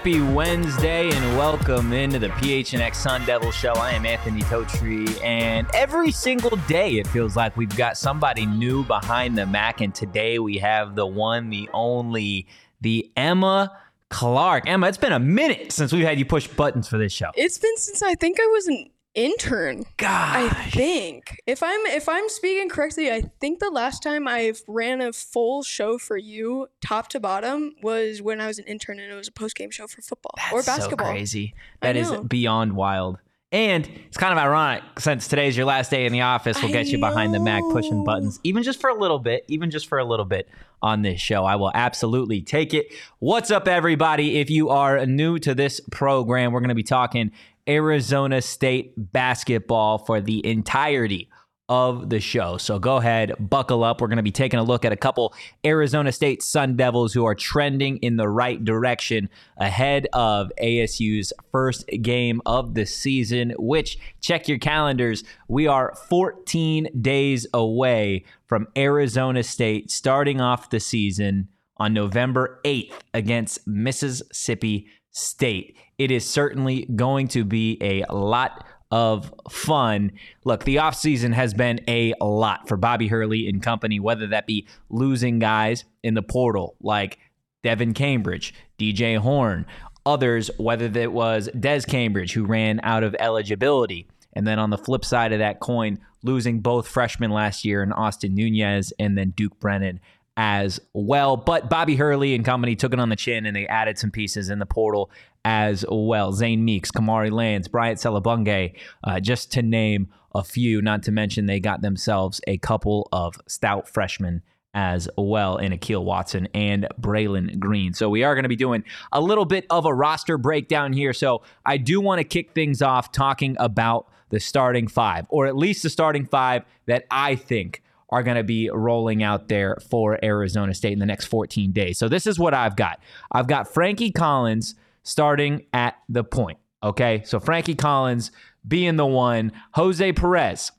Happy 0.00 0.22
Wednesday 0.22 1.10
and 1.10 1.36
welcome 1.36 1.92
into 1.92 2.18
the 2.18 2.28
PHNX 2.28 2.94
Sun 2.94 3.26
Devil 3.26 3.50
Show. 3.50 3.74
I 3.74 3.90
am 3.90 4.06
Anthony 4.06 4.40
Totri, 4.40 5.22
and 5.22 5.68
every 5.74 6.10
single 6.10 6.56
day 6.66 6.92
it 6.92 7.06
feels 7.06 7.36
like 7.36 7.54
we've 7.54 7.76
got 7.76 7.98
somebody 7.98 8.46
new 8.46 8.82
behind 8.82 9.36
the 9.36 9.44
Mac. 9.44 9.82
And 9.82 9.94
today 9.94 10.38
we 10.38 10.56
have 10.56 10.94
the 10.94 11.06
one, 11.06 11.50
the 11.50 11.68
only, 11.74 12.46
the 12.80 13.10
Emma 13.14 13.76
Clark. 14.08 14.66
Emma, 14.66 14.88
it's 14.88 14.96
been 14.96 15.12
a 15.12 15.18
minute 15.18 15.70
since 15.70 15.92
we've 15.92 16.06
had 16.06 16.18
you 16.18 16.24
push 16.24 16.48
buttons 16.48 16.88
for 16.88 16.96
this 16.96 17.12
show. 17.12 17.30
It's 17.34 17.58
been 17.58 17.76
since 17.76 18.02
I 18.02 18.14
think 18.14 18.40
I 18.40 18.46
was 18.46 18.68
an 18.68 18.86
intern. 19.14 19.84
God, 19.96 20.36
I 20.36 20.48
think 20.70 21.40
if 21.46 21.62
I'm 21.62 21.86
if 21.86 22.08
I'm 22.08 22.28
speaking 22.28 22.68
correctly, 22.68 23.10
I 23.10 23.22
think 23.40 23.58
the 23.58 23.70
last 23.70 24.02
time 24.02 24.28
I've 24.28 24.62
ran 24.66 25.00
a 25.00 25.12
full 25.12 25.62
show 25.62 25.98
for 25.98 26.16
you, 26.16 26.68
top 26.80 27.08
to 27.08 27.20
bottom, 27.20 27.74
was 27.82 28.22
when 28.22 28.40
I 28.40 28.46
was 28.46 28.58
an 28.58 28.66
intern 28.66 29.00
and 29.00 29.12
it 29.12 29.16
was 29.16 29.28
a 29.28 29.32
post 29.32 29.56
game 29.56 29.70
show 29.70 29.86
for 29.86 30.02
football 30.02 30.32
or 30.52 30.62
That's 30.62 30.78
basketball. 30.78 31.08
So 31.08 31.12
crazy. 31.12 31.54
That 31.82 31.96
is 31.96 32.10
beyond 32.28 32.74
wild. 32.74 33.18
And 33.52 33.88
it's 34.06 34.16
kind 34.16 34.32
of 34.32 34.38
ironic 34.38 34.84
since 35.00 35.26
today's 35.26 35.56
your 35.56 35.66
last 35.66 35.90
day 35.90 36.06
in 36.06 36.12
the 36.12 36.20
office. 36.20 36.56
We'll 36.62 36.70
I 36.70 36.72
get 36.72 36.86
you 36.86 36.98
behind 36.98 37.34
the 37.34 37.40
Mac 37.40 37.64
pushing 37.72 38.04
buttons, 38.04 38.38
even 38.44 38.62
just 38.62 38.80
for 38.80 38.90
a 38.90 38.94
little 38.94 39.18
bit, 39.18 39.44
even 39.48 39.72
just 39.72 39.88
for 39.88 39.98
a 39.98 40.04
little 40.04 40.24
bit 40.24 40.48
on 40.80 41.02
this 41.02 41.20
show. 41.20 41.44
I 41.44 41.56
will 41.56 41.72
absolutely 41.74 42.42
take 42.42 42.72
it. 42.74 42.92
What's 43.18 43.50
up, 43.50 43.66
everybody? 43.66 44.38
If 44.38 44.50
you 44.50 44.68
are 44.68 45.04
new 45.04 45.40
to 45.40 45.52
this 45.52 45.80
program, 45.90 46.52
we're 46.52 46.60
going 46.60 46.68
to 46.68 46.76
be 46.76 46.84
talking 46.84 47.32
Arizona 47.70 48.42
State 48.42 48.94
basketball 48.96 49.98
for 49.98 50.20
the 50.20 50.44
entirety 50.44 51.30
of 51.68 52.10
the 52.10 52.18
show. 52.18 52.56
So 52.56 52.80
go 52.80 52.96
ahead, 52.96 53.32
buckle 53.38 53.84
up. 53.84 54.00
We're 54.00 54.08
going 54.08 54.16
to 54.16 54.24
be 54.24 54.32
taking 54.32 54.58
a 54.58 54.64
look 54.64 54.84
at 54.84 54.90
a 54.90 54.96
couple 54.96 55.32
Arizona 55.64 56.10
State 56.10 56.42
Sun 56.42 56.74
Devils 56.74 57.14
who 57.14 57.24
are 57.24 57.36
trending 57.36 57.98
in 57.98 58.16
the 58.16 58.28
right 58.28 58.62
direction 58.64 59.28
ahead 59.56 60.08
of 60.12 60.50
ASU's 60.60 61.32
first 61.52 61.86
game 62.02 62.42
of 62.44 62.74
the 62.74 62.84
season, 62.86 63.54
which, 63.56 64.00
check 64.20 64.48
your 64.48 64.58
calendars, 64.58 65.22
we 65.46 65.68
are 65.68 65.94
14 66.08 66.88
days 67.00 67.46
away 67.54 68.24
from 68.48 68.66
Arizona 68.76 69.44
State 69.44 69.92
starting 69.92 70.40
off 70.40 70.70
the 70.70 70.80
season 70.80 71.46
on 71.76 71.94
November 71.94 72.60
8th 72.64 72.94
against 73.14 73.64
Mississippi 73.68 74.88
State. 75.12 75.76
It 76.00 76.10
is 76.10 76.26
certainly 76.26 76.86
going 76.96 77.28
to 77.28 77.44
be 77.44 77.76
a 77.82 78.06
lot 78.10 78.64
of 78.90 79.34
fun. 79.50 80.12
Look, 80.46 80.64
the 80.64 80.76
offseason 80.76 81.34
has 81.34 81.52
been 81.52 81.78
a 81.86 82.14
lot 82.22 82.66
for 82.66 82.78
Bobby 82.78 83.06
Hurley 83.06 83.46
and 83.46 83.62
company, 83.62 84.00
whether 84.00 84.26
that 84.28 84.46
be 84.46 84.66
losing 84.88 85.40
guys 85.40 85.84
in 86.02 86.14
the 86.14 86.22
portal 86.22 86.74
like 86.80 87.18
Devan 87.62 87.94
Cambridge, 87.94 88.54
DJ 88.78 89.18
Horne, 89.18 89.66
others, 90.06 90.50
whether 90.56 90.88
that 90.88 91.12
was 91.12 91.50
Des 91.60 91.82
Cambridge, 91.82 92.32
who 92.32 92.46
ran 92.46 92.80
out 92.82 93.04
of 93.04 93.14
eligibility. 93.18 94.08
And 94.32 94.46
then 94.46 94.58
on 94.58 94.70
the 94.70 94.78
flip 94.78 95.04
side 95.04 95.34
of 95.34 95.40
that 95.40 95.60
coin, 95.60 95.98
losing 96.22 96.60
both 96.60 96.88
freshmen 96.88 97.30
last 97.30 97.62
year 97.62 97.82
in 97.82 97.92
Austin 97.92 98.34
Nunez 98.34 98.90
and 98.98 99.18
then 99.18 99.34
Duke 99.36 99.60
Brennan 99.60 100.00
as 100.42 100.80
well. 100.94 101.36
But 101.36 101.68
Bobby 101.68 101.96
Hurley 101.96 102.34
and 102.34 102.42
company 102.42 102.74
took 102.74 102.94
it 102.94 102.98
on 102.98 103.10
the 103.10 103.16
chin 103.16 103.44
and 103.44 103.54
they 103.54 103.66
added 103.66 103.98
some 103.98 104.10
pieces 104.10 104.48
in 104.48 104.58
the 104.58 104.64
portal 104.64 105.10
as 105.44 105.84
well. 105.90 106.32
Zane 106.32 106.64
Meeks, 106.64 106.90
Kamari 106.90 107.30
Lands, 107.30 107.68
Bryant 107.68 107.98
Selebangue, 107.98 108.74
uh, 109.04 109.20
just 109.20 109.52
to 109.52 109.62
name 109.62 110.08
a 110.34 110.42
few, 110.42 110.80
not 110.80 111.02
to 111.02 111.12
mention 111.12 111.44
they 111.44 111.60
got 111.60 111.82
themselves 111.82 112.40
a 112.46 112.56
couple 112.56 113.06
of 113.12 113.36
stout 113.46 113.86
freshmen 113.86 114.40
as 114.72 115.10
well 115.18 115.58
in 115.58 115.74
Akil 115.74 116.06
Watson 116.06 116.48
and 116.54 116.88
Braylon 116.98 117.58
Green. 117.58 117.92
So 117.92 118.08
we 118.08 118.24
are 118.24 118.34
going 118.34 118.44
to 118.44 118.48
be 118.48 118.56
doing 118.56 118.82
a 119.12 119.20
little 119.20 119.44
bit 119.44 119.66
of 119.68 119.84
a 119.84 119.92
roster 119.92 120.38
breakdown 120.38 120.94
here. 120.94 121.12
So 121.12 121.42
I 121.66 121.76
do 121.76 122.00
want 122.00 122.18
to 122.18 122.24
kick 122.24 122.52
things 122.52 122.80
off 122.80 123.12
talking 123.12 123.56
about 123.60 124.06
the 124.30 124.40
starting 124.40 124.88
five, 124.88 125.26
or 125.28 125.46
at 125.46 125.54
least 125.54 125.82
the 125.82 125.90
starting 125.90 126.24
five 126.24 126.64
that 126.86 127.04
I 127.10 127.34
think 127.34 127.82
are 128.10 128.22
going 128.22 128.36
to 128.36 128.44
be 128.44 128.70
rolling 128.70 129.22
out 129.22 129.48
there 129.48 129.76
for 129.88 130.22
Arizona 130.24 130.74
State 130.74 130.92
in 130.92 130.98
the 130.98 131.06
next 131.06 131.26
14 131.26 131.72
days. 131.72 131.98
So 131.98 132.08
this 132.08 132.26
is 132.26 132.38
what 132.38 132.54
I've 132.54 132.76
got. 132.76 133.00
I've 133.32 133.46
got 133.46 133.72
Frankie 133.72 134.10
Collins 134.10 134.74
starting 135.02 135.66
at 135.72 135.96
the 136.08 136.24
point. 136.24 136.58
Okay. 136.82 137.22
So 137.24 137.40
Frankie 137.40 137.74
Collins 137.74 138.30
being 138.66 138.96
the 138.96 139.06
one, 139.06 139.52
Jose 139.74 140.12
Perez. 140.12 140.72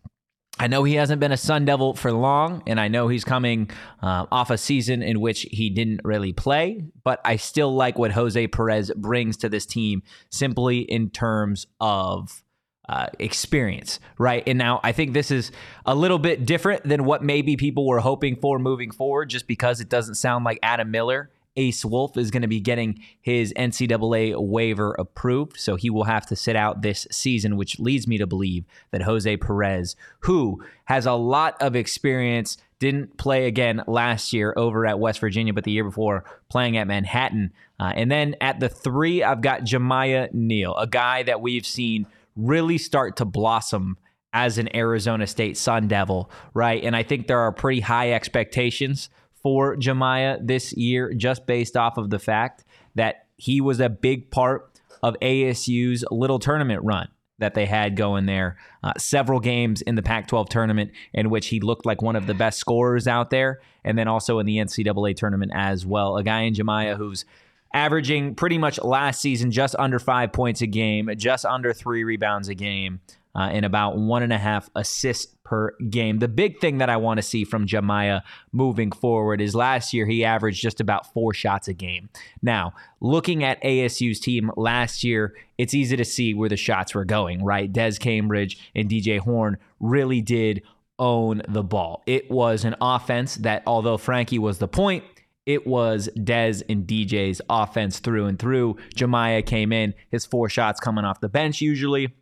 I 0.59 0.67
know 0.67 0.83
he 0.83 0.95
hasn't 0.95 1.19
been 1.19 1.31
a 1.31 1.37
Sun 1.37 1.65
Devil 1.65 1.95
for 1.95 2.11
long, 2.11 2.61
and 2.67 2.79
I 2.79 2.87
know 2.87 3.07
he's 3.07 3.23
coming 3.23 3.71
uh, 4.03 4.27
off 4.31 4.51
a 4.51 4.57
season 4.57 5.01
in 5.01 5.19
which 5.19 5.47
he 5.49 5.69
didn't 5.69 6.01
really 6.03 6.33
play, 6.33 6.83
but 7.03 7.19
I 7.25 7.37
still 7.37 7.73
like 7.73 7.97
what 7.97 8.11
Jose 8.11 8.47
Perez 8.47 8.91
brings 8.95 9.37
to 9.37 9.49
this 9.49 9.65
team 9.65 10.03
simply 10.29 10.79
in 10.79 11.09
terms 11.09 11.65
of 11.79 12.43
uh, 12.89 13.07
experience, 13.19 13.99
right? 14.17 14.43
And 14.47 14.57
now 14.57 14.79
I 14.83 14.91
think 14.91 15.13
this 15.13 15.31
is 15.31 15.51
a 15.85 15.95
little 15.95 16.19
bit 16.19 16.45
different 16.45 16.83
than 16.83 17.05
what 17.05 17.23
maybe 17.23 17.55
people 17.55 17.87
were 17.87 17.99
hoping 17.99 18.35
for 18.35 18.59
moving 18.59 18.91
forward, 18.91 19.29
just 19.29 19.47
because 19.47 19.79
it 19.79 19.89
doesn't 19.89 20.15
sound 20.15 20.45
like 20.45 20.59
Adam 20.63 20.91
Miller, 20.91 21.29
Ace 21.55 21.85
Wolf, 21.85 22.17
is 22.17 22.31
going 22.31 22.41
to 22.41 22.47
be 22.47 22.59
getting 22.59 22.99
his 23.21 23.53
NCAA 23.53 24.35
waiver 24.37 24.95
approved. 24.97 25.59
So 25.59 25.75
he 25.75 25.89
will 25.89 26.05
have 26.05 26.25
to 26.27 26.35
sit 26.35 26.55
out 26.55 26.81
this 26.81 27.07
season, 27.11 27.55
which 27.55 27.79
leads 27.79 28.07
me 28.07 28.17
to 28.17 28.27
believe 28.27 28.65
that 28.91 29.03
Jose 29.03 29.37
Perez, 29.37 29.95
who 30.21 30.63
has 30.85 31.05
a 31.05 31.13
lot 31.13 31.61
of 31.61 31.75
experience, 31.75 32.57
didn't 32.79 33.15
play 33.17 33.45
again 33.45 33.83
last 33.85 34.33
year 34.33 34.55
over 34.57 34.87
at 34.87 34.99
West 34.99 35.19
Virginia, 35.19 35.53
but 35.53 35.65
the 35.65 35.71
year 35.71 35.83
before 35.83 36.23
playing 36.49 36.77
at 36.77 36.87
Manhattan. 36.87 37.53
Uh, 37.79 37.93
and 37.95 38.11
then 38.11 38.35
at 38.41 38.59
the 38.59 38.69
three, 38.69 39.23
I've 39.23 39.41
got 39.41 39.61
Jamiya 39.61 40.33
Neal, 40.33 40.75
a 40.75 40.87
guy 40.87 41.21
that 41.23 41.41
we've 41.41 41.65
seen 41.65 42.07
really 42.35 42.77
start 42.77 43.17
to 43.17 43.25
blossom 43.25 43.97
as 44.33 44.57
an 44.57 44.73
Arizona 44.75 45.27
State 45.27 45.57
Sun 45.57 45.87
Devil, 45.87 46.31
right? 46.53 46.83
And 46.83 46.95
I 46.95 47.03
think 47.03 47.27
there 47.27 47.39
are 47.39 47.51
pretty 47.51 47.81
high 47.81 48.13
expectations 48.13 49.09
for 49.41 49.75
Jamiya 49.75 50.45
this 50.45 50.73
year, 50.73 51.13
just 51.13 51.45
based 51.45 51.75
off 51.75 51.97
of 51.97 52.09
the 52.09 52.19
fact 52.19 52.63
that 52.95 53.25
he 53.37 53.59
was 53.59 53.79
a 53.79 53.89
big 53.89 54.31
part 54.31 54.79
of 55.03 55.15
ASU's 55.21 56.05
little 56.11 56.39
tournament 56.39 56.81
run 56.83 57.09
that 57.39 57.55
they 57.55 57.65
had 57.65 57.97
going 57.97 58.27
there. 58.27 58.55
Uh, 58.83 58.93
several 58.97 59.39
games 59.39 59.81
in 59.81 59.95
the 59.95 60.03
Pac 60.03 60.27
12 60.27 60.47
tournament 60.49 60.91
in 61.13 61.31
which 61.31 61.47
he 61.47 61.59
looked 61.59 61.87
like 61.87 62.01
one 62.01 62.15
of 62.15 62.27
the 62.27 62.35
best 62.35 62.59
scorers 62.59 63.07
out 63.07 63.31
there, 63.31 63.59
and 63.83 63.97
then 63.97 64.07
also 64.07 64.37
in 64.37 64.45
the 64.45 64.57
NCAA 64.57 65.15
tournament 65.15 65.51
as 65.53 65.85
well. 65.85 66.17
A 66.17 66.23
guy 66.23 66.41
in 66.41 66.53
Jamiya 66.53 66.95
who's 66.97 67.25
averaging 67.73 68.35
pretty 68.35 68.57
much 68.57 68.79
last 68.81 69.21
season 69.21 69.51
just 69.51 69.75
under 69.79 69.99
five 69.99 70.33
points 70.33 70.61
a 70.61 70.67
game, 70.67 71.09
just 71.17 71.45
under 71.45 71.73
three 71.73 72.03
rebounds 72.03 72.49
a 72.49 72.55
game, 72.55 73.01
uh, 73.35 73.49
and 73.51 73.65
about 73.65 73.97
one 73.97 74.23
and 74.23 74.33
a 74.33 74.37
half 74.37 74.69
assists 74.75 75.35
per 75.43 75.75
game. 75.89 76.19
The 76.19 76.27
big 76.27 76.59
thing 76.59 76.77
that 76.77 76.89
I 76.89 76.97
want 76.97 77.17
to 77.17 77.21
see 77.21 77.43
from 77.43 77.67
Jamiya 77.67 78.21
moving 78.51 78.91
forward 78.91 79.41
is 79.41 79.55
last 79.55 79.93
year 79.93 80.05
he 80.05 80.23
averaged 80.23 80.61
just 80.61 80.79
about 80.79 81.11
four 81.13 81.33
shots 81.33 81.67
a 81.67 81.73
game. 81.73 82.09
Now, 82.41 82.73
looking 82.99 83.43
at 83.43 83.61
ASU's 83.61 84.19
team 84.19 84.51
last 84.55 85.03
year, 85.03 85.35
it's 85.57 85.73
easy 85.73 85.97
to 85.97 86.05
see 86.05 86.33
where 86.33 86.49
the 86.49 86.57
shots 86.57 86.95
were 86.95 87.05
going, 87.05 87.43
right? 87.43 87.71
Des 87.71 87.97
Cambridge 87.99 88.59
and 88.75 88.89
DJ 88.89 89.19
Horne 89.19 89.57
really 89.79 90.21
did 90.21 90.63
own 90.99 91.41
the 91.47 91.63
ball. 91.63 92.03
It 92.05 92.29
was 92.31 92.63
an 92.63 92.75
offense 92.79 93.35
that, 93.37 93.63
although 93.65 93.97
Frankie 93.97 94.39
was 94.39 94.59
the 94.59 94.67
point, 94.67 95.03
it 95.45 95.65
was 95.65 96.09
Dez 96.15 96.61
and 96.69 96.85
DJ's 96.85 97.41
offense 97.49 97.99
through 97.99 98.27
and 98.27 98.37
through. 98.37 98.77
Jamiya 98.95 99.45
came 99.45 99.71
in, 99.71 99.93
his 100.09 100.25
four 100.25 100.49
shots 100.49 100.79
coming 100.79 101.05
off 101.05 101.21
the 101.21 101.29
bench 101.29 101.61
usually. 101.61 102.13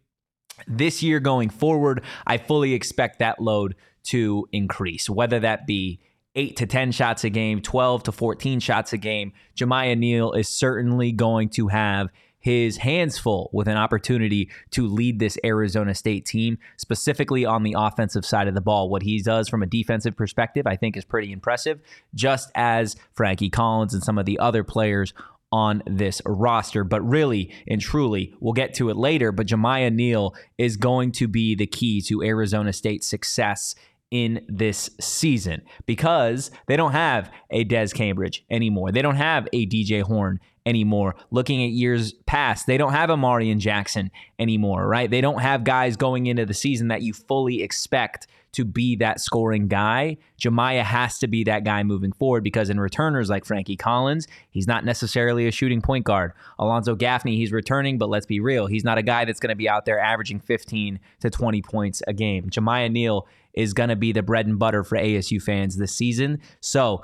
This 0.67 1.01
year 1.03 1.19
going 1.19 1.49
forward, 1.49 2.03
I 2.27 2.37
fully 2.37 2.73
expect 2.73 3.19
that 3.19 3.41
load 3.41 3.75
to 4.03 4.47
increase, 4.51 5.09
whether 5.09 5.39
that 5.39 5.67
be 5.67 5.99
eight 6.35 6.57
to 6.57 6.65
10 6.65 6.91
shots 6.91 7.23
a 7.23 7.29
game, 7.29 7.61
12 7.61 8.03
to 8.03 8.11
14 8.11 8.59
shots 8.59 8.93
a 8.93 8.97
game. 8.97 9.33
Jamiya 9.57 9.97
Neal 9.97 10.31
is 10.33 10.47
certainly 10.47 11.11
going 11.11 11.49
to 11.49 11.67
have 11.67 12.09
his 12.39 12.77
hands 12.77 13.17
full 13.17 13.49
with 13.53 13.67
an 13.67 13.77
opportunity 13.77 14.49
to 14.71 14.87
lead 14.87 15.19
this 15.19 15.37
Arizona 15.43 15.93
State 15.93 16.25
team, 16.25 16.57
specifically 16.77 17.45
on 17.45 17.63
the 17.63 17.75
offensive 17.77 18.25
side 18.25 18.47
of 18.47 18.55
the 18.55 18.61
ball. 18.61 18.89
What 18.89 19.03
he 19.03 19.21
does 19.21 19.49
from 19.49 19.61
a 19.61 19.67
defensive 19.67 20.15
perspective, 20.15 20.65
I 20.65 20.75
think, 20.75 20.95
is 20.95 21.05
pretty 21.05 21.31
impressive, 21.31 21.79
just 22.15 22.51
as 22.55 22.95
Frankie 23.13 23.49
Collins 23.49 23.93
and 23.93 24.03
some 24.03 24.17
of 24.17 24.25
the 24.25 24.39
other 24.39 24.63
players 24.63 25.13
on 25.51 25.81
this 25.85 26.21
roster. 26.25 26.83
But 26.83 27.01
really 27.01 27.53
and 27.67 27.81
truly, 27.81 28.33
we'll 28.39 28.53
get 28.53 28.73
to 28.75 28.89
it 28.89 28.97
later. 28.97 29.31
But 29.31 29.47
Jamiya 29.47 29.93
Neal 29.93 30.35
is 30.57 30.77
going 30.77 31.11
to 31.13 31.27
be 31.27 31.55
the 31.55 31.67
key 31.67 32.01
to 32.03 32.23
Arizona 32.23 32.71
State's 32.73 33.07
success 33.07 33.75
in 34.11 34.43
this 34.47 34.89
season 34.99 35.61
because 35.85 36.51
they 36.67 36.75
don't 36.75 36.93
have 36.93 37.31
a 37.51 37.63
Des 37.63 37.89
Cambridge 37.89 38.43
anymore. 38.49 38.91
They 38.91 39.01
don't 39.01 39.15
have 39.15 39.47
a 39.53 39.67
DJ 39.67 40.01
Horne 40.01 40.39
anymore. 40.69 41.15
Looking 41.31 41.63
at 41.63 41.71
years 41.71 42.13
past, 42.25 42.67
they 42.67 42.77
don't 42.77 42.93
have 42.93 43.09
a 43.09 43.17
Marreon 43.17 43.57
Jackson 43.57 44.11
anymore, 44.37 44.87
right? 44.87 45.09
They 45.09 45.21
don't 45.21 45.41
have 45.41 45.63
guys 45.63 45.97
going 45.97 46.27
into 46.27 46.45
the 46.45 46.53
season 46.53 46.87
that 46.89 47.01
you 47.01 47.13
fully 47.13 47.61
expect 47.63 48.27
to 48.51 48.65
be 48.65 48.95
that 48.95 49.19
scoring 49.19 49.67
guy. 49.67 50.17
Jamiya 50.41 50.83
has 50.83 51.19
to 51.19 51.27
be 51.27 51.43
that 51.43 51.63
guy 51.63 51.83
moving 51.83 52.11
forward 52.11 52.43
because 52.43 52.69
in 52.69 52.79
returners 52.79 53.29
like 53.29 53.45
Frankie 53.45 53.75
Collins, 53.75 54.27
he's 54.49 54.67
not 54.67 54.85
necessarily 54.85 55.47
a 55.47 55.51
shooting 55.51 55.81
point 55.81 56.05
guard. 56.05 56.33
Alonzo 56.57 56.95
Gaffney, 56.95 57.35
he's 57.35 57.51
returning, 57.51 57.97
but 57.97 58.09
let's 58.09 58.25
be 58.25 58.39
real, 58.39 58.67
he's 58.67 58.83
not 58.83 58.97
a 58.97 59.03
guy 59.03 59.25
that's 59.25 59.39
going 59.39 59.49
to 59.49 59.55
be 59.55 59.69
out 59.69 59.85
there 59.85 59.99
averaging 59.99 60.39
15 60.39 60.99
to 61.21 61.29
20 61.29 61.61
points 61.61 62.01
a 62.07 62.13
game. 62.13 62.49
Jamiya 62.49 62.91
Neal 62.91 63.27
is 63.53 63.73
going 63.73 63.89
to 63.89 63.95
be 63.95 64.11
the 64.11 64.23
bread 64.23 64.47
and 64.47 64.57
butter 64.57 64.83
for 64.83 64.97
ASU 64.97 65.41
fans 65.41 65.77
this 65.77 65.93
season. 65.93 66.39
So, 66.61 67.03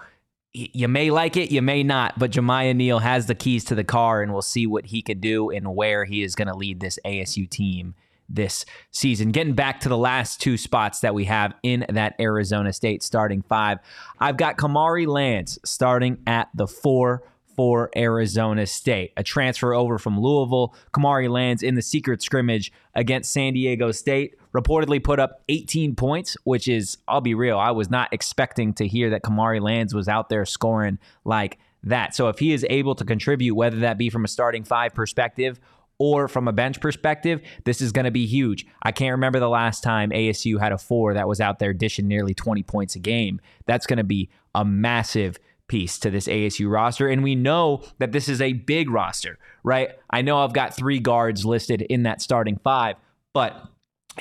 you 0.55 0.87
may 0.87 1.11
like 1.11 1.35
it, 1.35 1.51
you 1.51 1.61
may 1.61 1.83
not, 1.83 2.17
but 2.17 2.31
Jamiya 2.31 2.75
Neal 2.75 2.99
has 2.99 3.27
the 3.27 3.35
keys 3.35 3.65
to 3.65 3.75
the 3.75 3.83
car, 3.83 4.21
and 4.21 4.31
we'll 4.31 4.41
see 4.41 4.65
what 4.65 4.85
he 4.85 5.01
could 5.01 5.19
do 5.19 5.49
and 5.49 5.75
where 5.75 6.05
he 6.05 6.23
is 6.23 6.35
going 6.35 6.47
to 6.47 6.55
lead 6.55 6.79
this 6.79 6.97
ASU 7.05 7.49
team 7.49 7.93
this 8.29 8.65
season. 8.91 9.31
Getting 9.31 9.53
back 9.53 9.81
to 9.81 9.89
the 9.89 9.97
last 9.97 10.41
two 10.41 10.57
spots 10.57 11.01
that 11.01 11.13
we 11.13 11.25
have 11.25 11.53
in 11.61 11.85
that 11.89 12.15
Arizona 12.19 12.73
State 12.73 13.03
starting 13.03 13.41
five, 13.41 13.79
I've 14.19 14.37
got 14.37 14.57
Kamari 14.57 15.07
Lands 15.07 15.59
starting 15.65 16.19
at 16.25 16.49
the 16.53 16.67
four 16.67 17.23
for 17.55 17.89
Arizona 17.95 18.65
State. 18.65 19.13
A 19.17 19.23
transfer 19.23 19.73
over 19.73 19.97
from 19.97 20.19
Louisville. 20.19 20.75
Kamari 20.93 21.29
Lands 21.29 21.63
in 21.63 21.75
the 21.75 21.81
secret 21.81 22.21
scrimmage 22.21 22.71
against 22.93 23.31
San 23.31 23.53
Diego 23.53 23.91
State. 23.91 24.35
Reportedly 24.53 25.03
put 25.03 25.19
up 25.19 25.41
18 25.49 25.95
points, 25.95 26.37
which 26.43 26.67
is, 26.67 26.97
I'll 27.07 27.21
be 27.21 27.33
real, 27.33 27.57
I 27.57 27.71
was 27.71 27.89
not 27.89 28.13
expecting 28.13 28.73
to 28.75 28.87
hear 28.87 29.09
that 29.11 29.23
Kamari 29.23 29.61
Lands 29.61 29.93
was 29.93 30.07
out 30.07 30.29
there 30.29 30.45
scoring 30.45 30.99
like 31.23 31.57
that. 31.83 32.15
So 32.15 32.29
if 32.29 32.39
he 32.39 32.53
is 32.53 32.65
able 32.69 32.95
to 32.95 33.05
contribute, 33.05 33.55
whether 33.55 33.77
that 33.79 33.97
be 33.97 34.09
from 34.09 34.25
a 34.25 34.27
starting 34.27 34.63
five 34.63 34.93
perspective 34.93 35.59
or 35.97 36.27
from 36.27 36.47
a 36.47 36.53
bench 36.53 36.81
perspective, 36.81 37.41
this 37.63 37.79
is 37.79 37.91
going 37.91 38.05
to 38.05 38.11
be 38.11 38.25
huge. 38.25 38.65
I 38.83 38.91
can't 38.91 39.13
remember 39.13 39.39
the 39.39 39.49
last 39.49 39.81
time 39.81 40.09
ASU 40.09 40.59
had 40.59 40.71
a 40.71 40.77
four 40.77 41.13
that 41.13 41.27
was 41.27 41.39
out 41.39 41.59
there 41.59 41.73
dishing 41.73 42.07
nearly 42.07 42.33
20 42.33 42.63
points 42.63 42.95
a 42.95 42.99
game. 42.99 43.39
That's 43.65 43.85
going 43.85 43.97
to 43.97 44.03
be 44.03 44.29
a 44.53 44.65
massive 44.65 45.37
piece 45.67 45.97
to 46.00 46.09
this 46.09 46.27
ASU 46.27 46.69
roster. 46.69 47.07
And 47.07 47.23
we 47.23 47.35
know 47.35 47.83
that 48.00 48.12
this 48.12 48.29
is 48.29 48.41
a 48.41 48.53
big 48.53 48.89
roster, 48.89 49.38
right? 49.63 49.89
I 50.09 50.21
know 50.21 50.39
I've 50.39 50.53
got 50.53 50.75
three 50.75 51.00
guards 51.00 51.45
listed 51.45 51.81
in 51.81 52.03
that 52.03 52.21
starting 52.21 52.57
five, 52.63 52.97
but 53.33 53.69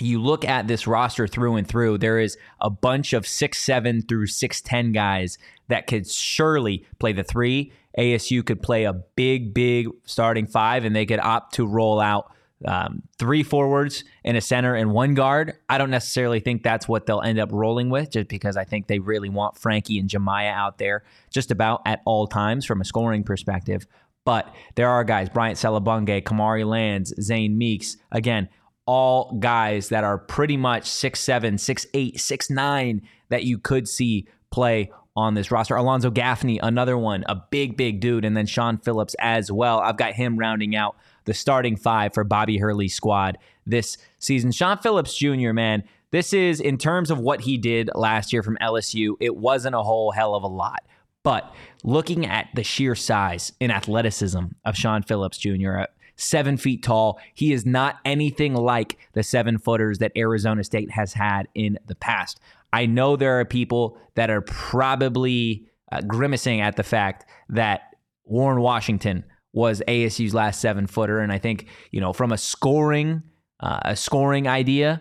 you 0.01 0.21
look 0.21 0.45
at 0.45 0.67
this 0.67 0.87
roster 0.87 1.27
through 1.27 1.57
and 1.57 1.69
through, 1.69 1.99
there 1.99 2.19
is 2.19 2.37
a 2.61 2.71
bunch 2.71 3.13
of 3.13 3.27
six 3.27 3.59
seven 3.59 4.03
through 4.03 4.27
six 4.27 4.61
ten 4.61 4.93
guys 4.93 5.39
that 5.69 5.87
could 5.87 6.09
surely 6.11 6.85
play 6.99 7.13
the 7.13 7.25
three. 7.25 7.73
ASU 7.99 8.45
could 8.45 8.61
play 8.61 8.85
a 8.85 8.93
big, 8.93 9.55
big 9.55 9.89
starting 10.05 10.47
five, 10.47 10.85
and 10.85 10.97
they 10.97 11.07
could 11.07 11.21
opt 11.21 11.55
to 11.55 11.67
roll 11.67 12.01
out 12.01 12.34
um, 12.67 13.03
three 13.19 13.43
forwards 13.43 14.05
and 14.25 14.37
a 14.37 14.41
center 14.41 14.75
and 14.75 14.93
one 14.93 15.15
guard. 15.15 15.55
I 15.69 15.79
don't 15.79 15.91
necessarily 15.91 16.41
think 16.41 16.63
that's 16.63 16.89
what 16.89 17.07
they'll 17.07 17.21
end 17.21 17.39
up 17.39 17.51
rolling 17.53 17.91
with, 17.91 18.13
just 18.13 18.29
because 18.29 18.57
I 18.57 18.65
think 18.65 18.87
they 18.87 18.99
really 18.99 19.29
want 19.29 19.59
Frankie 19.59 19.99
and 19.99 20.09
Jamiya 20.09 20.53
out 20.53 20.79
there 20.79 21.05
just 21.31 21.51
about 21.51 21.83
at 21.85 22.01
all 22.05 22.27
times 22.27 22.65
from 22.65 22.81
a 22.81 22.85
scoring 22.85 23.25
perspective. 23.25 23.87
But 24.25 24.53
there 24.77 24.89
are 24.89 25.05
guys, 25.05 25.29
Bryant 25.29 25.59
Selebangue, 25.59 26.23
Kamari 26.23 26.65
Lands, 26.65 27.13
Zane 27.21 27.59
Meeks, 27.59 27.99
again, 28.11 28.49
all 28.87 29.37
guys 29.39 29.91
that 29.91 30.05
are 30.05 30.19
pretty 30.19 30.57
much 30.57 30.87
six 30.87 31.21
seven, 31.21 31.59
six 31.59 31.87
eight, 31.95 32.21
six 32.21 32.51
nine 32.51 33.03
that 33.29 33.45
you 33.45 33.59
could 33.59 33.89
see 33.89 34.27
play 34.51 34.91
on 35.17 35.35
this 35.35 35.51
roster. 35.51 35.77
Alonzo 35.77 36.11
Gaffney, 36.11 36.59
another 36.59 36.99
one, 36.99 37.25
a 37.29 37.37
big, 37.51 37.77
big 37.77 38.01
dude, 38.01 38.25
and 38.25 38.37
then 38.37 38.47
Shawn 38.47 38.79
Phillips 38.79 39.15
as 39.19 39.51
well. 39.51 39.81
I've 39.81 39.97
got 39.97 40.13
him 40.15 40.39
rounding 40.39 40.75
out 40.75 40.97
the 41.25 41.35
starting 41.35 41.77
five 41.77 42.15
for 42.15 42.25
Bobby 42.25 42.59
Hurley's 42.59 42.95
squad 42.95 43.39
this 43.67 43.97
season. 44.19 44.53
Shawn 44.53 44.79
Phillips 44.79 45.17
Jr., 45.17 45.53
man, 45.53 45.85
this 46.11 46.33
is 46.33 46.61
in 46.61 46.79
terms 46.79 47.11
of 47.11 47.19
what 47.19 47.41
he 47.41 47.59
did 47.59 47.91
last 47.95 48.33
year 48.33 48.43
from 48.43 48.57
LSU, 48.61 49.15
it 49.21 49.37
wasn't 49.37 49.75
a 49.75 49.83
whole 49.83 50.13
hell 50.13 50.35
of 50.35 50.43
a 50.43 50.49
lot. 50.49 50.85
But 51.23 51.53
looking 51.83 52.27
at 52.27 52.49
the 52.55 52.63
sheer 52.63 52.95
size 52.95 53.53
and 53.61 53.73
athleticism 53.73 54.41
of 54.65 54.77
Shawn 54.77 55.03
Phillips 55.03 55.39
Jr., 55.39 55.85
seven 56.17 56.57
feet 56.57 56.83
tall. 56.83 57.19
He 57.35 57.53
is 57.53 57.67
not 57.67 57.97
anything 58.05 58.55
like 58.55 58.99
the 59.13 59.23
seven 59.23 59.59
footers 59.59 59.99
that 59.99 60.13
Arizona 60.17 60.65
State 60.65 60.91
has 60.93 61.13
had 61.13 61.49
in 61.55 61.79
the 61.87 61.95
past. 61.95 62.41
I 62.73 62.87
know 62.87 63.17
there 63.17 63.41
are 63.41 63.45
people 63.45 63.99
that 64.15 64.31
are 64.31 64.41
probably 64.41 65.67
uh, 65.93 66.01
grimacing 66.03 66.61
at 66.61 66.77
the 66.77 66.83
fact 66.83 67.27
that 67.49 67.97
Warren 68.25 68.61
Washington 68.61 69.25
was 69.55 69.83
ASU's 69.89 70.35
last 70.35 70.61
seven 70.61 70.87
footer, 70.87 71.21
and 71.21 71.33
I 71.33 71.39
think 71.39 71.67
you 71.91 72.01
know 72.01 72.13
from 72.13 72.33
a 72.33 72.39
scoring 72.39 73.23
uh, 73.61 73.81
a 73.83 73.97
scoring 73.97 74.47
idea, 74.47 75.01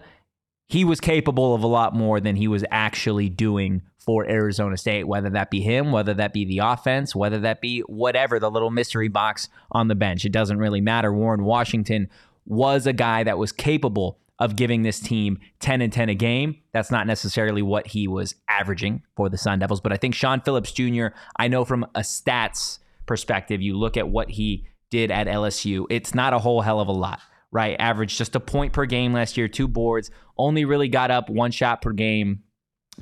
he 0.69 0.85
was 0.85 1.01
capable 1.01 1.53
of 1.53 1.63
a 1.63 1.67
lot 1.67 1.93
more 1.93 2.19
than 2.19 2.35
he 2.35 2.47
was 2.47 2.63
actually 2.71 3.27
doing 3.27 3.81
for 3.97 4.25
Arizona 4.29 4.77
State, 4.77 5.05
whether 5.05 5.29
that 5.29 5.49
be 5.49 5.61
him, 5.61 5.91
whether 5.91 6.13
that 6.13 6.33
be 6.33 6.45
the 6.45 6.59
offense, 6.59 7.15
whether 7.15 7.39
that 7.39 7.61
be 7.61 7.81
whatever, 7.81 8.39
the 8.39 8.51
little 8.51 8.69
mystery 8.69 9.07
box 9.07 9.49
on 9.71 9.87
the 9.87 9.95
bench. 9.95 10.25
It 10.25 10.31
doesn't 10.31 10.57
really 10.57 10.81
matter. 10.81 11.11
Warren 11.13 11.43
Washington 11.43 12.09
was 12.45 12.85
a 12.85 12.93
guy 12.93 13.23
that 13.23 13.37
was 13.37 13.51
capable 13.51 14.19
of 14.39 14.55
giving 14.55 14.81
this 14.81 14.99
team 14.99 15.39
10 15.59 15.81
and 15.81 15.93
10 15.93 16.09
a 16.09 16.15
game. 16.15 16.57
That's 16.73 16.91
not 16.91 17.07
necessarily 17.07 17.61
what 17.61 17.87
he 17.87 18.07
was 18.07 18.35
averaging 18.49 19.03
for 19.15 19.29
the 19.29 19.37
Sun 19.37 19.59
Devils, 19.59 19.79
but 19.79 19.93
I 19.93 19.97
think 19.97 20.15
Shawn 20.15 20.41
Phillips 20.41 20.71
Jr., 20.71 21.07
I 21.37 21.47
know 21.47 21.63
from 21.63 21.85
a 21.95 22.01
stats 22.01 22.79
perspective, 23.05 23.61
you 23.61 23.77
look 23.77 23.97
at 23.97 24.09
what 24.09 24.29
he 24.29 24.67
did 24.89 25.11
at 25.11 25.27
LSU, 25.27 25.85
it's 25.89 26.13
not 26.13 26.33
a 26.33 26.39
whole 26.39 26.61
hell 26.61 26.79
of 26.79 26.87
a 26.87 26.93
lot 26.93 27.19
right? 27.53 27.75
Averaged 27.79 28.17
just 28.17 28.35
a 28.35 28.39
point 28.39 28.73
per 28.73 28.85
game 28.85 29.13
last 29.13 29.37
year, 29.37 29.47
two 29.47 29.67
boards, 29.67 30.09
only 30.37 30.65
really 30.65 30.87
got 30.87 31.11
up 31.11 31.29
one 31.29 31.51
shot 31.51 31.83
per 31.83 31.91
game 31.91 32.41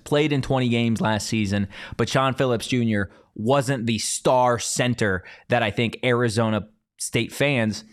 played 0.03 0.31
in 0.31 0.41
20 0.41 0.69
games 0.69 1.01
last 1.01 1.27
season, 1.27 1.67
but 1.97 2.09
Shawn 2.09 2.33
Phillips 2.33 2.67
Jr. 2.67 3.03
wasn't 3.35 3.85
the 3.85 3.97
star 3.97 4.59
center 4.59 5.23
that 5.49 5.63
I 5.63 5.71
think 5.71 5.99
Arizona 6.03 6.67
State 6.97 7.31
fans 7.31 7.83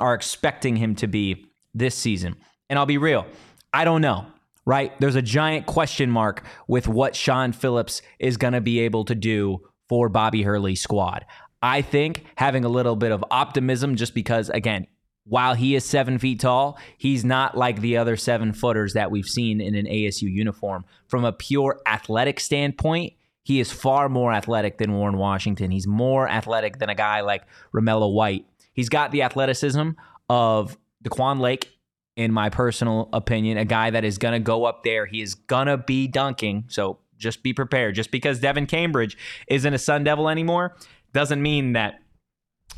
are 0.00 0.14
expecting 0.14 0.76
him 0.76 0.94
to 0.96 1.06
be 1.06 1.46
this 1.74 1.94
season. 1.94 2.36
And 2.70 2.78
I'll 2.78 2.86
be 2.86 2.98
real, 2.98 3.26
I 3.72 3.84
don't 3.84 4.00
know, 4.00 4.26
right? 4.64 4.98
There's 5.00 5.16
a 5.16 5.22
giant 5.22 5.66
question 5.66 6.10
mark 6.10 6.44
with 6.66 6.88
what 6.88 7.14
Shawn 7.14 7.52
Phillips 7.52 8.02
is 8.18 8.36
going 8.36 8.54
to 8.54 8.60
be 8.60 8.80
able 8.80 9.04
to 9.04 9.14
do 9.14 9.58
for 9.88 10.08
Bobby 10.08 10.42
Hurley's 10.42 10.80
squad. 10.80 11.26
I 11.64 11.80
think 11.80 12.26
having 12.36 12.66
a 12.66 12.68
little 12.68 12.94
bit 12.94 13.10
of 13.10 13.24
optimism 13.30 13.96
just 13.96 14.12
because, 14.12 14.50
again, 14.50 14.86
while 15.24 15.54
he 15.54 15.74
is 15.74 15.82
seven 15.82 16.18
feet 16.18 16.40
tall, 16.40 16.78
he's 16.98 17.24
not 17.24 17.56
like 17.56 17.80
the 17.80 17.96
other 17.96 18.18
seven 18.18 18.52
footers 18.52 18.92
that 18.92 19.10
we've 19.10 19.26
seen 19.26 19.62
in 19.62 19.74
an 19.74 19.86
ASU 19.86 20.30
uniform. 20.30 20.84
From 21.08 21.24
a 21.24 21.32
pure 21.32 21.80
athletic 21.86 22.38
standpoint, 22.38 23.14
he 23.44 23.60
is 23.60 23.72
far 23.72 24.10
more 24.10 24.30
athletic 24.30 24.76
than 24.76 24.92
Warren 24.92 25.16
Washington. 25.16 25.70
He's 25.70 25.86
more 25.86 26.28
athletic 26.28 26.80
than 26.80 26.90
a 26.90 26.94
guy 26.94 27.22
like 27.22 27.44
Romello 27.74 28.12
White. 28.12 28.44
He's 28.74 28.90
got 28.90 29.10
the 29.10 29.22
athleticism 29.22 29.92
of 30.28 30.76
De'Quon 31.02 31.40
Lake, 31.40 31.70
in 32.14 32.30
my 32.30 32.50
personal 32.50 33.08
opinion, 33.14 33.56
a 33.56 33.64
guy 33.64 33.88
that 33.88 34.04
is 34.04 34.18
going 34.18 34.34
to 34.34 34.38
go 34.38 34.66
up 34.66 34.84
there. 34.84 35.06
He 35.06 35.22
is 35.22 35.34
going 35.34 35.68
to 35.68 35.78
be 35.78 36.08
dunking. 36.08 36.64
So 36.68 36.98
just 37.16 37.42
be 37.42 37.54
prepared. 37.54 37.94
Just 37.94 38.10
because 38.10 38.38
Devan 38.40 38.68
Cambridge 38.68 39.16
isn't 39.48 39.72
a 39.72 39.78
Sun 39.78 40.04
Devil 40.04 40.28
anymore 40.28 40.76
doesn't 41.14 41.40
mean 41.40 41.72
that 41.72 42.00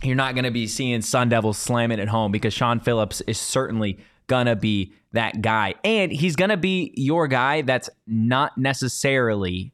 you're 0.02 0.14
not 0.14 0.34
going 0.34 0.44
to 0.44 0.50
be 0.52 0.68
seeing 0.68 1.02
Sun 1.02 1.30
Devils 1.30 1.58
slam 1.58 1.90
it 1.90 1.98
at 1.98 2.08
home 2.08 2.30
because 2.30 2.54
Shawn 2.54 2.78
Phillips 2.78 3.20
is 3.22 3.40
certainly 3.40 3.98
gonna 4.26 4.56
be 4.56 4.92
that 5.12 5.40
guy. 5.40 5.74
And 5.84 6.12
he's 6.12 6.36
gonna 6.36 6.56
be 6.56 6.92
your 6.96 7.28
guy 7.28 7.62
that's 7.62 7.88
not 8.06 8.56
necessarily 8.58 9.72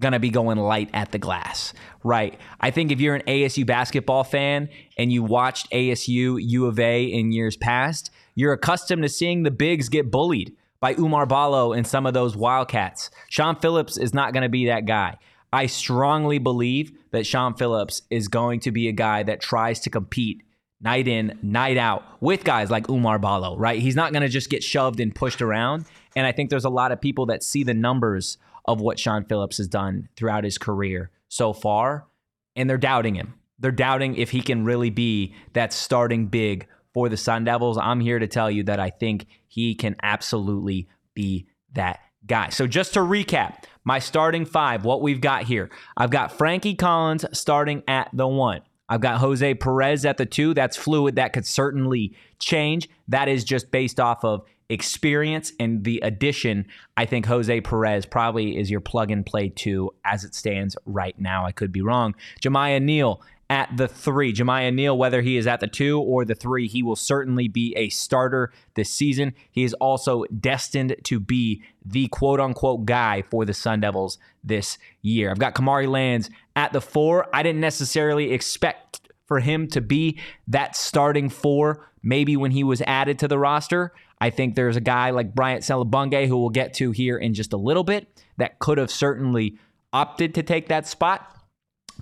gonna 0.00 0.20
be 0.20 0.30
going 0.30 0.58
light 0.58 0.90
at 0.94 1.10
the 1.12 1.18
glass, 1.18 1.72
right? 2.04 2.38
I 2.60 2.70
think 2.70 2.92
if 2.92 3.00
you're 3.00 3.16
an 3.16 3.22
ASU 3.26 3.66
basketball 3.66 4.24
fan 4.24 4.68
and 4.96 5.12
you 5.12 5.22
watched 5.22 5.70
ASU 5.72 6.40
U 6.40 6.66
of 6.66 6.78
A 6.78 7.04
in 7.04 7.32
years 7.32 7.56
past, 7.56 8.10
you're 8.34 8.52
accustomed 8.52 9.02
to 9.02 9.08
seeing 9.08 9.42
the 9.42 9.50
bigs 9.50 9.88
get 9.88 10.10
bullied 10.10 10.56
by 10.80 10.94
Oumar 10.94 11.28
Ballo 11.28 11.72
and 11.72 11.84
some 11.84 12.06
of 12.06 12.14
those 12.14 12.36
Wildcats. 12.36 13.10
Shawn 13.28 13.56
Phillips 13.56 13.98
is 13.98 14.14
not 14.14 14.32
going 14.32 14.44
to 14.44 14.48
be 14.48 14.66
that 14.66 14.86
guy. 14.86 15.18
I 15.52 15.66
strongly 15.66 16.38
believe 16.38 16.92
that 17.10 17.26
Shawn 17.26 17.54
Phillips 17.54 18.02
is 18.10 18.28
going 18.28 18.60
to 18.60 18.72
be 18.72 18.88
a 18.88 18.92
guy 18.92 19.22
that 19.22 19.40
tries 19.40 19.80
to 19.80 19.90
compete 19.90 20.42
night 20.80 21.08
in, 21.08 21.38
night 21.42 21.76
out 21.76 22.04
with 22.20 22.44
guys 22.44 22.70
like 22.70 22.86
Oumar 22.86 23.20
Ballo, 23.20 23.56
right? 23.56 23.80
He's 23.80 23.96
not 23.96 24.12
going 24.12 24.22
to 24.22 24.28
just 24.28 24.50
get 24.50 24.62
shoved 24.62 25.00
and 25.00 25.14
pushed 25.14 25.42
around. 25.42 25.86
And 26.14 26.26
I 26.26 26.32
think 26.32 26.50
there's 26.50 26.64
a 26.64 26.70
lot 26.70 26.92
of 26.92 27.00
people 27.00 27.26
that 27.26 27.42
see 27.42 27.64
the 27.64 27.74
numbers 27.74 28.38
of 28.66 28.80
what 28.80 28.98
Shawn 28.98 29.24
Phillips 29.24 29.56
has 29.56 29.68
done 29.68 30.08
throughout 30.16 30.44
his 30.44 30.58
career 30.58 31.10
so 31.28 31.52
far, 31.52 32.06
and 32.54 32.68
they're 32.68 32.76
doubting 32.76 33.14
him. 33.14 33.34
They're 33.58 33.72
doubting 33.72 34.16
if 34.16 34.30
he 34.30 34.40
can 34.40 34.64
really 34.64 34.90
be 34.90 35.34
that 35.54 35.72
starting 35.72 36.26
big 36.26 36.66
for 36.92 37.08
the 37.08 37.16
Sun 37.16 37.44
Devils. 37.44 37.78
I'm 37.78 38.00
here 38.00 38.18
to 38.18 38.26
tell 38.26 38.50
you 38.50 38.62
that 38.64 38.78
I 38.78 38.90
think 38.90 39.26
he 39.48 39.74
can 39.74 39.96
absolutely 40.02 40.88
be 41.14 41.46
that 41.72 42.00
guy. 42.26 42.50
So 42.50 42.66
just 42.66 42.94
to 42.94 43.00
recap, 43.00 43.64
my 43.84 43.98
starting 43.98 44.44
five, 44.44 44.84
what 44.84 45.02
we've 45.02 45.20
got 45.20 45.44
here. 45.44 45.70
I've 45.96 46.10
got 46.10 46.32
Frankie 46.32 46.74
Collins 46.74 47.24
starting 47.32 47.82
at 47.88 48.10
the 48.12 48.28
one. 48.28 48.62
I've 48.88 49.00
got 49.00 49.18
Jose 49.18 49.54
Perez 49.54 50.04
at 50.04 50.16
the 50.16 50.26
two. 50.26 50.54
That's 50.54 50.76
fluid. 50.76 51.16
That 51.16 51.32
could 51.32 51.46
certainly 51.46 52.14
change. 52.38 52.88
That 53.08 53.28
is 53.28 53.44
just 53.44 53.70
based 53.70 54.00
off 54.00 54.24
of 54.24 54.42
experience 54.70 55.52
and 55.58 55.84
the 55.84 56.00
addition, 56.00 56.66
I 56.96 57.06
think 57.06 57.26
Jose 57.26 57.60
Perez 57.62 58.04
probably 58.04 58.58
is 58.58 58.70
your 58.70 58.80
plug 58.80 59.10
and 59.10 59.24
play 59.24 59.48
two 59.48 59.90
as 60.04 60.24
it 60.24 60.34
stands 60.34 60.76
right 60.84 61.18
now. 61.18 61.46
I 61.46 61.52
could 61.52 61.72
be 61.72 61.80
wrong. 61.80 62.14
Jamiya 62.42 62.82
Neal 62.82 63.22
at 63.50 63.74
the 63.76 63.88
three. 63.88 64.32
Jamiya 64.32 64.74
Neal, 64.74 64.96
whether 64.96 65.22
he 65.22 65.36
is 65.36 65.46
at 65.46 65.60
the 65.60 65.66
two 65.66 66.00
or 66.00 66.24
the 66.24 66.34
three, 66.34 66.68
he 66.68 66.82
will 66.82 66.96
certainly 66.96 67.48
be 67.48 67.74
a 67.76 67.88
starter 67.88 68.52
this 68.74 68.90
season. 68.90 69.34
He 69.50 69.64
is 69.64 69.74
also 69.74 70.24
destined 70.40 70.96
to 71.04 71.18
be 71.18 71.62
the 71.84 72.08
quote 72.08 72.40
unquote 72.40 72.84
guy 72.84 73.22
for 73.30 73.44
the 73.44 73.54
Sun 73.54 73.80
Devils 73.80 74.18
this 74.44 74.78
year. 75.02 75.30
I've 75.30 75.38
got 75.38 75.54
Kamari 75.54 75.88
Lands 75.88 76.30
at 76.56 76.72
the 76.72 76.80
four. 76.80 77.26
I 77.32 77.42
didn't 77.42 77.60
necessarily 77.60 78.32
expect 78.32 79.00
for 79.26 79.40
him 79.40 79.68
to 79.68 79.80
be 79.80 80.18
that 80.48 80.74
starting 80.74 81.28
four, 81.28 81.86
maybe 82.02 82.36
when 82.36 82.50
he 82.50 82.64
was 82.64 82.82
added 82.82 83.18
to 83.20 83.28
the 83.28 83.38
roster. 83.38 83.92
I 84.20 84.30
think 84.30 84.54
there's 84.54 84.76
a 84.76 84.80
guy 84.80 85.10
like 85.10 85.34
Bryant 85.34 85.62
Selebangue, 85.62 86.26
who 86.26 86.38
we'll 86.38 86.48
get 86.50 86.74
to 86.74 86.90
here 86.90 87.16
in 87.16 87.34
just 87.34 87.52
a 87.52 87.58
little 87.58 87.84
bit, 87.84 88.08
that 88.36 88.58
could 88.58 88.78
have 88.78 88.90
certainly 88.90 89.58
opted 89.92 90.34
to 90.34 90.42
take 90.42 90.68
that 90.68 90.86
spot. 90.86 91.37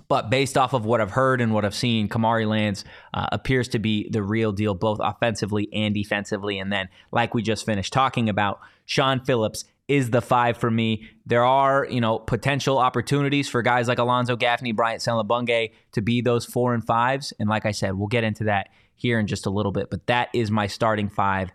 But 0.09 0.29
based 0.29 0.57
off 0.57 0.73
of 0.73 0.85
what 0.85 1.01
I've 1.01 1.11
heard 1.11 1.41
and 1.41 1.53
what 1.53 1.65
I've 1.65 1.75
seen, 1.75 2.07
Kamari 2.07 2.47
Lands 2.47 2.85
uh, 3.13 3.27
appears 3.31 3.67
to 3.69 3.79
be 3.79 4.07
the 4.09 4.23
real 4.23 4.51
deal, 4.53 4.73
both 4.73 4.99
offensively 5.01 5.67
and 5.73 5.93
defensively. 5.93 6.59
And 6.59 6.71
then, 6.71 6.87
like 7.11 7.33
we 7.33 7.41
just 7.41 7.65
finished 7.65 7.91
talking 7.91 8.29
about, 8.29 8.59
Shawn 8.85 9.19
Phillips 9.19 9.65
is 9.87 10.09
the 10.09 10.21
five 10.21 10.57
for 10.57 10.71
me. 10.71 11.09
There 11.25 11.43
are, 11.43 11.85
you 11.89 12.01
know, 12.01 12.19
potential 12.19 12.77
opportunities 12.77 13.47
for 13.47 13.61
guys 13.61 13.87
like 13.87 13.99
Alonzo 13.99 14.35
Gaffney, 14.35 14.71
Bryant 14.71 15.01
Selebangue 15.01 15.71
to 15.93 16.01
be 16.01 16.21
those 16.21 16.45
four 16.45 16.73
and 16.73 16.85
fives. 16.85 17.33
And 17.39 17.49
like 17.49 17.65
I 17.65 17.71
said, 17.71 17.93
we'll 17.93 18.07
get 18.07 18.23
into 18.23 18.45
that 18.45 18.69
here 18.95 19.19
in 19.19 19.27
just 19.27 19.45
a 19.45 19.49
little 19.49 19.71
bit. 19.71 19.89
But 19.89 20.07
that 20.07 20.29
is 20.33 20.51
my 20.51 20.67
starting 20.67 21.09
five 21.09 21.51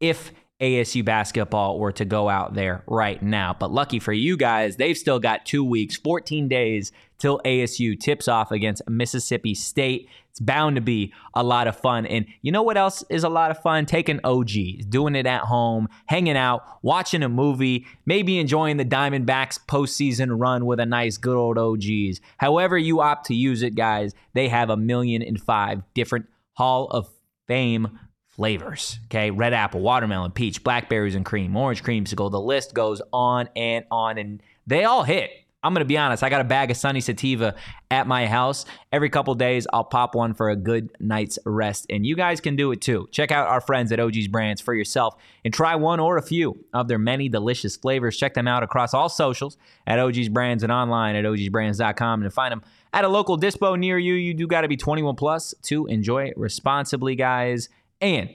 if 0.00 0.32
ASU 0.60 1.04
basketball 1.04 1.78
were 1.78 1.92
to 1.92 2.04
go 2.04 2.28
out 2.28 2.54
there 2.54 2.82
right 2.86 3.22
now. 3.22 3.54
But 3.58 3.72
lucky 3.72 3.98
for 3.98 4.12
you 4.12 4.36
guys, 4.36 4.76
they've 4.76 4.96
still 4.96 5.18
got 5.18 5.44
two 5.44 5.62
weeks, 5.62 5.96
14 5.96 6.48
days 6.48 6.92
till 7.18 7.40
ASU 7.44 7.98
tips 7.98 8.26
off 8.26 8.50
against 8.50 8.88
Mississippi 8.88 9.54
State. 9.54 10.08
It's 10.30 10.40
bound 10.40 10.76
to 10.76 10.82
be 10.82 11.12
a 11.34 11.42
lot 11.42 11.66
of 11.66 11.78
fun. 11.78 12.06
And 12.06 12.26
you 12.42 12.52
know 12.52 12.62
what 12.62 12.76
else 12.76 13.04
is 13.10 13.24
a 13.24 13.28
lot 13.28 13.50
of 13.50 13.60
fun? 13.62 13.86
Taking 13.86 14.20
OG, 14.24 14.88
doing 14.88 15.14
it 15.14 15.26
at 15.26 15.42
home, 15.42 15.88
hanging 16.06 16.36
out, 16.36 16.62
watching 16.82 17.22
a 17.22 17.28
movie, 17.28 17.86
maybe 18.06 18.38
enjoying 18.38 18.76
the 18.78 18.84
Diamondbacks 18.84 19.58
postseason 19.66 20.38
run 20.40 20.64
with 20.64 20.80
a 20.80 20.86
nice 20.86 21.18
good 21.18 21.36
old 21.36 21.58
OGs. 21.58 22.20
However, 22.38 22.76
you 22.78 23.00
opt 23.00 23.26
to 23.26 23.34
use 23.34 23.62
it, 23.62 23.74
guys, 23.74 24.14
they 24.34 24.48
have 24.48 24.70
a 24.70 24.76
million 24.76 25.22
and 25.22 25.40
five 25.40 25.82
different 25.94 26.26
Hall 26.54 26.86
of 26.88 27.08
Fame 27.46 27.98
flavors. 28.36 29.00
Okay, 29.06 29.30
red 29.30 29.52
apple, 29.54 29.80
watermelon, 29.80 30.30
peach, 30.30 30.62
blackberries 30.62 31.14
and 31.14 31.24
cream, 31.24 31.56
orange 31.56 31.82
creamsicle. 31.82 32.30
The 32.30 32.40
list 32.40 32.74
goes 32.74 33.02
on 33.12 33.48
and 33.56 33.84
on, 33.90 34.18
and 34.18 34.42
they 34.66 34.84
all 34.84 35.02
hit. 35.02 35.30
I'm 35.62 35.72
gonna 35.72 35.84
be 35.84 35.98
honest. 35.98 36.22
I 36.22 36.28
got 36.28 36.40
a 36.40 36.44
bag 36.44 36.70
of 36.70 36.76
Sunny 36.76 37.00
Sativa 37.00 37.56
at 37.90 38.06
my 38.06 38.26
house. 38.26 38.66
Every 38.92 39.10
couple 39.10 39.34
days, 39.34 39.66
I'll 39.72 39.82
pop 39.82 40.14
one 40.14 40.32
for 40.32 40.50
a 40.50 40.54
good 40.54 40.90
night's 41.00 41.40
rest, 41.44 41.86
and 41.90 42.06
you 42.06 42.14
guys 42.14 42.40
can 42.40 42.54
do 42.54 42.70
it 42.70 42.80
too. 42.80 43.08
Check 43.10 43.32
out 43.32 43.48
our 43.48 43.60
friends 43.60 43.90
at 43.90 43.98
OG's 43.98 44.28
Brands 44.28 44.60
for 44.60 44.74
yourself 44.74 45.16
and 45.44 45.52
try 45.52 45.74
one 45.74 45.98
or 45.98 46.18
a 46.18 46.22
few 46.22 46.64
of 46.72 46.86
their 46.86 46.98
many 46.98 47.28
delicious 47.28 47.76
flavors. 47.76 48.16
Check 48.16 48.34
them 48.34 48.46
out 48.46 48.62
across 48.62 48.94
all 48.94 49.08
socials 49.08 49.56
at 49.88 49.98
OG's 49.98 50.28
Brands 50.28 50.62
and 50.62 50.70
online 50.70 51.16
at 51.16 51.24
ogsbrands.com 51.24 52.22
and 52.22 52.32
find 52.32 52.52
them 52.52 52.62
at 52.92 53.04
a 53.04 53.08
local 53.08 53.36
dispo 53.36 53.76
near 53.76 53.98
you. 53.98 54.14
You 54.14 54.34
do 54.34 54.46
got 54.46 54.60
to 54.60 54.68
be 54.68 54.76
21 54.76 55.16
plus 55.16 55.52
to 55.62 55.86
enjoy 55.86 56.30
responsibly, 56.36 57.16
guys. 57.16 57.68
And 58.00 58.30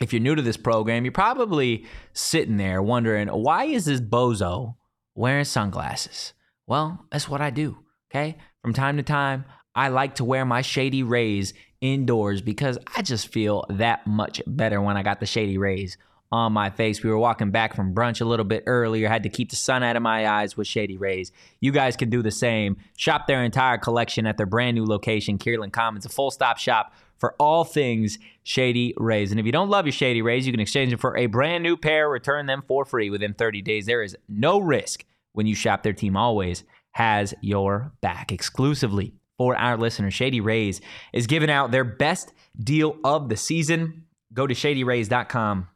if 0.00 0.12
you're 0.12 0.20
new 0.20 0.34
to 0.34 0.42
this 0.42 0.56
program, 0.56 1.04
you're 1.04 1.12
probably 1.12 1.86
sitting 2.12 2.56
there 2.56 2.82
wondering, 2.82 3.28
why 3.28 3.64
is 3.64 3.84
this 3.84 4.00
bozo 4.00 4.76
wearing 5.14 5.44
sunglasses? 5.44 6.32
Well, 6.66 7.06
that's 7.10 7.28
what 7.28 7.40
I 7.40 7.50
do. 7.50 7.78
Okay. 8.10 8.36
From 8.62 8.72
time 8.72 8.96
to 8.96 9.02
time, 9.02 9.44
I 9.74 9.88
like 9.88 10.16
to 10.16 10.24
wear 10.24 10.44
my 10.44 10.60
shady 10.62 11.02
rays 11.02 11.54
indoors 11.80 12.42
because 12.42 12.78
I 12.94 13.02
just 13.02 13.28
feel 13.28 13.64
that 13.70 14.06
much 14.06 14.42
better 14.46 14.80
when 14.80 14.96
I 14.96 15.02
got 15.02 15.20
the 15.20 15.26
shady 15.26 15.58
rays 15.58 15.96
on 16.30 16.52
my 16.52 16.70
face. 16.70 17.02
We 17.02 17.10
were 17.10 17.18
walking 17.18 17.50
back 17.50 17.76
from 17.76 17.94
brunch 17.94 18.20
a 18.20 18.24
little 18.24 18.44
bit 18.44 18.64
earlier, 18.66 19.08
had 19.08 19.22
to 19.24 19.28
keep 19.28 19.50
the 19.50 19.56
sun 19.56 19.82
out 19.82 19.96
of 19.96 20.02
my 20.02 20.26
eyes 20.26 20.56
with 20.56 20.66
Shady 20.66 20.96
Rays. 20.96 21.30
You 21.60 21.72
guys 21.72 21.94
can 21.96 22.08
do 22.08 22.22
the 22.22 22.30
same. 22.30 22.78
Shop 22.96 23.26
their 23.26 23.44
entire 23.44 23.76
collection 23.76 24.26
at 24.26 24.38
their 24.38 24.46
brand 24.46 24.74
new 24.74 24.86
location, 24.86 25.38
Kierland 25.38 25.72
Commons, 25.72 26.06
a 26.06 26.08
full 26.08 26.30
stop 26.30 26.56
shop 26.56 26.94
for 27.22 27.36
all 27.38 27.62
things 27.62 28.18
Shady 28.42 28.94
Rays. 28.96 29.30
And 29.30 29.38
if 29.38 29.46
you 29.46 29.52
don't 29.52 29.70
love 29.70 29.86
your 29.86 29.92
Shady 29.92 30.22
Rays, 30.22 30.44
you 30.44 30.52
can 30.52 30.58
exchange 30.58 30.90
them 30.90 30.98
for 30.98 31.16
a 31.16 31.26
brand 31.26 31.62
new 31.62 31.76
pair, 31.76 32.10
return 32.10 32.46
them 32.46 32.64
for 32.66 32.84
free 32.84 33.10
within 33.10 33.32
30 33.32 33.62
days. 33.62 33.86
There 33.86 34.02
is 34.02 34.16
no 34.28 34.58
risk 34.58 35.04
when 35.32 35.46
you 35.46 35.54
shop. 35.54 35.84
Their 35.84 35.92
team 35.92 36.16
always 36.16 36.64
has 36.90 37.32
your 37.40 37.92
back 38.00 38.32
exclusively 38.32 39.14
for 39.38 39.56
our 39.56 39.76
listeners. 39.76 40.14
Shady 40.14 40.40
Rays 40.40 40.80
is 41.12 41.28
giving 41.28 41.48
out 41.48 41.70
their 41.70 41.84
best 41.84 42.32
deal 42.58 42.96
of 43.04 43.28
the 43.28 43.36
season. 43.36 44.06
Go 44.34 44.48
to 44.48 44.54
shadyrays.com 44.54 45.68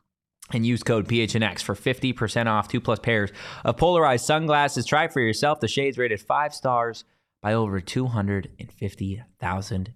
and 0.52 0.66
use 0.66 0.82
code 0.82 1.06
PHNX 1.06 1.62
for 1.62 1.76
50% 1.76 2.48
off 2.48 2.66
two 2.66 2.80
plus 2.80 2.98
pairs 2.98 3.30
of 3.64 3.76
polarized 3.76 4.26
sunglasses. 4.26 4.84
Try 4.84 5.06
for 5.06 5.20
yourself. 5.20 5.60
The 5.60 5.68
shades 5.68 5.96
rated 5.96 6.20
five 6.20 6.52
stars 6.52 7.04
by 7.40 7.54
over 7.54 7.80
250,000 7.80 9.94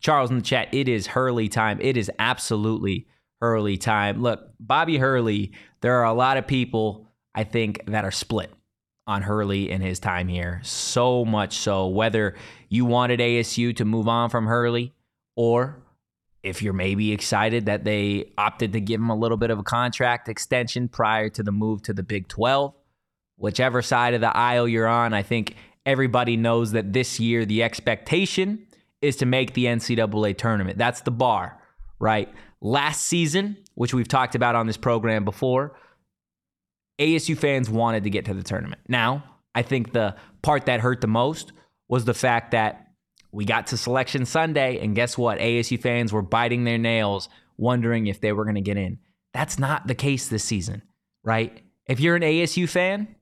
Charles 0.00 0.30
in 0.30 0.36
the 0.36 0.42
chat, 0.42 0.68
it 0.72 0.88
is 0.88 1.08
Hurley 1.08 1.48
time. 1.48 1.78
It 1.80 1.96
is 1.96 2.10
absolutely 2.18 3.06
Hurley 3.40 3.76
time. 3.76 4.22
Look, 4.22 4.50
Bobby 4.60 4.98
Hurley, 4.98 5.52
there 5.80 5.96
are 5.96 6.04
a 6.04 6.12
lot 6.12 6.36
of 6.36 6.46
people, 6.46 7.06
I 7.34 7.44
think, 7.44 7.84
that 7.86 8.04
are 8.04 8.10
split 8.10 8.52
on 9.06 9.22
Hurley 9.22 9.70
in 9.70 9.80
his 9.80 9.98
time 9.98 10.28
here. 10.28 10.60
So 10.62 11.24
much 11.24 11.56
so, 11.56 11.86
whether 11.88 12.34
you 12.68 12.84
wanted 12.84 13.20
ASU 13.20 13.74
to 13.76 13.84
move 13.84 14.06
on 14.06 14.28
from 14.30 14.46
Hurley 14.46 14.92
or 15.34 15.82
if 16.42 16.62
you're 16.62 16.72
maybe 16.72 17.12
excited 17.12 17.66
that 17.66 17.84
they 17.84 18.32
opted 18.38 18.72
to 18.72 18.80
give 18.80 19.00
him 19.00 19.10
a 19.10 19.16
little 19.16 19.36
bit 19.36 19.50
of 19.50 19.58
a 19.58 19.62
contract 19.62 20.28
extension 20.28 20.88
prior 20.88 21.28
to 21.30 21.42
the 21.42 21.52
move 21.52 21.82
to 21.82 21.92
the 21.92 22.02
Big 22.02 22.28
12, 22.28 22.74
whichever 23.36 23.82
side 23.82 24.14
of 24.14 24.20
the 24.20 24.36
aisle 24.36 24.68
you're 24.68 24.86
on, 24.86 25.12
I 25.12 25.22
think 25.22 25.56
everybody 25.84 26.36
knows 26.36 26.72
that 26.72 26.92
this 26.92 27.18
year 27.18 27.44
the 27.44 27.62
expectation 27.62 28.66
is 29.00 29.16
to 29.16 29.26
make 29.26 29.54
the 29.54 29.66
NCAA 29.66 30.36
tournament. 30.36 30.78
That's 30.78 31.02
the 31.02 31.10
bar, 31.10 31.60
right? 31.98 32.32
Last 32.60 33.06
season, 33.06 33.56
which 33.74 33.94
we've 33.94 34.08
talked 34.08 34.34
about 34.34 34.54
on 34.54 34.66
this 34.66 34.76
program 34.76 35.24
before, 35.24 35.76
ASU 36.98 37.36
fans 37.38 37.70
wanted 37.70 38.04
to 38.04 38.10
get 38.10 38.24
to 38.24 38.34
the 38.34 38.42
tournament. 38.42 38.82
Now, 38.88 39.22
I 39.54 39.62
think 39.62 39.92
the 39.92 40.16
part 40.42 40.66
that 40.66 40.80
hurt 40.80 41.00
the 41.00 41.06
most 41.06 41.52
was 41.88 42.04
the 42.04 42.14
fact 42.14 42.50
that 42.50 42.88
we 43.30 43.44
got 43.44 43.68
to 43.68 43.76
Selection 43.76 44.24
Sunday, 44.24 44.78
and 44.78 44.94
guess 44.94 45.16
what? 45.16 45.38
ASU 45.38 45.80
fans 45.80 46.12
were 46.12 46.22
biting 46.22 46.64
their 46.64 46.78
nails, 46.78 47.28
wondering 47.56 48.06
if 48.06 48.20
they 48.20 48.32
were 48.32 48.44
going 48.44 48.54
to 48.56 48.60
get 48.60 48.76
in. 48.76 48.98
That's 49.34 49.58
not 49.58 49.86
the 49.86 49.94
case 49.94 50.28
this 50.28 50.44
season, 50.44 50.82
right? 51.22 51.60
If 51.86 52.00
you're 52.00 52.16
an 52.16 52.22
ASU 52.22 52.68
fan, 52.68 53.14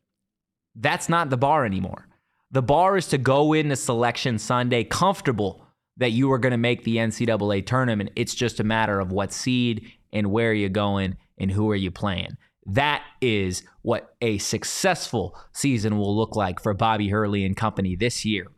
that's 0.74 1.08
not 1.08 1.30
the 1.30 1.36
bar 1.36 1.64
anymore. 1.64 2.06
The 2.50 2.62
bar 2.62 2.96
is 2.96 3.08
to 3.08 3.18
go 3.18 3.52
into 3.52 3.76
Selection 3.76 4.38
Sunday 4.38 4.84
comfortable 4.84 5.65
that 5.96 6.12
you 6.12 6.30
are 6.32 6.38
going 6.38 6.52
to 6.52 6.58
make 6.58 6.84
the 6.84 6.96
NCAA 6.96 7.66
tournament. 7.66 8.10
It's 8.16 8.34
just 8.34 8.60
a 8.60 8.64
matter 8.64 9.00
of 9.00 9.12
what 9.12 9.32
seed 9.32 9.90
and 10.12 10.30
where 10.30 10.52
you're 10.52 10.68
going 10.68 11.16
and 11.38 11.50
who 11.50 11.70
are 11.70 11.76
you 11.76 11.90
playing. 11.90 12.36
That 12.66 13.04
is 13.20 13.62
what 13.82 14.14
a 14.20 14.38
successful 14.38 15.38
season 15.52 15.98
will 15.98 16.16
look 16.16 16.34
like 16.34 16.60
for 16.60 16.74
Bobby 16.74 17.08
Hurley 17.08 17.44
and 17.44 17.56
company 17.56 17.94
this 17.94 18.24
year. 18.24 18.48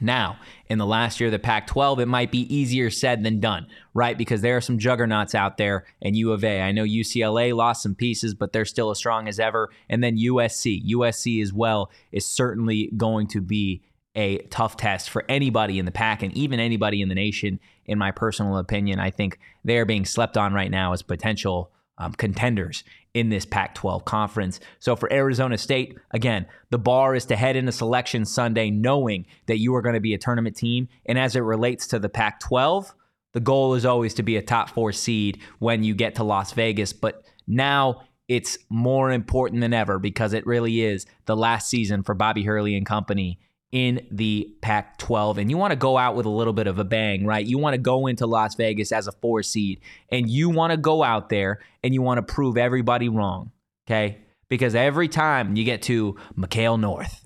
Now, 0.00 0.38
in 0.68 0.78
the 0.78 0.86
last 0.86 1.20
year 1.20 1.26
of 1.26 1.32
the 1.32 1.38
Pac 1.38 1.66
12, 1.66 2.00
it 2.00 2.06
might 2.06 2.30
be 2.30 2.52
easier 2.54 2.88
said 2.88 3.22
than 3.22 3.40
done, 3.40 3.66
right? 3.92 4.16
Because 4.16 4.40
there 4.40 4.56
are 4.56 4.62
some 4.62 4.78
juggernauts 4.78 5.34
out 5.34 5.58
there 5.58 5.84
and 6.00 6.16
U 6.16 6.32
of 6.32 6.44
A. 6.44 6.62
I 6.62 6.72
know 6.72 6.84
UCLA 6.84 7.54
lost 7.54 7.82
some 7.82 7.94
pieces, 7.94 8.32
but 8.32 8.52
they're 8.52 8.64
still 8.64 8.90
as 8.90 8.98
strong 8.98 9.28
as 9.28 9.38
ever. 9.38 9.70
And 9.90 10.02
then 10.02 10.16
USC. 10.16 10.82
USC 10.90 11.42
as 11.42 11.52
well 11.52 11.90
is 12.10 12.24
certainly 12.24 12.90
going 12.96 13.26
to 13.28 13.42
be 13.42 13.82
a 14.14 14.38
tough 14.50 14.76
test 14.76 15.10
for 15.10 15.24
anybody 15.28 15.78
in 15.78 15.84
the 15.84 15.90
pack 15.90 16.22
and 16.22 16.36
even 16.36 16.60
anybody 16.60 17.00
in 17.00 17.08
the 17.08 17.14
nation, 17.14 17.58
in 17.86 17.98
my 17.98 18.10
personal 18.10 18.56
opinion. 18.58 18.98
I 18.98 19.10
think 19.10 19.38
they're 19.64 19.86
being 19.86 20.04
slept 20.04 20.36
on 20.36 20.52
right 20.52 20.70
now 20.70 20.92
as 20.92 21.02
potential 21.02 21.70
um, 21.98 22.12
contenders 22.12 22.84
in 23.14 23.28
this 23.28 23.44
Pac 23.44 23.74
12 23.74 24.04
conference. 24.04 24.60
So 24.80 24.96
for 24.96 25.12
Arizona 25.12 25.58
State, 25.58 25.96
again, 26.10 26.46
the 26.70 26.78
bar 26.78 27.14
is 27.14 27.26
to 27.26 27.36
head 27.36 27.56
into 27.56 27.72
selection 27.72 28.24
Sunday 28.24 28.70
knowing 28.70 29.26
that 29.46 29.58
you 29.58 29.74
are 29.74 29.82
going 29.82 29.94
to 29.94 30.00
be 30.00 30.14
a 30.14 30.18
tournament 30.18 30.56
team. 30.56 30.88
And 31.06 31.18
as 31.18 31.36
it 31.36 31.40
relates 31.40 31.86
to 31.88 31.98
the 31.98 32.08
Pac 32.08 32.40
12, 32.40 32.94
the 33.32 33.40
goal 33.40 33.74
is 33.74 33.86
always 33.86 34.14
to 34.14 34.22
be 34.22 34.36
a 34.36 34.42
top 34.42 34.70
four 34.70 34.92
seed 34.92 35.40
when 35.58 35.84
you 35.84 35.94
get 35.94 36.14
to 36.16 36.24
Las 36.24 36.52
Vegas. 36.52 36.92
But 36.92 37.22
now 37.46 38.02
it's 38.28 38.58
more 38.68 39.10
important 39.10 39.60
than 39.60 39.74
ever 39.74 39.98
because 39.98 40.32
it 40.32 40.46
really 40.46 40.82
is 40.82 41.06
the 41.26 41.36
last 41.36 41.68
season 41.68 42.02
for 42.02 42.14
Bobby 42.14 42.44
Hurley 42.44 42.76
and 42.76 42.86
company 42.86 43.38
in 43.72 44.06
the 44.10 44.54
Pac 44.60 44.98
12. 44.98 45.38
And 45.38 45.50
you 45.50 45.56
want 45.56 45.72
to 45.72 45.76
go 45.76 45.96
out 45.96 46.14
with 46.14 46.26
a 46.26 46.30
little 46.30 46.52
bit 46.52 46.66
of 46.66 46.78
a 46.78 46.84
bang, 46.84 47.26
right? 47.26 47.44
You 47.44 47.58
want 47.58 47.74
to 47.74 47.78
go 47.78 48.06
into 48.06 48.26
Las 48.26 48.54
Vegas 48.54 48.92
as 48.92 49.06
a 49.06 49.12
four 49.12 49.42
seed 49.42 49.80
and 50.10 50.30
you 50.30 50.50
want 50.50 50.72
to 50.72 50.76
go 50.76 51.02
out 51.02 51.30
there 51.30 51.60
and 51.82 51.94
you 51.94 52.02
want 52.02 52.18
to 52.18 52.34
prove 52.34 52.58
everybody 52.58 53.08
wrong, 53.08 53.50
okay? 53.86 54.18
Because 54.48 54.74
every 54.74 55.08
time 55.08 55.56
you 55.56 55.64
get 55.64 55.82
to 55.82 56.16
McKale 56.36 56.78
North 56.78 57.24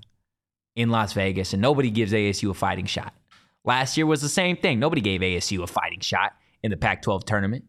in 0.77 0.89
Las 0.89 1.11
Vegas 1.13 1.51
and 1.51 1.61
nobody 1.61 1.91
gives 1.91 2.13
ASU 2.13 2.49
a 2.49 2.53
fighting 2.53 2.85
shot. 2.85 3.13
Last 3.65 3.97
year 3.97 4.05
was 4.05 4.21
the 4.21 4.29
same 4.29 4.55
thing. 4.55 4.79
Nobody 4.79 5.01
gave 5.01 5.19
ASU 5.19 5.61
a 5.61 5.67
fighting 5.67 5.99
shot 5.99 6.31
in 6.63 6.71
the 6.71 6.77
Pac 6.77 7.01
12 7.01 7.25
tournament. 7.25 7.65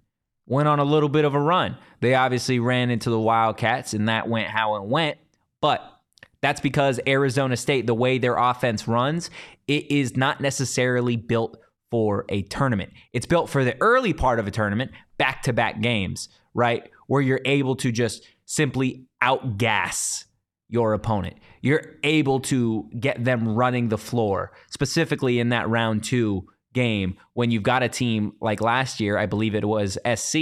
Went 0.47 0.68
on 0.68 0.78
a 0.78 0.85
little 0.85 1.08
bit 1.08 1.25
of 1.25 1.35
a 1.35 1.40
run. 1.40 1.76
They 2.00 2.14
obviously 2.14 2.61
ran 2.61 2.90
into 2.90 3.11
the 3.11 3.18
Wildcats 3.18 3.92
and 3.92 4.08
that 4.08 4.28
went 4.28 4.47
how 4.49 4.76
it 4.76 4.85
went. 4.85 5.18
But 5.61 5.97
that's 6.40 6.61
because 6.61 7.00
Arizona 7.07 7.57
State, 7.57 7.87
the 7.87 7.95
way 7.95 8.18
their 8.18 8.37
offense 8.37 8.87
runs, 8.87 9.30
it 9.66 9.90
is 9.90 10.16
not 10.16 10.40
necessarily 10.40 11.16
built 11.16 11.57
for 11.90 12.25
a 12.28 12.42
tournament. 12.42 12.92
It's 13.12 13.26
built 13.26 13.50
for 13.50 13.64
the 13.64 13.76
early 13.80 14.12
part 14.12 14.38
of 14.38 14.47
a 14.47 14.50
tournament, 14.50 14.92
back 15.16 15.42
to 15.42 15.52
back 15.52 15.80
games, 15.80 16.28
right? 16.54 16.88
Where 17.07 17.23
you're 17.23 17.40
able 17.45 17.76
to 17.76 17.90
just 17.90 18.26
simply 18.45 19.07
outgas 19.23 20.25
your 20.68 20.92
opponent. 20.92 21.37
You're 21.62 21.97
able 22.04 22.40
to 22.40 22.88
get 23.00 23.25
them 23.25 23.49
running 23.49 23.88
the 23.88 23.99
floor, 23.99 24.52
specifically 24.71 25.40
in 25.40 25.49
that 25.49 25.68
round 25.68 26.04
two 26.04 26.47
game 26.75 27.16
when 27.33 27.50
you've 27.50 27.62
got 27.62 27.83
a 27.83 27.88
team 27.88 28.33
like 28.40 28.61
last 28.61 29.00
year, 29.00 29.18
I 29.18 29.26
believe 29.26 29.54
it 29.54 29.66
was 29.66 29.99
SC, 30.14 30.38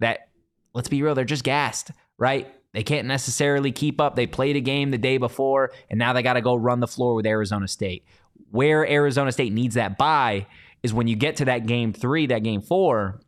that, 0.00 0.28
let's 0.74 0.88
be 0.88 1.02
real, 1.02 1.14
they're 1.14 1.24
just 1.24 1.44
gassed, 1.44 1.92
right? 2.18 2.52
They 2.74 2.82
can't 2.82 3.08
necessarily 3.08 3.72
keep 3.72 4.00
up. 4.00 4.14
They 4.14 4.26
played 4.26 4.56
a 4.56 4.60
game 4.60 4.90
the 4.90 4.98
day 4.98 5.18
before, 5.18 5.72
and 5.90 5.98
now 5.98 6.12
they 6.12 6.22
got 6.22 6.34
to 6.34 6.40
go 6.40 6.54
run 6.54 6.80
the 6.80 6.86
floor 6.86 7.14
with 7.14 7.26
Arizona 7.26 7.66
State. 7.66 8.04
Where 8.50 8.88
Arizona 8.88 9.32
State 9.32 9.52
needs 9.52 9.74
that 9.74 9.98
bye 9.98 10.46
is 10.82 10.94
when 10.94 11.08
you 11.08 11.16
get 11.16 11.36
to 11.36 11.46
that 11.46 11.66
game 11.66 11.92
three, 11.92 12.26
that 12.26 12.42
game 12.42 12.62
four, 12.62 13.20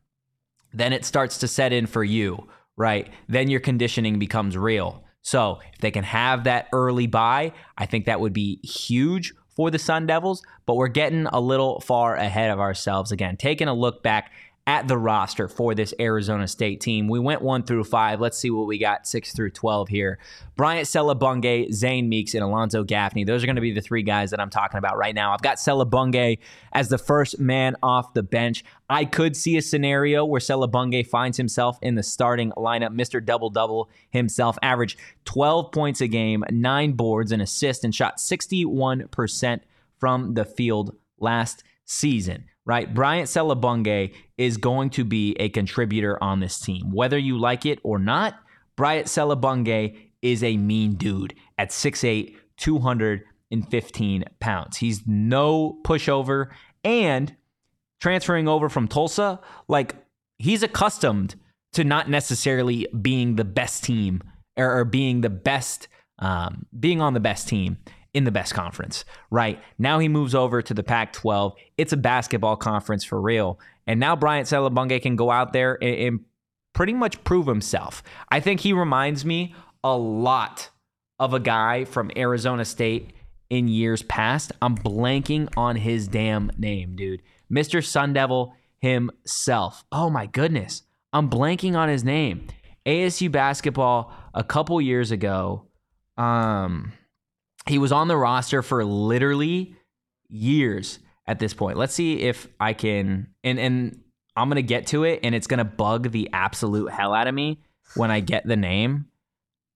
then 0.72 0.92
it 0.92 1.04
starts 1.04 1.38
to 1.38 1.48
set 1.48 1.72
in 1.72 1.86
for 1.86 2.04
you, 2.04 2.48
right? 2.76 3.08
Then 3.28 3.50
your 3.50 3.60
conditioning 3.60 4.18
becomes 4.18 4.56
real. 4.56 5.04
So 5.22 5.60
if 5.72 5.80
they 5.80 5.90
can 5.90 6.04
have 6.04 6.44
that 6.44 6.68
early 6.72 7.06
bye, 7.06 7.52
I 7.76 7.86
think 7.86 8.06
that 8.06 8.20
would 8.20 8.32
be 8.32 8.60
huge 8.62 9.34
for 9.56 9.70
the 9.70 9.78
Sun 9.78 10.06
Devils. 10.06 10.42
But 10.64 10.76
we're 10.76 10.88
getting 10.88 11.26
a 11.26 11.40
little 11.40 11.80
far 11.80 12.14
ahead 12.14 12.50
of 12.50 12.60
ourselves 12.60 13.10
again. 13.10 13.36
Taking 13.36 13.68
a 13.68 13.74
look 13.74 14.02
back 14.02 14.30
at 14.70 14.86
the 14.86 14.96
roster 14.96 15.48
for 15.48 15.74
this 15.74 15.92
Arizona 15.98 16.46
State 16.46 16.80
team. 16.80 17.08
We 17.08 17.18
went 17.18 17.42
one 17.42 17.64
through 17.64 17.82
five. 17.82 18.20
Let's 18.20 18.38
see 18.38 18.50
what 18.50 18.68
we 18.68 18.78
got 18.78 19.04
six 19.04 19.32
through 19.32 19.50
12 19.50 19.88
here. 19.88 20.20
Bryant 20.54 20.86
Selebangue, 20.86 21.72
Zane 21.72 22.08
Meeks, 22.08 22.34
and 22.34 22.44
Alonzo 22.44 22.84
Gaffney. 22.84 23.24
Those 23.24 23.42
are 23.42 23.46
going 23.46 23.56
to 23.56 23.62
be 23.62 23.72
the 23.72 23.80
three 23.80 24.04
guys 24.04 24.30
that 24.30 24.38
I'm 24.38 24.48
talking 24.48 24.78
about 24.78 24.96
right 24.96 25.12
now. 25.12 25.32
I've 25.32 25.42
got 25.42 25.56
Selebangue 25.56 26.38
as 26.72 26.88
the 26.88 26.98
first 26.98 27.40
man 27.40 27.74
off 27.82 28.14
the 28.14 28.22
bench. 28.22 28.62
I 28.88 29.06
could 29.06 29.36
see 29.36 29.56
a 29.56 29.62
scenario 29.62 30.24
where 30.24 30.40
Selebangue 30.40 31.04
finds 31.04 31.36
himself 31.36 31.76
in 31.82 31.96
the 31.96 32.04
starting 32.04 32.52
lineup. 32.52 32.94
Mr. 32.94 33.24
Double 33.24 33.50
Double 33.50 33.90
himself 34.10 34.56
averaged 34.62 35.00
12 35.24 35.72
points 35.72 36.00
a 36.00 36.06
game, 36.06 36.44
nine 36.48 36.92
boards, 36.92 37.32
and 37.32 37.42
assists, 37.42 37.82
and 37.82 37.92
shot 37.92 38.18
61% 38.18 39.62
from 39.98 40.34
the 40.34 40.44
field 40.44 40.94
last 41.18 41.64
season 41.84 42.44
right? 42.70 42.94
Bryant 42.94 43.28
Selebangue 43.28 44.14
is 44.38 44.56
going 44.56 44.90
to 44.90 45.02
be 45.02 45.34
a 45.40 45.48
contributor 45.48 46.22
on 46.22 46.38
this 46.38 46.60
team. 46.60 46.92
Whether 46.92 47.18
you 47.18 47.36
like 47.36 47.66
it 47.66 47.80
or 47.82 47.98
not, 47.98 48.38
Bryant 48.76 49.08
Selebangue 49.08 49.98
is 50.22 50.44
a 50.44 50.56
mean 50.56 50.94
dude 50.94 51.34
at 51.58 51.70
6'8, 51.70 52.36
215 52.58 54.24
pounds. 54.38 54.76
He's 54.76 55.02
no 55.04 55.80
pushover 55.84 56.50
and 56.84 57.34
transferring 58.00 58.46
over 58.46 58.68
from 58.68 58.86
Tulsa, 58.86 59.40
like 59.66 59.96
he's 60.38 60.62
accustomed 60.62 61.34
to 61.72 61.82
not 61.82 62.08
necessarily 62.08 62.86
being 63.02 63.34
the 63.34 63.44
best 63.44 63.82
team 63.82 64.22
or, 64.56 64.78
or 64.78 64.84
being 64.84 65.22
the 65.22 65.28
best, 65.28 65.88
um, 66.20 66.66
being 66.78 67.00
on 67.00 67.14
the 67.14 67.20
best 67.20 67.48
team 67.48 67.78
in 68.12 68.24
the 68.24 68.30
best 68.30 68.54
conference, 68.54 69.04
right? 69.30 69.60
Now 69.78 69.98
he 69.98 70.08
moves 70.08 70.34
over 70.34 70.62
to 70.62 70.74
the 70.74 70.82
Pac 70.82 71.12
12. 71.12 71.54
It's 71.76 71.92
a 71.92 71.96
basketball 71.96 72.56
conference 72.56 73.04
for 73.04 73.20
real. 73.20 73.60
And 73.86 74.00
now 74.00 74.16
Bryant 74.16 74.48
Selebangue 74.48 75.02
can 75.02 75.16
go 75.16 75.30
out 75.30 75.52
there 75.52 75.78
and, 75.82 75.94
and 75.94 76.20
pretty 76.72 76.94
much 76.94 77.22
prove 77.24 77.46
himself. 77.46 78.02
I 78.30 78.40
think 78.40 78.60
he 78.60 78.72
reminds 78.72 79.24
me 79.24 79.54
a 79.84 79.96
lot 79.96 80.70
of 81.18 81.34
a 81.34 81.40
guy 81.40 81.84
from 81.84 82.10
Arizona 82.16 82.64
State 82.64 83.12
in 83.48 83.68
years 83.68 84.02
past. 84.02 84.52
I'm 84.62 84.76
blanking 84.76 85.48
on 85.56 85.76
his 85.76 86.08
damn 86.08 86.50
name, 86.56 86.96
dude. 86.96 87.22
Mr. 87.52 87.84
Sun 87.84 88.12
Devil 88.12 88.54
himself. 88.78 89.84
Oh 89.92 90.08
my 90.08 90.26
goodness. 90.26 90.82
I'm 91.12 91.28
blanking 91.28 91.76
on 91.76 91.88
his 91.88 92.04
name. 92.04 92.46
ASU 92.86 93.30
basketball 93.30 94.12
a 94.32 94.44
couple 94.44 94.80
years 94.80 95.10
ago. 95.10 95.66
Um, 96.16 96.92
he 97.66 97.78
was 97.78 97.92
on 97.92 98.08
the 98.08 98.16
roster 98.16 98.62
for 98.62 98.84
literally 98.84 99.76
years 100.28 100.98
at 101.26 101.38
this 101.38 101.54
point. 101.54 101.76
Let's 101.76 101.94
see 101.94 102.20
if 102.20 102.48
I 102.58 102.72
can 102.72 103.28
and 103.44 103.58
and 103.58 104.00
I'm 104.36 104.48
going 104.48 104.56
to 104.56 104.62
get 104.62 104.86
to 104.88 105.04
it 105.04 105.20
and 105.22 105.34
it's 105.34 105.46
going 105.46 105.58
to 105.58 105.64
bug 105.64 106.12
the 106.12 106.30
absolute 106.32 106.90
hell 106.90 107.12
out 107.12 107.26
of 107.26 107.34
me 107.34 107.60
when 107.94 108.10
I 108.10 108.20
get 108.20 108.46
the 108.46 108.56
name. 108.56 109.06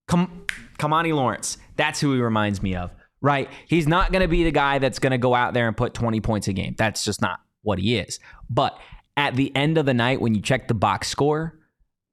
Come 0.07 0.45
Kimani 0.79 1.13
Lawrence. 1.13 1.57
That's 1.75 1.99
who 1.99 2.13
he 2.13 2.21
reminds 2.21 2.61
me 2.61 2.75
of. 2.75 2.91
Right? 3.21 3.49
He's 3.67 3.87
not 3.87 4.11
going 4.11 4.21
to 4.21 4.27
be 4.27 4.43
the 4.43 4.51
guy 4.51 4.79
that's 4.79 4.99
going 4.99 5.11
to 5.11 5.17
go 5.17 5.33
out 5.33 5.53
there 5.53 5.67
and 5.67 5.75
put 5.75 5.93
20 5.93 6.21
points 6.21 6.47
a 6.47 6.53
game. 6.53 6.75
That's 6.77 7.03
just 7.03 7.21
not 7.21 7.39
what 7.63 7.79
he 7.79 7.97
is. 7.97 8.19
But 8.49 8.77
at 9.17 9.35
the 9.35 9.55
end 9.55 9.77
of 9.77 9.85
the 9.85 9.93
night 9.93 10.21
when 10.21 10.35
you 10.35 10.41
check 10.41 10.67
the 10.67 10.73
box 10.73 11.07
score, 11.07 11.59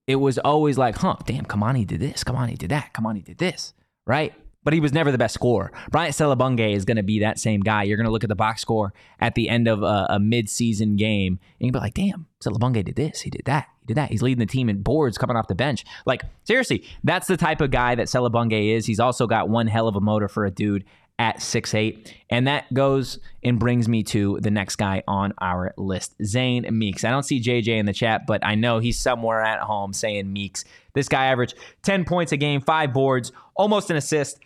it 0.07 0.17
was 0.17 0.39
always 0.39 0.79
like, 0.79 0.97
"Huh, 0.97 1.17
damn, 1.27 1.45
Kimani 1.45 1.87
did 1.87 2.01
this. 2.01 2.25
Kimani 2.25 2.57
did 2.57 2.71
that. 2.71 2.93
Kimani 2.95 3.25
did 3.25 3.39
this." 3.39 3.75
Right? 4.07 4.35
But 4.65 4.75
he 4.75 4.81
was 4.81 4.93
never 4.93 5.11
the 5.11 5.19
best 5.19 5.35
scorer. 5.35 5.73
Bryant 5.91 6.15
Selebangue 6.15 6.75
is 6.75 6.85
going 6.85 6.97
to 6.97 7.03
be 7.03 7.21
that 7.21 7.39
same 7.39 7.61
guy. 7.61 7.83
You're 7.83 7.97
going 7.97 8.07
to 8.07 8.13
look 8.13 8.25
at 8.25 8.29
the 8.29 8.37
box 8.37 8.63
score 8.63 8.93
at 9.19 9.35
the 9.35 9.49
end 9.49 9.67
of 9.67 9.83
a, 9.83 10.07
a 10.11 10.21
mid-season 10.21 10.97
game, 10.97 11.41
and 11.59 11.67
you'll 11.67 11.73
be 11.73 11.79
like, 11.79 11.95
"Damn, 11.95 12.27
Selebangue 12.41 12.85
did 12.85 12.97
this. 12.97 13.23
He 13.23 13.31
did 13.31 13.43
that. 13.47 13.69
He 13.81 13.87
did 13.87 13.97
that. 13.97 14.11
He's 14.11 14.23
leading 14.23 14.39
the 14.39 14.47
team 14.47 14.69
in 14.69 14.83
boards 14.83 15.19
coming 15.19 15.37
off 15.37 15.49
the 15.49 15.55
bench." 15.55 15.85
Like 16.07 16.23
seriously, 16.45 16.85
that's 17.03 17.27
the 17.27 17.37
type 17.37 17.61
of 17.61 17.71
guy 17.71 17.95
that 17.97 18.07
Selebangue 18.07 18.77
is. 18.77 18.87
He's 18.87 19.01
also 19.01 19.27
got 19.27 19.49
one 19.49 19.67
hell 19.67 19.89
of 19.89 19.97
a 19.97 20.01
motor 20.01 20.29
for 20.29 20.45
a 20.45 20.51
dude 20.51 20.85
at 21.19 21.43
six 21.43 21.75
eight, 21.75 22.15
and 22.31 22.47
that 22.47 22.73
goes 22.73 23.19
and 23.45 23.59
brings 23.59 23.89
me 23.89 24.03
to 24.03 24.41
the 24.41 24.51
next 24.51 24.77
guy 24.77 25.03
on 25.07 25.33
our 25.39 25.75
list, 25.77 26.15
Zane 26.25 26.67
Meeks. 26.71 27.05
I 27.05 27.11
don't 27.11 27.23
see 27.23 27.41
JJ 27.41 27.79
in 27.79 27.87
the 27.87 27.93
chat, 27.93 28.27
but 28.27 28.45
I 28.45 28.55
know 28.55 28.79
he's 28.79 28.99
somewhere 28.99 29.43
at 29.43 29.61
home 29.61 29.93
saying 29.93 30.33
Meeks. 30.33 30.65
This 30.95 31.09
guy 31.09 31.27
averaged 31.27 31.55
10 31.83 32.05
points 32.05 32.33
a 32.33 32.37
game, 32.37 32.61
five 32.61 32.93
boards, 32.93 33.33
almost 33.55 33.91
an 33.91 33.97
assist 33.97 34.41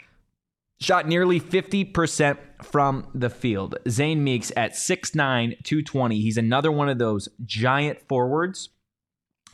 shot 0.81 1.07
nearly 1.07 1.41
50% 1.41 2.39
from 2.63 3.07
the 3.15 3.31
field. 3.31 3.77
Zane 3.89 4.23
Meeks 4.23 4.53
at 4.57 4.73
6'9, 4.73 5.63
220. 5.63 6.21
He's 6.21 6.37
another 6.37 6.71
one 6.71 6.89
of 6.89 6.99
those 6.99 7.29
giant 7.45 8.01
forwards 8.09 8.71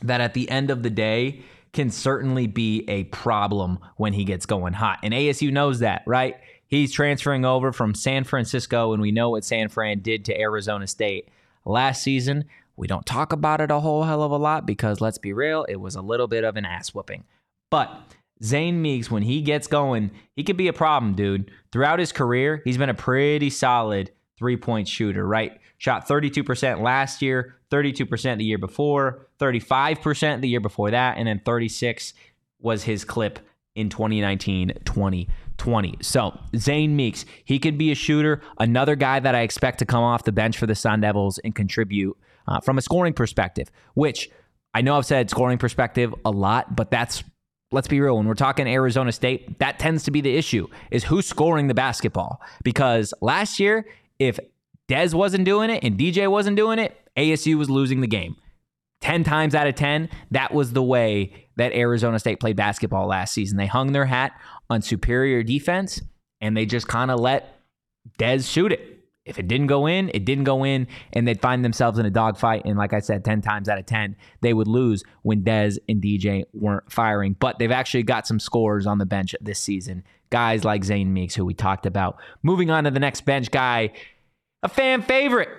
that 0.01 0.21
at 0.21 0.33
the 0.33 0.49
end 0.49 0.69
of 0.69 0.83
the 0.83 0.89
day 0.89 1.43
can 1.71 1.89
certainly 1.89 2.45
be 2.45 2.85
a 2.87 3.05
problem 3.05 3.79
when 3.97 4.13
he 4.13 4.25
gets 4.25 4.45
going 4.45 4.73
hot. 4.73 4.99
And 5.01 5.13
ASU 5.13 5.51
knows 5.51 5.79
that, 5.79 6.03
right? 6.05 6.37
He's 6.67 6.91
transferring 6.91 7.45
over 7.45 7.71
from 7.71 7.95
San 7.95 8.23
Francisco, 8.23 8.93
and 8.93 9.01
we 9.01 9.11
know 9.11 9.29
what 9.31 9.45
San 9.45 9.69
Fran 9.69 9.99
did 9.99 10.25
to 10.25 10.39
Arizona 10.39 10.87
State 10.87 11.29
last 11.65 12.03
season. 12.03 12.45
We 12.75 12.87
don't 12.87 13.05
talk 13.05 13.31
about 13.31 13.61
it 13.61 13.71
a 13.71 13.79
whole 13.79 14.03
hell 14.03 14.23
of 14.23 14.31
a 14.31 14.37
lot 14.37 14.65
because 14.65 15.01
let's 15.01 15.17
be 15.17 15.33
real, 15.33 15.65
it 15.69 15.75
was 15.77 15.95
a 15.95 16.01
little 16.01 16.27
bit 16.27 16.43
of 16.43 16.57
an 16.57 16.65
ass 16.65 16.93
whooping. 16.93 17.23
But 17.69 17.91
Zane 18.41 18.81
Meeks, 18.81 19.11
when 19.11 19.23
he 19.23 19.41
gets 19.41 19.67
going, 19.67 20.11
he 20.35 20.43
could 20.43 20.57
be 20.57 20.67
a 20.67 20.73
problem, 20.73 21.13
dude. 21.13 21.51
Throughout 21.71 21.99
his 21.99 22.11
career, 22.11 22.61
he's 22.65 22.77
been 22.77 22.89
a 22.89 22.93
pretty 22.93 23.49
solid 23.49 24.11
three 24.37 24.57
point 24.57 24.87
shooter, 24.87 25.25
right? 25.25 25.59
Shot 25.77 26.07
32% 26.07 26.81
last 26.81 27.21
year, 27.21 27.55
32% 27.71 28.37
the 28.37 28.45
year 28.45 28.57
before, 28.57 29.27
35% 29.39 30.41
the 30.41 30.47
year 30.47 30.59
before 30.59 30.91
that, 30.91 31.17
and 31.17 31.27
then 31.27 31.41
36 31.45 32.13
was 32.59 32.83
his 32.83 33.03
clip 33.03 33.39
in 33.75 33.89
2019 33.89 34.73
2020. 34.85 35.97
So, 36.01 36.39
Zane 36.55 36.95
Meeks, 36.95 37.25
he 37.43 37.59
could 37.59 37.77
be 37.77 37.91
a 37.91 37.95
shooter. 37.95 38.41
Another 38.59 38.95
guy 38.95 39.19
that 39.19 39.35
I 39.35 39.41
expect 39.41 39.79
to 39.79 39.85
come 39.85 40.03
off 40.03 40.23
the 40.23 40.31
bench 40.31 40.57
for 40.57 40.65
the 40.65 40.75
Sun 40.75 41.01
Devils 41.01 41.39
and 41.39 41.53
contribute 41.53 42.17
uh, 42.47 42.59
from 42.59 42.77
a 42.77 42.81
scoring 42.81 43.13
perspective, 43.13 43.71
which 43.93 44.29
I 44.73 44.81
know 44.81 44.97
I've 44.97 45.05
said 45.05 45.29
scoring 45.29 45.57
perspective 45.57 46.13
a 46.25 46.31
lot, 46.31 46.75
but 46.75 46.91
that's 46.91 47.23
let's 47.73 47.87
be 47.87 47.99
real 47.99 48.17
when 48.17 48.27
we're 48.27 48.35
talking 48.35 48.67
Arizona 48.67 49.11
State, 49.11 49.59
that 49.59 49.79
tends 49.79 50.03
to 50.03 50.11
be 50.11 50.21
the 50.21 50.35
issue 50.35 50.67
is 50.91 51.03
who's 51.03 51.25
scoring 51.25 51.67
the 51.67 51.73
basketball. 51.73 52.41
Because 52.63 53.13
last 53.21 53.59
year, 53.59 53.85
if 54.19 54.39
Dez 54.87 55.13
wasn't 55.13 55.45
doing 55.45 55.69
it 55.69 55.83
and 55.83 55.97
DJ 55.97 56.29
wasn't 56.29 56.57
doing 56.57 56.79
it, 56.79 56.97
ASU 57.17 57.57
was 57.57 57.69
losing 57.69 58.01
the 58.01 58.07
game. 58.07 58.35
10 59.01 59.23
times 59.23 59.53
out 59.53 59.67
of 59.67 59.75
10, 59.75 60.09
that 60.31 60.53
was 60.53 60.71
the 60.71 60.83
way 60.83 61.47
that 61.57 61.73
Arizona 61.73 62.19
State 62.19 62.39
played 62.39 62.55
basketball 62.55 63.07
last 63.07 63.33
season. 63.33 63.57
They 63.57 63.65
hung 63.65 63.91
their 63.91 64.05
hat 64.05 64.31
on 64.69 64.81
superior 64.81 65.43
defense 65.43 66.01
and 66.39 66.55
they 66.55 66.65
just 66.65 66.87
kind 66.87 67.11
of 67.11 67.19
let 67.19 67.59
Dez 68.17 68.49
shoot 68.49 68.71
it. 68.71 68.92
If 69.25 69.39
it 69.39 69.47
didn't 69.47 69.67
go 69.67 69.87
in, 69.87 70.11
it 70.13 70.25
didn't 70.25 70.43
go 70.43 70.65
in, 70.65 70.87
and 71.13 71.25
they'd 71.25 71.41
find 71.41 71.63
themselves 71.63 71.97
in 71.97 72.05
a 72.05 72.09
dogfight. 72.09 72.63
And 72.65 72.77
like 72.77 72.91
I 72.91 72.99
said, 72.99 73.23
10 73.23 73.41
times 73.41 73.69
out 73.69 73.79
of 73.79 73.85
10, 73.85 74.17
they 74.41 74.53
would 74.53 74.67
lose 74.67 75.03
when 75.21 75.43
Dez 75.43 75.77
and 75.87 76.01
DJ 76.01 76.43
weren't 76.53 76.91
firing. 76.91 77.37
But 77.39 77.57
they've 77.57 77.71
actually 77.71 78.03
got 78.03 78.27
some 78.27 78.39
scores 78.39 78.85
on 78.85 78.97
the 78.97 79.05
bench 79.05 79.33
this 79.39 79.59
season. 79.59 80.03
Guys 80.29 80.65
like 80.65 80.83
Zane 80.83 81.13
Meeks, 81.13 81.35
who 81.35 81.45
we 81.45 81.53
talked 81.53 81.85
about. 81.85 82.17
Moving 82.41 82.69
on 82.69 82.83
to 82.83 82.91
the 82.91 82.99
next 82.99 83.21
bench 83.21 83.49
guy, 83.49 83.91
a 84.61 84.67
fan 84.67 85.01
favorite. 85.01 85.49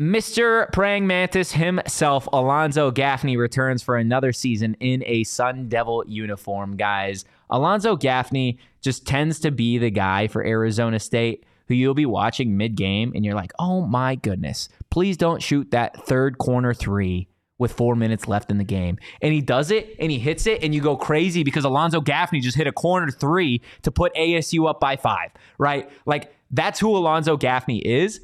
Mr. 0.00 0.70
Praying 0.72 1.06
Mantis 1.06 1.52
himself, 1.52 2.28
Alonzo 2.32 2.90
Gaffney, 2.90 3.36
returns 3.36 3.82
for 3.82 3.96
another 3.96 4.32
season 4.32 4.76
in 4.80 5.02
a 5.06 5.24
Sun 5.24 5.68
Devil 5.68 6.04
uniform, 6.06 6.76
guys. 6.76 7.24
Alonzo 7.48 7.96
Gaffney 7.96 8.58
just 8.82 9.06
tends 9.06 9.40
to 9.40 9.50
be 9.50 9.78
the 9.78 9.90
guy 9.90 10.26
for 10.26 10.44
Arizona 10.44 10.98
State 10.98 11.44
who 11.68 11.74
you'll 11.74 11.94
be 11.94 12.06
watching 12.06 12.56
mid 12.56 12.76
game 12.76 13.12
and 13.14 13.24
you're 13.24 13.34
like, 13.34 13.52
oh 13.58 13.82
my 13.82 14.14
goodness, 14.14 14.68
please 14.90 15.16
don't 15.16 15.42
shoot 15.42 15.70
that 15.70 16.06
third 16.06 16.38
corner 16.38 16.72
three 16.72 17.28
with 17.58 17.72
four 17.72 17.96
minutes 17.96 18.28
left 18.28 18.50
in 18.50 18.58
the 18.58 18.64
game. 18.64 18.98
And 19.22 19.32
he 19.32 19.40
does 19.40 19.70
it 19.70 19.96
and 19.98 20.10
he 20.10 20.18
hits 20.18 20.46
it, 20.46 20.62
and 20.62 20.74
you 20.74 20.80
go 20.80 20.96
crazy 20.96 21.42
because 21.42 21.64
Alonzo 21.64 22.00
Gaffney 22.00 22.40
just 22.40 22.56
hit 22.56 22.66
a 22.66 22.72
corner 22.72 23.10
three 23.10 23.62
to 23.82 23.90
put 23.90 24.14
ASU 24.14 24.68
up 24.68 24.80
by 24.80 24.96
five, 24.96 25.30
right? 25.58 25.90
Like 26.04 26.34
that's 26.50 26.78
who 26.78 26.96
Alonzo 26.96 27.36
Gaffney 27.36 27.78
is. 27.78 28.20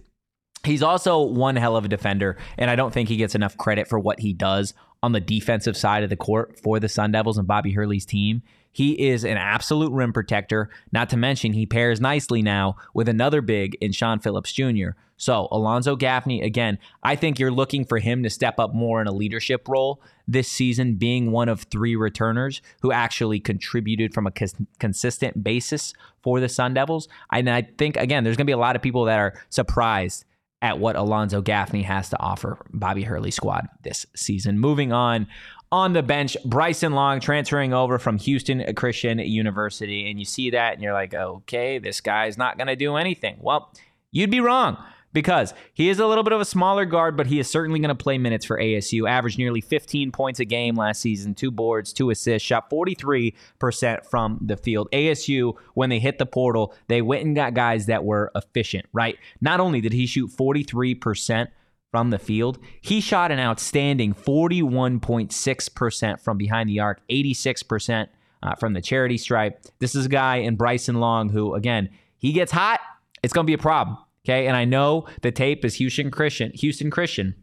He's 0.65 0.83
also 0.83 1.23
one 1.23 1.57
hell 1.57 1.77
of 1.77 1.85
a 1.85 1.89
defender, 1.89 2.39
and 2.57 2.71
I 2.71 2.77
don't 2.77 2.95
think 2.95 3.09
he 3.09 3.17
gets 3.17 3.35
enough 3.35 3.57
credit 3.57 3.89
for 3.89 3.99
what 3.99 4.21
he 4.21 4.33
does 4.33 4.75
on 5.03 5.11
the 5.11 5.21
defensive 5.21 5.77
side 5.77 6.05
of 6.05 6.11
the 6.11 6.17
court 6.17 6.61
for 6.61 6.79
the 6.79 6.89
Sun 6.89 7.11
Devils 7.11 7.37
and 7.37 7.49
Bobby 7.49 7.73
Hurley's 7.73 8.07
team. 8.07 8.43
He 8.73 9.09
is 9.09 9.25
an 9.25 9.37
absolute 9.37 9.93
rim 9.93 10.13
protector, 10.13 10.71
not 10.93 11.11
to 11.11 11.17
mention 11.17 11.53
he 11.53 11.67
pairs 11.67 12.01
nicely 12.01 12.43
now 12.43 12.77
with 12.95 13.09
another 13.09 13.43
big 13.43 13.77
in 13.81 13.93
Shawn 13.93 14.19
Phillips 14.19 14.53
Jr. 14.53 14.91
So, 15.19 15.47
Alonzo 15.53 15.95
Gaffney, 15.95 16.43
again, 16.43 16.79
I 17.05 17.15
think 17.15 17.39
you're 17.39 17.53
looking 17.53 17.85
for 17.85 17.99
him 17.99 18.25
to 18.25 18.31
step 18.31 18.59
up 18.59 18.75
more 18.75 19.01
in 19.01 19.07
a 19.07 19.13
leadership 19.13 19.69
role 19.69 20.03
this 20.27 20.49
season, 20.49 20.95
being 20.95 21.31
one 21.31 21.49
of 21.49 21.63
three 21.63 21.95
returners 21.95 22.61
who 22.81 22.91
actually 22.91 23.39
contributed 23.39 24.15
from 24.15 24.27
a 24.27 24.33
cons- 24.33 24.57
consistent 24.81 25.45
basis 25.45 25.93
for 26.23 26.41
the 26.41 26.49
Sun 26.49 26.75
Devils. 26.75 27.09
And 27.31 27.49
I 27.49 27.63
think, 27.63 27.97
again, 27.99 28.25
there's 28.25 28.37
going 28.37 28.47
to 28.47 28.51
be 28.51 28.55
a 28.55 28.59
lot 28.59 28.75
of 28.75 28.83
people 28.83 29.05
that 29.05 29.19
are 29.19 29.35
surprised 29.51 30.25
at 30.63 30.79
what 30.79 30.97
Alonzo 30.97 31.43
Gaffney 31.43 31.83
has 31.83 32.09
to 32.11 32.21
offer 32.21 32.59
Bobby 32.73 33.03
Hurley 33.03 33.33
squad 33.33 33.69
this 33.83 34.07
season. 34.17 34.59
Moving 34.59 34.93
on, 34.93 35.27
on 35.73 35.95
the 35.95 36.03
bench, 36.03 36.37
Bryson 36.45 36.93
Long 36.93 37.19
transferring 37.19 37.73
over 37.73 37.99
from 37.99 38.19
Houston 38.19 38.63
Christian 38.75 39.19
University. 39.19 40.09
And 40.09 40.19
you 40.19 40.27
see 40.27 40.51
that 40.51 40.75
and 40.75 40.83
you're 40.83 40.93
like, 40.93 41.15
okay, 41.15 41.79
this 41.79 42.03
guy's 42.03 42.37
not 42.37 42.59
going 42.59 42.69
to 42.69 42.77
do 42.77 42.97
anything. 42.97 43.39
Well, 43.41 43.73
you'd 44.13 44.31
be 44.31 44.41
wrong 44.41 44.77
because 45.15 45.55
he 45.73 45.89
is 45.89 45.99
a 45.99 46.07
little 46.07 46.25
bit 46.25 46.35
of 46.35 46.43
a 46.43 46.45
smaller 46.45 46.85
guard, 46.85 47.17
but 47.17 47.27
he 47.27 47.39
is 47.39 47.51
certainly 47.51 47.81
going 47.81 47.89
to 47.89 47.95
play 47.95 48.19
minutes 48.19 48.45
for 48.45 48.59
ASU. 48.59 49.09
Averaged 49.09 49.39
nearly 49.39 49.63
15 49.63 50.13
points 50.13 50.41
a 50.41 50.45
game 50.45 50.75
last 50.75 51.01
season, 51.01 51.35
two 51.35 51.51
boards, 51.51 51.95
two 51.95 52.11
assists, 52.11 52.47
shot 52.47 52.71
43% 52.71 54.05
from 54.05 54.39
the 54.43 54.59
field. 54.59 54.89
ASU, 54.93 55.55
when 55.73 55.89
they 55.89 55.99
hit 56.01 56.19
the 56.19 56.27
portal, 56.27 56.75
they 56.89 57.01
went 57.01 57.25
and 57.25 57.35
got 57.35 57.55
guys 57.55 57.87
that 57.87 58.05
were 58.05 58.31
efficient, 58.35 58.85
right? 58.93 59.17
Not 59.41 59.59
only 59.59 59.81
did 59.81 59.95
he 59.95 60.05
shoot 60.05 60.31
43%, 60.31 61.49
from 61.93 62.11
the 62.11 62.19
field. 62.19 62.59
He 62.81 63.01
shot 63.01 63.31
an 63.31 63.39
outstanding 63.39 64.15
41.6% 64.15 66.21
from 66.21 66.39
behind 66.39 66.69
the 66.69 66.81
arc, 66.81 67.01
86% 67.09 68.09
uh, 68.43 68.55
from 68.57 68.73
the 68.73 68.81
charity 68.81 69.19
stripe. 69.19 69.63
This 69.79 69.95
is 69.95 70.07
a 70.07 70.09
guy 70.09 70.39
in 70.39 70.57
Bryson 70.57 70.97
Long 70.97 71.29
who, 71.29 71.55
again, 71.55 71.91
he 72.17 72.33
gets 72.33 72.51
hot, 72.51 72.81
it's 73.23 73.33
going 73.33 73.47
to 73.47 73.51
be 73.51 73.55
a 73.55 73.59
problem. 73.59 73.99
Okay. 74.25 74.47
And 74.47 74.57
I 74.57 74.65
know 74.65 75.07
the 75.21 75.31
tape 75.31 75.65
is 75.65 75.77
Houston 75.77 76.11
Christian, 76.11 76.51
Houston 76.55 76.91
Christian. 76.91 77.35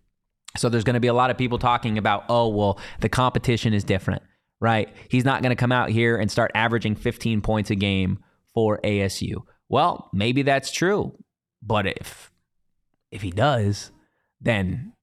So 0.57 0.67
there's 0.67 0.83
going 0.83 0.95
to 0.95 0.99
be 0.99 1.07
a 1.07 1.13
lot 1.13 1.29
of 1.29 1.37
people 1.37 1.59
talking 1.59 1.97
about, 1.97 2.25
oh, 2.27 2.49
well, 2.49 2.79
the 3.01 3.09
competition 3.09 3.73
is 3.73 3.83
different, 3.83 4.23
right? 4.59 4.89
He's 5.09 5.25
not 5.25 5.43
going 5.43 5.51
to 5.51 5.55
come 5.55 5.71
out 5.71 5.89
here 5.89 6.17
and 6.17 6.31
start 6.31 6.51
averaging 6.55 6.95
15 6.95 7.41
points 7.41 7.69
a 7.69 7.75
game 7.75 8.19
for 8.53 8.79
ASU. 8.83 9.43
Well, 9.67 10.09
maybe 10.11 10.41
that's 10.41 10.71
true. 10.71 11.13
But 11.61 11.85
if 11.85 12.31
if 13.11 13.21
he 13.21 13.31
does, 13.31 13.91
then 14.41 14.93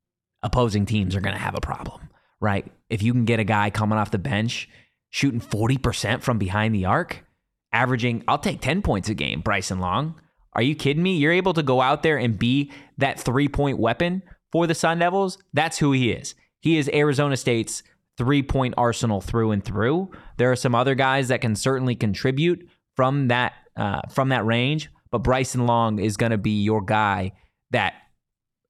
opposing 0.42 0.86
teams 0.86 1.14
are 1.14 1.20
going 1.20 1.34
to 1.34 1.42
have 1.42 1.54
a 1.54 1.60
problem, 1.60 2.08
right? 2.40 2.70
If 2.88 3.02
you 3.02 3.12
can 3.12 3.24
get 3.24 3.40
a 3.40 3.44
guy 3.44 3.70
coming 3.70 3.98
off 3.98 4.10
the 4.10 4.18
bench 4.18 4.68
shooting 5.10 5.40
40% 5.40 6.22
from 6.22 6.38
behind 6.38 6.74
the 6.74 6.84
arc, 6.84 7.24
averaging, 7.72 8.24
I'll 8.28 8.38
take 8.38 8.60
10 8.60 8.82
points 8.82 9.08
a 9.08 9.14
game, 9.14 9.40
Bryson 9.40 9.80
Long. 9.80 10.20
Are 10.52 10.62
you 10.62 10.74
kidding 10.74 11.02
me? 11.02 11.16
You're 11.16 11.32
able 11.32 11.52
to 11.54 11.62
go 11.62 11.80
out 11.80 12.02
there 12.02 12.16
and 12.16 12.38
be 12.38 12.72
that 12.98 13.20
three 13.20 13.48
point 13.48 13.78
weapon 13.78 14.22
for 14.50 14.66
the 14.66 14.74
Sun 14.74 15.00
Devils? 15.00 15.38
That's 15.52 15.78
who 15.78 15.92
he 15.92 16.10
is. 16.10 16.34
He 16.60 16.78
is 16.78 16.90
Arizona 16.92 17.36
State's 17.36 17.82
three 18.16 18.42
point 18.42 18.74
arsenal 18.78 19.20
through 19.20 19.50
and 19.50 19.62
through. 19.62 20.10
There 20.38 20.50
are 20.50 20.56
some 20.56 20.74
other 20.74 20.94
guys 20.94 21.28
that 21.28 21.42
can 21.42 21.56
certainly 21.56 21.94
contribute 21.94 22.66
from 22.94 23.28
that 23.28 23.52
uh, 23.76 24.00
from 24.10 24.30
that 24.30 24.46
range, 24.46 24.90
but 25.10 25.18
Bryson 25.18 25.66
Long 25.66 25.98
is 25.98 26.16
going 26.16 26.32
to 26.32 26.38
be 26.38 26.62
your 26.62 26.82
guy 26.82 27.32
that 27.72 27.94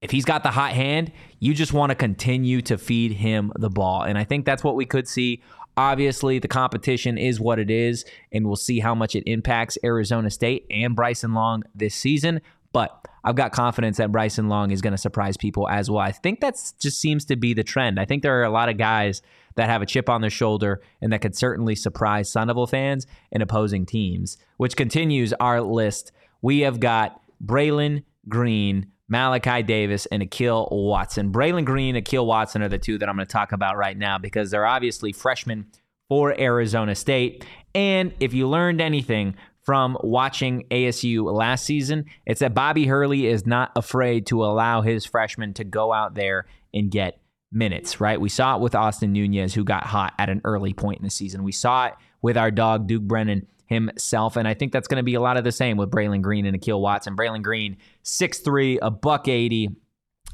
if 0.01 0.11
he's 0.11 0.25
got 0.25 0.43
the 0.43 0.51
hot 0.51 0.73
hand, 0.73 1.13
you 1.41 1.55
just 1.55 1.73
want 1.73 1.91
to 1.91 1.97
continue 1.97 2.61
to 2.63 2.77
feed 2.79 3.13
him 3.13 3.53
the 3.57 3.71
ball. 3.71 4.03
And 4.03 4.19
I 4.19 4.25
think 4.25 4.45
that's 4.45 4.63
what 4.63 4.77
we 4.77 4.85
could 4.85 5.09
see. 5.09 5.43
Obviously, 5.77 6.39
the 6.39 6.49
competition 6.49 7.19
is 7.19 7.39
what 7.41 7.59
it 7.59 7.71
is, 7.71 8.05
and 8.33 8.47
we'll 8.47 8.57
see 8.57 8.81
how 8.81 8.95
much 8.95 9.15
it 9.15 9.25
impacts 9.27 9.77
Arizona 9.85 10.31
State 10.31 10.67
and 10.71 10.97
Bryson 10.97 11.35
Long 11.35 11.63
this 11.75 11.95
season. 11.95 12.41
But 12.73 13.07
I've 13.25 13.35
got 13.35 13.53
confidence 13.53 13.97
that 13.97 14.13
Bryson 14.13 14.49
Long 14.49 14.71
is 14.71 14.81
going 14.81 14.93
to 14.93 14.99
surprise 14.99 15.37
people 15.37 15.69
as 15.69 15.91
well. 15.91 16.01
I 16.01 16.13
think 16.13 16.41
that 16.41 16.55
just 16.79 17.01
seems 17.01 17.25
to 17.27 17.37
be 17.37 17.55
the 17.55 17.65
trend. 17.65 17.99
I 17.99 18.05
think 18.05 18.23
there 18.23 18.39
are 18.39 18.45
a 18.45 18.51
lot 18.51 18.69
of 18.69 18.79
guys 18.79 19.21
that 19.57 19.69
have 19.69 19.83
a 19.83 19.87
chip 19.87 20.09
on 20.09 20.21
their 20.21 20.31
shoulder 20.31 20.81
and 21.01 21.13
that 21.13 21.23
could 21.23 21.35
certainly 21.35 21.75
surprise 21.75 22.31
Sun 22.31 22.67
fans 22.69 23.07
and 23.33 23.43
opposing 23.43 23.87
teams, 23.87 24.37
which 24.59 24.77
continues 24.77 25.33
our 25.41 25.61
list. 25.61 26.13
We 26.41 26.61
have 26.61 26.79
got 26.79 27.21
Braylon 27.45 28.05
Green, 28.29 28.93
Malachi 29.09 29.63
Davis, 29.63 30.07
and 30.07 30.23
Akil 30.23 30.69
Watson. 30.71 31.33
Braylon 31.33 31.65
Green, 31.65 31.97
Akil 31.97 32.27
Watson 32.27 32.63
are 32.63 32.69
the 32.69 32.79
two 32.79 32.99
that 32.99 33.09
I'm 33.09 33.17
going 33.17 33.27
to 33.27 33.33
talk 33.33 33.53
about 33.53 33.77
right 33.77 33.97
now 33.97 34.19
because 34.19 34.51
they're 34.51 34.67
obviously 34.67 35.13
freshmen 35.13 35.67
for 36.09 36.39
Arizona 36.39 36.95
State. 36.95 37.45
And 37.75 38.13
if 38.21 38.35
you 38.35 38.49
learned 38.49 38.81
anything 38.81 39.37
from 39.63 39.97
watching 40.03 40.65
ASU 40.71 41.33
last 41.33 41.65
season, 41.65 42.07
it's 42.25 42.41
that 42.41 42.55
Bobby 42.55 42.87
Hurley 42.87 43.27
is 43.27 43.47
not 43.47 43.73
afraid 43.77 44.27
to 44.27 44.45
allow 44.45 44.81
his 44.83 45.05
freshmen 45.05 45.55
to 45.55 45.65
go 45.65 45.93
out 45.93 46.15
there 46.15 46.47
and 46.73 46.91
get 46.91 47.21
minutes, 47.53 48.01
right? 48.01 48.21
We 48.21 48.29
saw 48.29 48.57
it 48.57 48.61
with 48.61 48.75
Austin 48.75 49.13
Nunez, 49.13 49.55
who 49.55 49.65
got 49.65 49.85
hot 49.85 50.15
at 50.19 50.29
an 50.29 50.41
early 50.45 50.73
point 50.73 50.99
in 50.99 51.05
the 51.05 51.11
season. 51.11 51.43
We 51.43 51.53
saw 51.53 51.87
it 51.87 51.95
with 52.23 52.37
our 52.37 52.51
dog, 52.51 52.87
Duke 52.87 53.03
Brennan 53.03 53.47
himself. 53.67 54.37
And 54.37 54.49
I 54.49 54.55
think 54.55 54.73
that's 54.73 54.89
going 54.89 54.99
to 54.99 55.05
be 55.05 55.15
a 55.15 55.21
lot 55.21 55.37
of 55.37 55.45
the 55.45 55.53
same 55.53 55.77
with 55.77 55.91
Braylon 55.91 56.23
Green 56.23 56.47
and 56.47 56.57
Akil 56.57 56.81
Watson. 56.81 57.17
Braylon 57.17 57.43
Green, 57.43 57.77
6'3, 58.05 58.79
a 58.81 58.91
buck 58.91 59.29
80, 59.29 59.71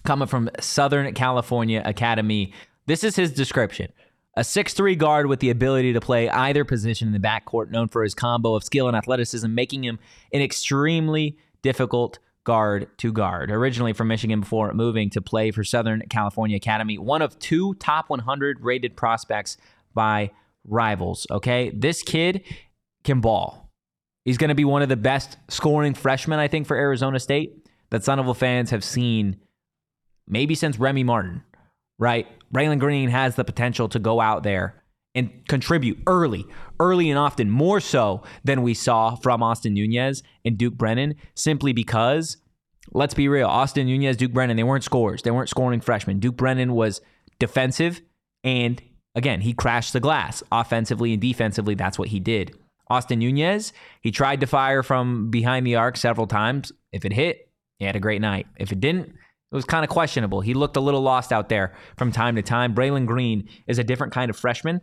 coming 0.04 0.28
from 0.28 0.50
Southern 0.60 1.12
California 1.14 1.82
Academy. 1.84 2.52
This 2.86 3.04
is 3.04 3.16
his 3.16 3.32
description. 3.32 3.92
A 4.36 4.40
6'3 4.40 4.96
guard 4.96 5.26
with 5.26 5.40
the 5.40 5.50
ability 5.50 5.92
to 5.92 6.00
play 6.00 6.28
either 6.30 6.64
position 6.64 7.08
in 7.08 7.12
the 7.12 7.18
backcourt, 7.18 7.70
known 7.70 7.88
for 7.88 8.02
his 8.02 8.14
combo 8.14 8.54
of 8.54 8.64
skill 8.64 8.88
and 8.88 8.96
athleticism, 8.96 9.54
making 9.54 9.84
him 9.84 9.98
an 10.32 10.40
extremely 10.40 11.36
difficult 11.60 12.18
guard 12.44 12.88
to 12.98 13.12
guard. 13.12 13.50
Originally 13.50 13.92
from 13.92 14.08
Michigan 14.08 14.40
before 14.40 14.72
moving 14.72 15.10
to 15.10 15.20
play 15.20 15.50
for 15.50 15.62
Southern 15.62 16.02
California 16.08 16.56
Academy, 16.56 16.98
one 16.98 17.22
of 17.22 17.38
two 17.38 17.74
top 17.74 18.10
100 18.10 18.60
rated 18.62 18.96
prospects 18.96 19.56
by 19.94 20.30
rivals. 20.64 21.26
Okay. 21.30 21.70
This 21.70 22.02
kid 22.02 22.42
can 23.04 23.20
ball. 23.20 23.70
He's 24.24 24.38
going 24.38 24.48
to 24.48 24.54
be 24.54 24.64
one 24.64 24.82
of 24.82 24.88
the 24.88 24.96
best 24.96 25.36
scoring 25.48 25.94
freshmen, 25.94 26.38
I 26.38 26.48
think, 26.48 26.66
for 26.66 26.76
Arizona 26.76 27.18
State 27.18 27.66
that 27.90 28.04
Devil 28.04 28.34
fans 28.34 28.70
have 28.70 28.84
seen 28.84 29.36
maybe 30.26 30.54
since 30.54 30.78
Remy 30.78 31.04
Martin, 31.04 31.42
right? 31.98 32.26
Braylon 32.54 32.78
Green 32.78 33.10
has 33.10 33.34
the 33.34 33.44
potential 33.44 33.88
to 33.88 33.98
go 33.98 34.20
out 34.20 34.42
there 34.42 34.82
and 35.14 35.46
contribute 35.46 35.98
early, 36.06 36.46
early 36.80 37.10
and 37.10 37.18
often, 37.18 37.50
more 37.50 37.80
so 37.80 38.22
than 38.44 38.62
we 38.62 38.72
saw 38.72 39.14
from 39.16 39.42
Austin 39.42 39.74
Nunez 39.74 40.22
and 40.44 40.56
Duke 40.56 40.74
Brennan, 40.74 41.16
simply 41.34 41.72
because, 41.72 42.38
let's 42.92 43.12
be 43.12 43.28
real, 43.28 43.48
Austin 43.48 43.86
Nunez, 43.86 44.16
Duke 44.16 44.32
Brennan, 44.32 44.56
they 44.56 44.62
weren't 44.62 44.84
scorers. 44.84 45.22
They 45.22 45.30
weren't 45.30 45.50
scoring 45.50 45.80
freshmen. 45.80 46.18
Duke 46.18 46.36
Brennan 46.36 46.72
was 46.72 47.02
defensive, 47.38 48.00
and 48.42 48.80
again, 49.14 49.42
he 49.42 49.52
crashed 49.52 49.92
the 49.92 50.00
glass 50.00 50.42
offensively 50.50 51.12
and 51.12 51.20
defensively. 51.20 51.74
That's 51.74 51.98
what 51.98 52.08
he 52.08 52.20
did. 52.20 52.56
Austin 52.92 53.20
Nunez, 53.20 53.72
he 54.02 54.10
tried 54.10 54.40
to 54.40 54.46
fire 54.46 54.82
from 54.82 55.30
behind 55.30 55.66
the 55.66 55.76
arc 55.76 55.96
several 55.96 56.26
times. 56.26 56.72
If 56.92 57.04
it 57.04 57.12
hit, 57.12 57.50
he 57.78 57.86
had 57.86 57.96
a 57.96 58.00
great 58.00 58.20
night. 58.20 58.46
If 58.58 58.70
it 58.70 58.80
didn't, 58.80 59.08
it 59.08 59.54
was 59.54 59.64
kind 59.64 59.84
of 59.84 59.90
questionable. 59.90 60.40
He 60.40 60.54
looked 60.54 60.76
a 60.76 60.80
little 60.80 61.00
lost 61.00 61.32
out 61.32 61.48
there 61.48 61.74
from 61.96 62.12
time 62.12 62.36
to 62.36 62.42
time. 62.42 62.74
Braylon 62.74 63.06
Green 63.06 63.48
is 63.66 63.78
a 63.78 63.84
different 63.84 64.12
kind 64.12 64.30
of 64.30 64.36
freshman. 64.36 64.80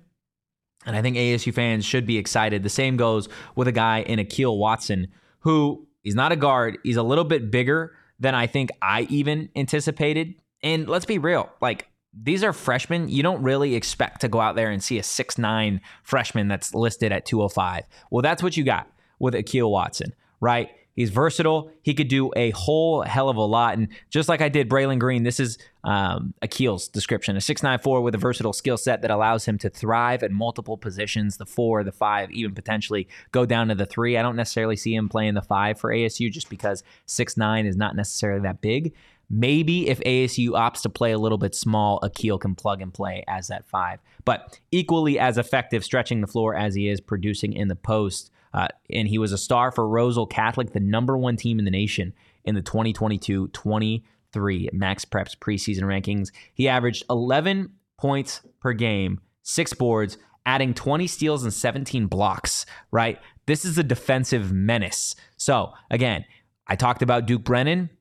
And 0.86 0.96
I 0.96 1.02
think 1.02 1.18
ASU 1.18 1.54
fans 1.54 1.86
should 1.86 2.06
be 2.06 2.18
excited. 2.18 2.64
The 2.64 2.70
same 2.70 2.98
goes 2.98 3.30
with 3.56 3.68
a 3.68 3.72
guy 3.72 4.02
in 4.02 4.18
Akil 4.18 4.58
Watson, 4.58 5.10
who 5.42 5.88
he's 6.02 6.16
not 6.16 6.32
a 6.32 6.36
guard. 6.36 6.78
He's 6.84 6.98
a 6.98 7.04
little 7.04 7.26
bit 7.26 7.52
bigger 7.52 7.96
than 8.20 8.34
I 8.34 8.48
think 8.48 8.70
I 8.82 9.02
even 9.10 9.50
anticipated. 9.56 10.36
And 10.64 10.88
let's 10.88 11.06
be 11.06 11.18
real, 11.18 11.50
like 11.62 11.89
these 12.14 12.44
are 12.44 12.54
freshmen. 12.54 13.10
You 13.10 13.24
don't 13.24 13.42
really 13.42 13.76
expect 13.76 14.22
to 14.22 14.28
go 14.28 14.40
out 14.40 14.56
there 14.56 14.72
and 14.72 14.84
see 14.84 14.98
a 14.98 15.04
six 15.04 15.38
nine 15.38 15.82
freshman 16.04 16.48
that's 16.48 16.74
listed 16.74 17.12
at 17.12 17.26
205. 17.26 17.84
Well, 18.10 18.22
that's 18.22 18.42
what 18.42 18.58
you 18.58 18.64
got 18.64 18.92
with 19.20 19.36
Akil 19.36 19.72
Watson, 19.72 20.14
right? 20.40 20.70
He's 20.96 21.12
versatile. 21.12 21.72
He 21.82 21.94
could 21.94 22.10
do 22.10 22.30
a 22.36 22.50
whole 22.50 23.04
hell 23.04 23.30
of 23.30 23.38
a 23.38 23.42
lot. 23.42 23.78
And 23.78 23.88
just 24.10 24.28
like 24.28 24.42
I 24.42 24.50
did 24.50 24.68
Braylon 24.68 25.00
Green, 25.00 25.24
this 25.24 25.40
is 25.40 25.58
um, 25.86 26.34
Akil's 26.42 26.90
description 26.90 27.38
a 27.38 27.40
6'9'4 27.40 28.04
with 28.04 28.16
a 28.16 28.18
versatile 28.18 28.52
skill 28.52 28.76
set 28.76 29.02
that 29.02 29.10
allows 29.10 29.46
him 29.46 29.58
to 29.60 29.70
thrive 29.70 30.24
at 30.24 30.32
multiple 30.32 30.76
positions 30.76 31.38
the 31.38 31.46
four, 31.46 31.86
the 31.86 31.94
five, 31.94 32.32
even 32.32 32.54
potentially 32.54 33.08
go 33.32 33.46
down 33.46 33.70
to 33.70 33.76
the 33.76 33.86
three. 33.86 34.18
I 34.18 34.22
don't 34.22 34.36
necessarily 34.36 34.76
see 34.76 34.94
him 34.94 35.08
playing 35.08 35.36
the 35.36 35.42
five 35.42 35.80
for 35.80 35.90
ASU 35.90 36.30
just 36.30 36.50
because 36.50 36.84
6'9 37.08 37.66
is 37.66 37.78
not 37.78 37.96
necessarily 37.96 38.42
that 38.42 38.60
big. 38.60 38.94
Maybe 39.30 39.88
if 39.88 40.00
ASU 40.00 40.50
opts 40.50 40.82
to 40.82 40.90
play 40.90 41.12
a 41.12 41.20
little 41.20 41.38
bit 41.38 41.54
small, 41.54 42.00
Akil 42.02 42.40
can 42.40 42.56
plug 42.56 42.82
and 42.82 42.94
play 42.94 43.24
as 43.28 43.48
that 43.48 43.68
five. 43.68 44.00
But 44.26 44.60
equally 44.72 45.20
as 45.20 45.38
effective 45.38 45.84
stretching 45.84 46.22
the 46.22 46.28
floor 46.28 46.56
as 46.56 46.74
he 46.74 46.88
is 46.88 47.00
producing 47.00 47.54
in 47.54 47.68
the 47.68 47.76
post. 47.76 48.32
Uh, 48.54 48.68
and 48.90 49.08
he 49.08 49.20
was 49.20 49.32
a 49.32 49.38
star 49.38 49.72
for 49.72 49.88
Roselle 49.88 50.26
Catholic, 50.26 50.74
the 50.74 50.80
number 50.80 51.16
one 51.16 51.38
team 51.38 51.60
in 51.60 51.66
the 51.66 51.72
nation 51.72 52.14
in 52.44 52.56
the 52.56 52.62
2022 52.62 53.50
23 53.50 54.70
Max 54.74 55.06
Preps 55.06 55.38
preseason 55.38 55.84
rankings. 55.84 56.32
He 56.56 56.68
averaged 56.68 57.04
11 57.10 57.72
points 58.00 58.42
per 58.60 58.74
game, 58.74 59.22
six 59.44 59.74
boards, 59.74 60.18
adding 60.46 60.74
20 60.74 61.06
steals 61.06 61.44
and 61.44 61.54
17 61.54 62.08
blocks, 62.08 62.66
right? 62.92 63.20
This 63.46 63.66
is 63.66 63.78
a 63.78 63.84
defensive 63.84 64.52
menace. 64.52 65.16
So, 65.38 65.74
again, 65.92 66.26
I 66.68 66.76
talked 66.76 67.04
about 67.04 67.28
Duke 67.28 67.44
Brennan. 67.44 67.92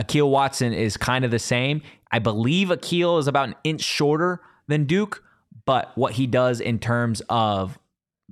Akil 0.00 0.30
Watson 0.30 0.72
is 0.72 0.96
kind 0.96 1.26
of 1.26 1.30
the 1.30 1.38
same. 1.38 1.82
I 2.10 2.18
believe 2.20 2.70
Akil 2.70 3.18
is 3.18 3.28
about 3.28 3.48
an 3.48 3.54
inch 3.64 3.82
shorter 3.82 4.40
than 4.66 4.86
Duke, 4.86 5.22
but 5.66 5.92
what 5.94 6.14
he 6.14 6.26
does 6.26 6.60
in 6.60 6.78
terms 6.78 7.20
of 7.28 7.78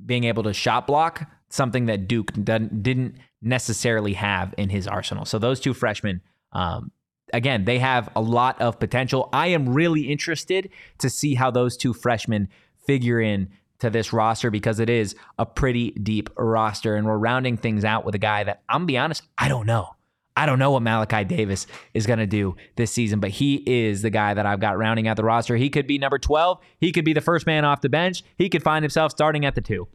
being 0.07 0.25
able 0.25 0.43
to 0.45 0.55
shot 0.55 0.87
block 0.87 1.31
something 1.51 1.87
that 1.87 2.09
Duke 2.09 2.33
didn't 2.33 3.17
necessarily 3.43 4.15
have 4.15 4.55
in 4.57 4.71
his 4.71 4.89
arsenal. 4.89 5.27
So 5.27 5.39
those 5.39 5.61
two 5.61 5.75
freshmen, 5.75 6.23
um, 6.53 6.91
again, 7.35 7.67
they 7.67 7.79
have 7.79 8.09
a 8.17 8.21
lot 8.21 8.61
of 8.63 8.81
potential. 8.81 9.29
I 9.33 9.49
am 9.49 9.69
really 9.69 10.11
interested 10.11 10.71
to 10.99 11.11
see 11.11 11.35
how 11.35 11.51
those 11.51 11.77
two 11.77 11.93
freshmen 11.93 12.49
figure 12.87 13.21
in 13.21 13.51
to 13.81 13.91
this 13.91 14.13
roster 14.13 14.51
because 14.51 14.81
it 14.81 14.89
is 14.89 15.15
a 15.39 15.45
pretty 15.45 15.91
deep 15.91 16.31
roster, 16.37 16.97
and 16.97 17.07
we're 17.07 17.19
rounding 17.19 17.59
things 17.59 17.85
out 17.85 18.05
with 18.07 18.15
a 18.15 18.19
guy 18.19 18.45
that 18.45 18.63
I'm 18.69 18.81
gonna 18.81 18.87
be 18.87 18.99
honest, 18.99 19.23
I 19.37 19.49
don't 19.49 19.67
know. 19.67 19.95
I 20.39 20.47
don't 20.47 20.61
know 20.61 20.71
what 20.71 20.83
Malachi 20.83 21.25
Davis 21.25 21.67
is 21.95 22.07
going 22.07 22.21
to 22.21 22.27
do 22.27 22.55
this 22.77 22.93
season, 22.93 23.19
but 23.19 23.31
he 23.31 23.57
is 23.67 24.03
the 24.03 24.11
guy 24.11 24.35
that 24.35 24.47
I've 24.47 24.61
got 24.61 24.79
rounding 24.79 25.09
out 25.09 25.17
the 25.17 25.25
roster. 25.25 25.57
He 25.57 25.69
could 25.69 25.89
be 25.89 25.99
number 25.99 26.17
12. 26.17 26.61
He 26.79 26.93
could 26.93 27.05
be 27.05 27.13
the 27.13 27.21
first 27.21 27.45
man 27.45 27.65
off 27.65 27.81
the 27.81 27.89
bench. 27.89 28.23
He 28.37 28.49
could 28.49 28.63
find 28.63 28.85
himself 28.85 29.11
starting 29.11 29.45
at 29.45 29.57
the 29.57 29.61
two. 29.61 29.89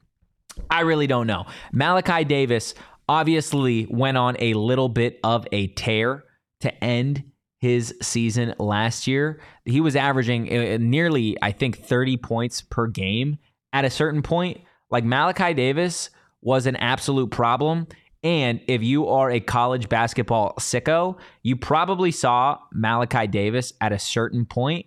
I 0.69 0.81
really 0.81 1.07
don't 1.07 1.27
know. 1.27 1.45
Malachi 1.71 2.25
Davis 2.25 2.75
obviously 3.07 3.87
went 3.89 4.17
on 4.17 4.35
a 4.39 4.53
little 4.53 4.89
bit 4.89 5.17
of 5.23 5.47
a 5.53 5.67
tear 5.67 6.25
to 6.59 6.83
end 6.83 7.23
his 7.59 7.95
season 8.01 8.53
last 8.59 9.07
year. 9.07 9.39
He 9.63 9.79
was 9.79 9.95
averaging 9.95 10.53
uh, 10.53 10.77
nearly, 10.77 11.37
I 11.41 11.53
think, 11.53 11.79
30 11.79 12.17
points 12.17 12.61
per 12.61 12.87
game 12.87 13.37
at 13.71 13.85
a 13.85 13.89
certain 13.89 14.21
point. 14.21 14.59
Like 14.91 15.05
Malachi 15.05 15.53
Davis 15.53 16.09
was 16.41 16.65
an 16.65 16.75
absolute 16.75 17.31
problem. 17.31 17.87
And 18.23 18.61
if 18.67 18.81
you 18.81 19.07
are 19.07 19.29
a 19.29 19.39
college 19.39 19.89
basketball 19.89 20.53
sicko, 20.57 21.17
you 21.41 21.55
probably 21.55 22.11
saw 22.11 22.57
Malachi 22.71 23.27
Davis 23.27 23.73
at 23.81 23.91
a 23.91 23.99
certain 23.99 24.45
point. 24.45 24.85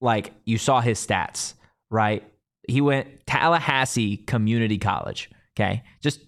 Like 0.00 0.32
you 0.44 0.56
saw 0.56 0.80
his 0.80 1.04
stats, 1.04 1.54
right? 1.90 2.24
he 2.70 2.80
went 2.80 3.26
Tallahassee 3.26 4.16
Community 4.16 4.78
College. 4.78 5.30
Okay. 5.54 5.82
Just 6.00 6.20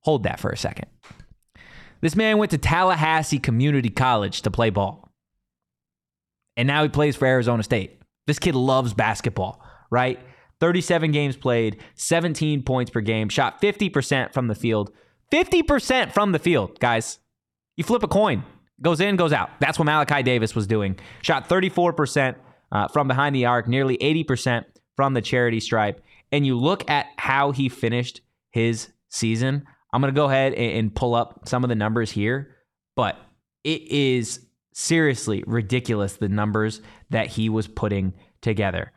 hold 0.00 0.24
that 0.24 0.40
for 0.40 0.50
a 0.50 0.56
second. 0.56 0.86
This 2.00 2.16
man 2.16 2.38
went 2.38 2.50
to 2.50 2.58
Tallahassee 2.58 3.38
Community 3.38 3.90
College 3.90 4.42
to 4.42 4.50
play 4.50 4.70
ball. 4.70 5.08
And 6.56 6.66
now 6.66 6.82
he 6.82 6.88
plays 6.88 7.16
for 7.16 7.26
Arizona 7.26 7.62
State. 7.62 8.00
This 8.26 8.38
kid 8.38 8.54
loves 8.54 8.92
basketball, 8.92 9.64
right? 9.90 10.18
37 10.60 11.12
games 11.12 11.36
played, 11.36 11.80
17 11.94 12.62
points 12.62 12.90
per 12.90 13.00
game, 13.00 13.28
shot 13.28 13.60
50% 13.60 14.32
from 14.32 14.48
the 14.48 14.54
field. 14.54 14.92
50% 15.32 16.12
from 16.12 16.32
the 16.32 16.38
field, 16.38 16.78
guys. 16.78 17.18
You 17.76 17.84
flip 17.84 18.02
a 18.02 18.08
coin, 18.08 18.44
goes 18.80 19.00
in, 19.00 19.16
goes 19.16 19.32
out. 19.32 19.50
That's 19.60 19.78
what 19.78 19.86
Malachi 19.86 20.22
Davis 20.22 20.54
was 20.54 20.66
doing. 20.66 20.98
Shot 21.22 21.48
34% 21.48 22.36
uh, 22.70 22.88
from 22.88 23.08
behind 23.08 23.34
the 23.34 23.46
arc, 23.46 23.66
nearly 23.66 23.96
80% 23.98 24.64
from 24.94 25.14
the 25.14 25.22
charity 25.22 25.58
stripe 25.58 26.02
and 26.32 26.46
you 26.46 26.58
look 26.58 26.90
at 26.90 27.06
how 27.18 27.52
he 27.52 27.68
finished 27.68 28.22
his 28.50 28.88
season, 29.10 29.64
I'm 29.92 30.00
going 30.00 30.12
to 30.12 30.18
go 30.18 30.24
ahead 30.24 30.54
and 30.54 30.92
pull 30.92 31.14
up 31.14 31.46
some 31.46 31.62
of 31.62 31.68
the 31.68 31.76
numbers 31.76 32.10
here, 32.10 32.56
but 32.96 33.16
it 33.62 33.82
is 33.82 34.46
seriously 34.72 35.44
ridiculous 35.46 36.14
the 36.14 36.30
numbers 36.30 36.80
that 37.10 37.26
he 37.26 37.50
was 37.50 37.68
putting 37.68 38.14
together. 38.40 38.90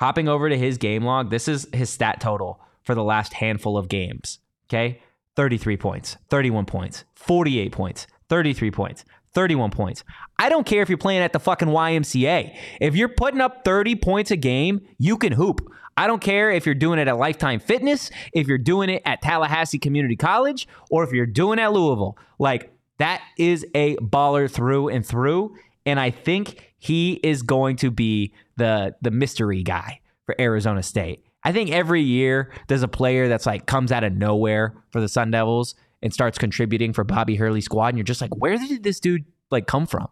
Hopping 0.00 0.28
over 0.28 0.48
to 0.48 0.58
his 0.58 0.76
game 0.76 1.04
log, 1.04 1.30
this 1.30 1.46
is 1.46 1.68
his 1.72 1.88
stat 1.88 2.20
total 2.20 2.60
for 2.82 2.96
the 2.96 3.04
last 3.04 3.32
handful 3.34 3.78
of 3.78 3.88
games. 3.88 4.40
Okay. 4.66 5.00
33 5.36 5.76
points, 5.76 6.16
31 6.28 6.66
points, 6.66 7.04
48 7.14 7.72
points, 7.72 8.06
33 8.28 8.70
points, 8.70 9.04
31 9.34 9.70
points. 9.70 10.04
I 10.38 10.48
don't 10.48 10.66
care 10.66 10.82
if 10.82 10.88
you're 10.88 10.98
playing 10.98 11.22
at 11.22 11.32
the 11.32 11.40
fucking 11.40 11.68
YMCA. 11.68 12.56
If 12.80 12.96
you're 12.96 13.08
putting 13.08 13.40
up 13.40 13.64
30 13.64 13.96
points 13.96 14.30
a 14.30 14.36
game, 14.36 14.80
you 14.98 15.16
can 15.16 15.32
hoop. 15.32 15.60
I 15.96 16.06
don't 16.06 16.22
care 16.22 16.50
if 16.50 16.66
you're 16.66 16.74
doing 16.74 16.98
it 16.98 17.08
at 17.08 17.18
Lifetime 17.18 17.60
Fitness, 17.60 18.10
if 18.32 18.46
you're 18.46 18.58
doing 18.58 18.88
it 18.88 19.02
at 19.04 19.20
Tallahassee 19.22 19.78
Community 19.78 20.16
College, 20.16 20.66
or 20.90 21.04
if 21.04 21.12
you're 21.12 21.26
doing 21.26 21.58
it 21.58 21.62
at 21.62 21.72
Louisville. 21.72 22.16
Like, 22.38 22.72
that 22.98 23.22
is 23.38 23.66
a 23.74 23.96
baller 23.96 24.50
through 24.50 24.88
and 24.88 25.04
through. 25.04 25.56
And 25.84 25.98
I 25.98 26.10
think 26.10 26.74
he 26.78 27.14
is 27.22 27.42
going 27.42 27.76
to 27.76 27.90
be 27.90 28.32
the, 28.56 28.94
the 29.02 29.10
mystery 29.10 29.62
guy 29.62 30.00
for 30.24 30.40
Arizona 30.40 30.82
State. 30.82 31.24
I 31.42 31.52
think 31.52 31.70
every 31.70 32.02
year 32.02 32.50
there's 32.68 32.82
a 32.82 32.88
player 32.88 33.28
that's 33.28 33.46
like 33.46 33.66
comes 33.66 33.92
out 33.92 34.04
of 34.04 34.12
nowhere 34.12 34.74
for 34.90 35.00
the 35.00 35.08
Sun 35.08 35.30
Devils 35.30 35.74
and 36.02 36.12
starts 36.12 36.38
contributing 36.38 36.92
for 36.92 37.04
Bobby 37.04 37.36
Hurley 37.36 37.60
squad, 37.60 37.88
and 37.88 37.98
you're 37.98 38.04
just 38.04 38.20
like, 38.20 38.34
where 38.36 38.56
did 38.56 38.82
this 38.82 39.00
dude 39.00 39.24
like 39.50 39.66
come 39.66 39.86
from? 39.86 40.08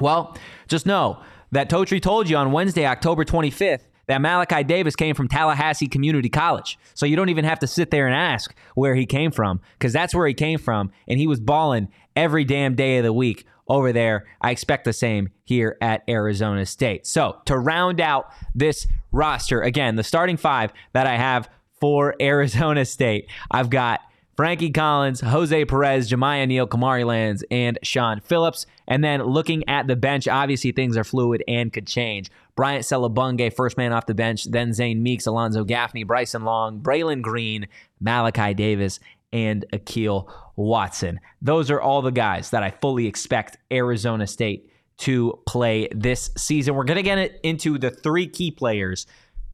Well, 0.00 0.36
just 0.68 0.86
know 0.86 1.20
that 1.52 1.70
Totri 1.70 2.02
told 2.02 2.28
you 2.28 2.36
on 2.36 2.52
Wednesday, 2.52 2.86
October 2.86 3.24
25th, 3.24 3.86
that 4.06 4.20
Malachi 4.20 4.64
Davis 4.64 4.96
came 4.96 5.14
from 5.14 5.28
Tallahassee 5.28 5.86
Community 5.86 6.28
College. 6.28 6.78
So 6.94 7.06
you 7.06 7.16
don't 7.16 7.28
even 7.28 7.44
have 7.44 7.60
to 7.60 7.66
sit 7.66 7.90
there 7.90 8.06
and 8.06 8.14
ask 8.14 8.54
where 8.74 8.94
he 8.94 9.06
came 9.06 9.30
from, 9.30 9.60
because 9.78 9.92
that's 9.92 10.14
where 10.14 10.26
he 10.26 10.34
came 10.34 10.58
from, 10.58 10.90
and 11.08 11.18
he 11.18 11.26
was 11.26 11.40
balling 11.40 11.88
every 12.16 12.44
damn 12.44 12.74
day 12.74 12.98
of 12.98 13.04
the 13.04 13.12
week 13.12 13.46
over 13.68 13.92
there. 13.92 14.26
I 14.40 14.50
expect 14.50 14.84
the 14.84 14.92
same 14.92 15.30
here 15.44 15.76
at 15.80 16.02
Arizona 16.08 16.66
State. 16.66 17.06
So 17.06 17.40
to 17.46 17.58
round 17.58 18.00
out 18.00 18.30
this 18.54 18.86
roster, 19.12 19.62
again, 19.62 19.96
the 19.96 20.04
starting 20.04 20.36
five 20.36 20.72
that 20.92 21.06
I 21.06 21.16
have 21.16 21.48
for 21.80 22.14
Arizona 22.20 22.84
State, 22.84 23.28
I've 23.50 23.70
got 23.70 24.00
Frankie 24.36 24.70
Collins, 24.70 25.20
Jose 25.20 25.64
Perez, 25.64 26.10
Jamiya 26.10 26.48
Neal, 26.48 26.66
Kamari 26.66 27.06
Lands, 27.06 27.44
and 27.50 27.78
Shawn 27.82 28.20
Phillips. 28.20 28.66
And 28.88 29.02
then 29.04 29.22
looking 29.22 29.62
at 29.68 29.86
the 29.86 29.94
bench, 29.94 30.26
obviously 30.26 30.72
things 30.72 30.96
are 30.96 31.04
fluid 31.04 31.44
and 31.46 31.72
could 31.72 31.86
change. 31.86 32.30
Bryant 32.56 32.84
Selebangue, 32.84 33.54
first 33.54 33.76
man 33.76 33.92
off 33.92 34.06
the 34.06 34.14
bench, 34.14 34.44
then 34.44 34.72
Zane 34.72 35.02
Meeks, 35.02 35.26
Alonzo 35.26 35.64
Gaffney, 35.64 36.04
Bryson 36.04 36.44
Long, 36.44 36.80
Braylon 36.80 37.22
Green, 37.22 37.66
Malachi 38.00 38.54
Davis, 38.54 39.00
and 39.34 39.66
Akil 39.72 40.32
Watson. 40.56 41.20
Those 41.42 41.70
are 41.70 41.80
all 41.80 42.00
the 42.00 42.12
guys 42.12 42.50
that 42.50 42.62
I 42.62 42.70
fully 42.70 43.06
expect 43.06 43.58
Arizona 43.70 44.26
State 44.26 44.70
to 44.98 45.40
play 45.46 45.88
this 45.90 46.30
season. 46.38 46.76
We're 46.76 46.84
going 46.84 46.96
to 46.96 47.02
get 47.02 47.40
into 47.42 47.76
the 47.76 47.90
three 47.90 48.28
key 48.28 48.52
players 48.52 49.06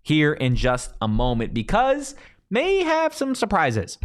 here 0.02 0.34
in 0.34 0.54
just 0.54 0.92
a 1.00 1.08
moment 1.08 1.54
because 1.54 2.14
may 2.50 2.82
have 2.82 3.14
some 3.14 3.34
surprises 3.34 3.98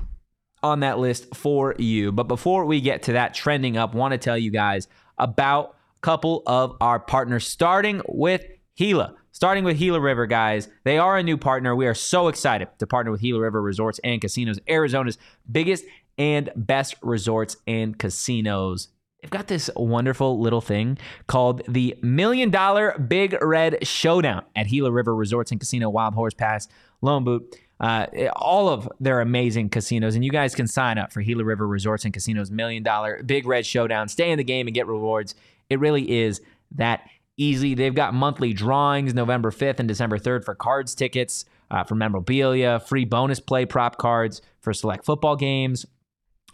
on 0.64 0.80
that 0.80 0.98
list 0.98 1.36
for 1.36 1.76
you. 1.78 2.14
But 2.14 2.30
before 2.30 2.64
we 2.66 2.80
get 2.80 3.04
to 3.04 3.14
that 3.14 3.34
trending 3.34 3.76
up, 3.76 3.94
want 3.94 4.14
to 4.14 4.18
tell 4.18 4.38
you 4.38 4.52
guys 4.52 4.88
about 5.18 5.76
a 5.98 6.00
couple 6.00 6.42
of 6.48 6.78
our 6.80 7.02
partners 7.02 7.46
starting 7.46 8.02
with 8.08 8.46
Gila. 8.78 9.16
Starting 9.36 9.66
with 9.66 9.78
Gila 9.78 10.00
River, 10.00 10.28
guys. 10.28 10.70
They 10.86 10.98
are 10.98 11.18
a 11.18 11.22
new 11.22 11.36
partner. 11.36 11.76
We 11.76 11.88
are 11.88 11.94
so 11.94 12.30
excited 12.30 12.70
to 12.80 12.88
partner 12.88 13.12
with 13.12 13.20
Gila 13.20 13.42
River 13.42 13.62
Resorts 13.62 14.00
and 14.02 14.22
Casinos, 14.22 14.62
Arizona's 14.66 15.18
biggest 15.52 15.84
and 16.18 16.50
best 16.56 16.96
resorts 17.02 17.58
and 17.68 18.00
casinos. 18.00 18.88
They've 19.22 19.30
got 19.30 19.48
this 19.48 19.70
wonderful 19.76 20.40
little 20.40 20.62
thing 20.62 20.98
called 21.28 21.64
the 21.68 21.98
Million 22.02 22.50
Dollar 22.50 22.98
Big 22.98 23.36
Red 23.42 23.86
Showdown 23.86 24.46
at 24.56 24.70
Gila 24.70 24.90
River 24.90 25.14
Resorts 25.14 25.52
and 25.52 25.60
Casino, 25.60 25.90
Wild 25.90 26.14
Horse 26.14 26.34
Pass, 26.34 26.70
Lone 27.02 27.26
Butte. 27.26 27.58
Uh, 27.78 28.06
all 28.38 28.70
of 28.70 28.88
their 29.02 29.20
amazing 29.20 29.68
casinos, 29.68 30.16
and 30.16 30.24
you 30.24 30.32
guys 30.32 30.56
can 30.56 30.66
sign 30.66 30.98
up 30.98 31.12
for 31.12 31.22
Gila 31.22 31.44
River 31.44 31.68
Resorts 31.68 32.06
and 32.06 32.14
Casinos 32.14 32.52
Million 32.52 32.84
Dollar 32.84 33.22
Big 33.22 33.46
Red 33.46 33.66
Showdown. 33.66 34.08
Stay 34.08 34.32
in 34.32 34.38
the 34.38 34.46
game 34.46 34.66
and 34.66 34.74
get 34.74 34.88
rewards. 34.88 35.36
It 35.70 35.82
really 35.82 36.10
is 36.10 36.40
that 36.76 37.02
easy. 37.38 37.76
They've 37.76 37.94
got 37.94 38.14
monthly 38.14 38.54
drawings 38.54 39.14
November 39.14 39.52
5th 39.52 39.80
and 39.80 39.88
December 39.88 40.18
3rd 40.18 40.46
for 40.46 40.56
cards 40.56 40.96
tickets, 40.96 41.46
uh, 41.72 41.84
for 41.84 41.96
memorabilia, 41.96 42.80
free 42.80 43.06
bonus 43.06 43.40
play 43.40 43.66
prop 43.66 43.98
cards 43.98 44.42
for 44.62 44.74
select 44.74 45.06
football 45.06 45.36
games. 45.36 45.86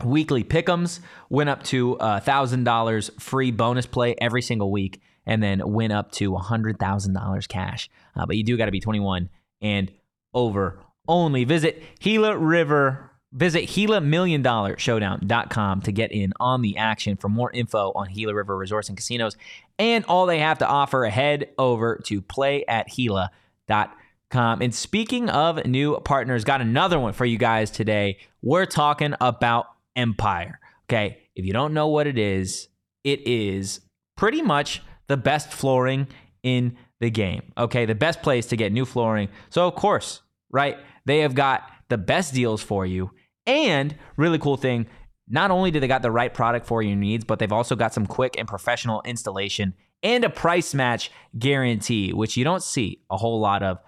Weekly 0.03 0.43
pickums 0.43 0.99
win 1.29 1.47
up 1.47 1.63
to 1.65 1.95
$1,000 1.99 3.21
free 3.21 3.51
bonus 3.51 3.85
play 3.85 4.15
every 4.19 4.41
single 4.41 4.71
week, 4.71 5.01
and 5.25 5.43
then 5.43 5.61
win 5.63 5.91
up 5.91 6.11
to 6.13 6.31
$100,000 6.31 7.47
cash. 7.47 7.89
Uh, 8.15 8.25
but 8.25 8.35
you 8.35 8.43
do 8.43 8.57
got 8.57 8.65
to 8.65 8.71
be 8.71 8.79
21 8.79 9.29
and 9.61 9.91
over 10.33 10.79
only. 11.07 11.43
Visit 11.43 11.83
Gila 11.99 12.37
River 12.37 13.10
Visit 13.33 13.69
GilaMillionDollarShowdown.com 13.69 15.81
to 15.81 15.91
get 15.93 16.11
in 16.11 16.33
on 16.39 16.61
the 16.61 16.75
action 16.75 17.15
for 17.15 17.29
more 17.29 17.49
info 17.51 17.93
on 17.95 18.09
Gila 18.13 18.35
River 18.35 18.57
Resorts 18.57 18.89
and 18.89 18.97
Casinos 18.97 19.37
and 19.79 20.03
all 20.05 20.25
they 20.25 20.39
have 20.39 20.57
to 20.59 20.67
offer. 20.67 21.05
Head 21.05 21.47
over 21.57 22.01
to 22.05 22.21
playatgila.com. 22.21 24.61
And 24.61 24.75
speaking 24.75 25.29
of 25.29 25.65
new 25.65 25.97
partners, 26.01 26.43
got 26.43 26.59
another 26.59 26.99
one 26.99 27.13
for 27.13 27.23
you 27.25 27.37
guys 27.37 27.71
today. 27.71 28.17
We're 28.41 28.65
talking 28.65 29.15
about 29.21 29.67
Empire. 29.95 30.59
Okay. 30.89 31.19
If 31.33 31.45
you 31.45 31.53
don't 31.53 31.73
know 31.73 31.87
what 31.87 32.07
it 32.07 32.17
is, 32.17 32.67
it 33.05 33.25
is 33.25 33.79
pretty 34.17 34.41
much 34.41 34.81
the 35.07 35.15
best 35.15 35.53
flooring 35.53 36.07
in 36.43 36.75
the 36.99 37.09
game. 37.09 37.53
Okay. 37.57 37.85
The 37.85 37.95
best 37.95 38.21
place 38.21 38.47
to 38.47 38.57
get 38.57 38.73
new 38.73 38.85
flooring. 38.85 39.29
So, 39.49 39.67
of 39.67 39.75
course, 39.75 40.21
right? 40.51 40.77
They 41.05 41.19
have 41.19 41.33
got 41.33 41.63
the 41.87 41.97
best 41.97 42.33
deals 42.33 42.61
for 42.61 42.85
you 42.85 43.11
and 43.45 43.95
really 44.17 44.39
cool 44.39 44.57
thing, 44.57 44.87
not 45.27 45.51
only 45.51 45.71
do 45.71 45.79
they 45.79 45.87
got 45.87 46.01
the 46.01 46.11
right 46.11 46.33
product 46.33 46.65
for 46.65 46.81
your 46.81 46.95
needs, 46.95 47.23
but 47.23 47.39
they've 47.39 47.51
also 47.51 47.75
got 47.75 47.93
some 47.93 48.05
quick 48.05 48.35
and 48.37 48.47
professional 48.47 49.01
installation 49.05 49.73
and 50.03 50.23
a 50.23 50.29
price 50.29 50.73
match 50.73 51.11
guarantee, 51.37 52.11
which 52.11 52.35
you 52.35 52.43
don't 52.43 52.63
see 52.63 53.01
a 53.09 53.17
whole 53.17 53.39
lot 53.39 53.63
of 53.63 53.79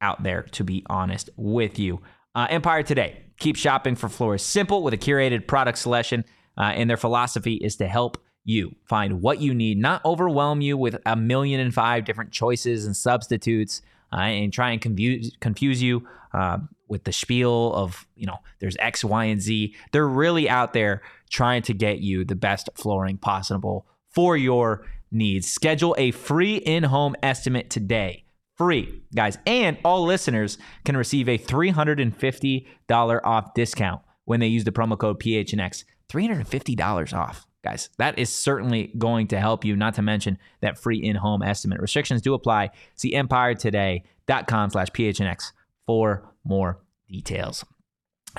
out 0.00 0.22
there, 0.22 0.42
to 0.42 0.64
be 0.64 0.84
honest 0.88 1.30
with 1.36 1.78
you. 1.78 2.00
Uh, 2.34 2.46
Empire 2.50 2.82
Today, 2.82 3.24
keep 3.38 3.56
shopping 3.56 3.94
for 3.94 4.08
floors 4.08 4.42
simple 4.42 4.82
with 4.82 4.94
a 4.94 4.98
curated 4.98 5.46
product 5.46 5.78
selection, 5.78 6.24
uh, 6.58 6.62
and 6.62 6.88
their 6.88 6.96
philosophy 6.96 7.54
is 7.54 7.76
to 7.76 7.86
help 7.86 8.18
you 8.44 8.74
find 8.84 9.22
what 9.22 9.40
you 9.40 9.54
need, 9.54 9.78
not 9.78 10.04
overwhelm 10.04 10.60
you 10.60 10.76
with 10.76 10.96
a 11.06 11.16
million 11.16 11.60
and 11.60 11.72
five 11.72 12.04
different 12.04 12.32
choices 12.32 12.84
and 12.84 12.96
substitutes, 12.96 13.82
uh, 14.12 14.16
and 14.20 14.52
try 14.52 14.70
and 14.70 14.80
confuse 14.80 15.34
confuse 15.40 15.80
you 15.82 16.06
uh, 16.34 16.58
with 16.92 17.04
the 17.04 17.12
spiel 17.12 17.72
of, 17.72 18.06
you 18.14 18.26
know, 18.26 18.36
there's 18.60 18.76
X, 18.78 19.02
Y, 19.02 19.24
and 19.24 19.40
Z. 19.40 19.74
They're 19.92 20.06
really 20.06 20.46
out 20.46 20.74
there 20.74 21.00
trying 21.30 21.62
to 21.62 21.72
get 21.72 22.00
you 22.00 22.22
the 22.22 22.36
best 22.36 22.68
flooring 22.74 23.16
possible 23.16 23.86
for 24.10 24.36
your 24.36 24.84
needs. 25.10 25.50
Schedule 25.50 25.94
a 25.96 26.10
free 26.10 26.56
in 26.56 26.84
home 26.84 27.16
estimate 27.22 27.70
today. 27.70 28.24
Free, 28.56 29.02
guys. 29.14 29.38
And 29.46 29.78
all 29.86 30.04
listeners 30.04 30.58
can 30.84 30.98
receive 30.98 31.30
a 31.30 31.38
$350 31.38 33.20
off 33.24 33.54
discount 33.54 34.02
when 34.26 34.40
they 34.40 34.48
use 34.48 34.64
the 34.64 34.70
promo 34.70 34.98
code 34.98 35.18
PHNX. 35.18 35.84
$350 36.10 37.14
off 37.14 37.46
guys. 37.64 37.88
That 37.96 38.18
is 38.18 38.28
certainly 38.28 38.92
going 38.98 39.28
to 39.28 39.40
help 39.40 39.64
you, 39.64 39.76
not 39.76 39.94
to 39.94 40.02
mention 40.02 40.36
that 40.60 40.78
free 40.78 40.98
in-home 40.98 41.42
estimate. 41.42 41.80
Restrictions 41.80 42.20
do 42.20 42.34
apply. 42.34 42.70
See 42.96 43.14
empiretoday.com 43.14 44.70
slash 44.70 44.88
PHNX 44.88 45.52
for 45.86 46.28
more 46.44 46.81
details. 47.12 47.64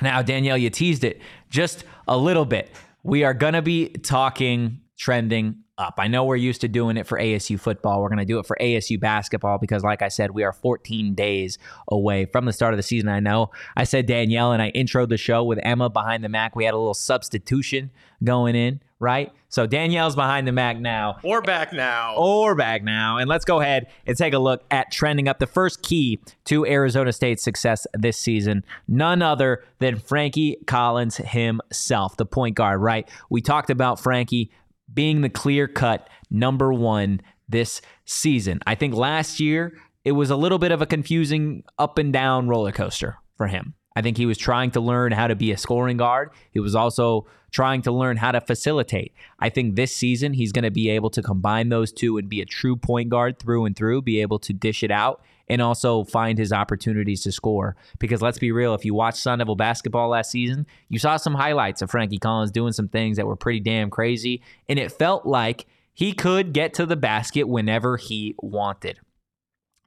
Now, 0.01 0.21
Danielle, 0.21 0.57
you 0.57 0.69
teased 0.69 1.03
it 1.03 1.21
just 1.49 1.86
a 2.07 2.17
little 2.17 2.45
bit. 2.45 2.71
We 3.03 3.23
are 3.23 3.33
going 3.33 3.53
to 3.53 3.62
be 3.62 3.89
talking 3.89 4.81
trending 4.97 5.62
up. 5.77 5.95
I 5.97 6.07
know 6.07 6.23
we're 6.23 6.36
used 6.36 6.62
to 6.62 6.67
doing 6.67 6.97
it 6.97 7.07
for 7.07 7.17
ASU 7.17 7.59
football. 7.59 8.01
We're 8.01 8.09
going 8.09 8.19
to 8.19 8.25
do 8.25 8.39
it 8.39 8.45
for 8.45 8.57
ASU 8.59 8.99
basketball 8.99 9.57
because, 9.57 9.83
like 9.83 10.01
I 10.01 10.07
said, 10.07 10.31
we 10.31 10.43
are 10.43 10.53
14 10.53 11.15
days 11.15 11.57
away 11.88 12.25
from 12.25 12.45
the 12.45 12.53
start 12.53 12.73
of 12.73 12.77
the 12.77 12.83
season. 12.83 13.09
I 13.09 13.19
know 13.19 13.51
I 13.75 13.83
said 13.83 14.05
Danielle 14.05 14.51
and 14.51 14.62
I 14.62 14.71
introed 14.71 15.09
the 15.09 15.17
show 15.17 15.43
with 15.43 15.59
Emma 15.63 15.89
behind 15.89 16.23
the 16.23 16.29
Mac. 16.29 16.55
We 16.55 16.65
had 16.65 16.73
a 16.73 16.77
little 16.77 16.93
substitution 16.93 17.91
going 18.23 18.55
in, 18.55 18.81
right? 18.99 19.31
So 19.49 19.67
Danielle's 19.67 20.15
behind 20.15 20.47
the 20.47 20.51
Mac 20.51 20.79
now. 20.79 21.17
Or 21.23 21.41
back 21.41 21.73
now. 21.73 22.15
Or 22.17 22.55
back 22.55 22.83
now. 22.83 23.17
And 23.17 23.27
let's 23.27 23.45
go 23.45 23.59
ahead 23.59 23.88
and 24.07 24.17
take 24.17 24.33
a 24.33 24.39
look 24.39 24.63
at 24.71 24.91
trending 24.91 25.27
up 25.27 25.39
the 25.39 25.47
first 25.47 25.81
key 25.81 26.19
to 26.45 26.65
Arizona 26.65 27.12
State's 27.12 27.43
success 27.43 27.86
this 27.93 28.17
season. 28.17 28.63
None 28.88 29.21
other 29.21 29.63
than 29.79 29.97
Frankie 29.97 30.57
Collins 30.65 31.17
himself, 31.17 32.17
the 32.17 32.25
point 32.25 32.55
guard, 32.55 32.81
right? 32.81 33.07
We 33.29 33.41
talked 33.41 33.69
about 33.69 33.99
Frankie 33.99 34.49
being 34.93 35.21
the 35.21 35.29
clear 35.29 35.67
cut 35.67 36.10
number 36.29 36.73
one 36.73 37.21
this 37.49 37.82
season. 38.06 38.60
I 38.65 38.75
think 38.75 38.93
last 38.93 39.39
year 39.39 39.77
it 40.06 40.13
was 40.13 40.29
a 40.29 40.36
little 40.36 40.60
bit 40.60 40.71
of 40.71 40.82
a 40.82 40.86
confusing 40.86 41.63
up 41.77 41.97
and 41.97 42.12
down 42.12 42.47
roller 42.47 42.71
coaster 42.71 43.17
for 43.38 43.47
him. 43.47 43.73
I 43.95 44.01
think 44.01 44.17
he 44.17 44.25
was 44.25 44.38
trying 44.38 44.71
to 44.71 44.82
learn 44.82 45.12
how 45.12 45.27
to 45.27 45.36
be 45.36 45.51
a 45.51 45.58
scoring 45.58 45.97
guard. 45.97 46.32
He 46.51 46.60
was 46.60 46.75
also 46.75 47.27
trying 47.51 47.84
to 47.84 47.91
learn 47.91 48.17
how 48.17 48.32
to 48.32 48.41
facilitate. 48.41 49.13
I 49.39 49.49
think 49.49 49.75
this 49.75 49.95
season 49.95 50.34
he's 50.34 50.51
going 50.51 50.63
to 50.63 50.71
be 50.71 50.89
able 50.89 51.12
to 51.12 51.21
combine 51.21 51.69
those 51.69 51.91
two 51.91 52.17
and 52.17 52.27
be 52.27 52.41
a 52.41 52.45
true 52.45 52.75
point 52.75 53.10
guard 53.10 53.38
through 53.38 53.65
and 53.65 53.75
through, 53.75 54.01
be 54.01 54.21
able 54.21 54.39
to 54.39 54.53
dish 54.53 54.84
it 54.84 54.89
out 54.89 55.21
and 55.47 55.62
also 55.62 56.03
find 56.06 56.38
his 56.38 56.53
opportunities 56.53 57.21
to 57.23 57.32
score. 57.32 57.75
Because 57.99 58.21
let's 58.21 58.39
be 58.39 58.51
real, 58.51 58.73
if 58.73 58.86
you 58.86 58.93
watched 58.93 59.17
Sun 59.17 59.39
Devil 59.39 59.56
basketball 59.56 60.10
last 60.10 60.32
season, 60.32 60.65
you 60.89 60.99
saw 60.99 61.17
some 61.17 61.36
highlights 61.36 61.82
of 61.82 61.91
Frankie 61.91 62.17
Collins 62.17 62.51
doing 62.51 62.73
some 62.73 62.88
things 62.88 63.17
that 63.17 63.27
were 63.27 63.36
pretty 63.36 63.60
damn 63.60 63.89
crazy. 63.89 64.41
And 64.69 64.79
it 64.79 64.91
felt 64.91 65.25
like 65.25 65.65
he 65.93 66.13
could 66.13 66.53
get 66.53 66.73
to 66.75 66.86
the 66.86 66.95
basket 66.95 67.47
whenever 67.47 67.97
he 67.97 68.36
wanted. 68.41 68.99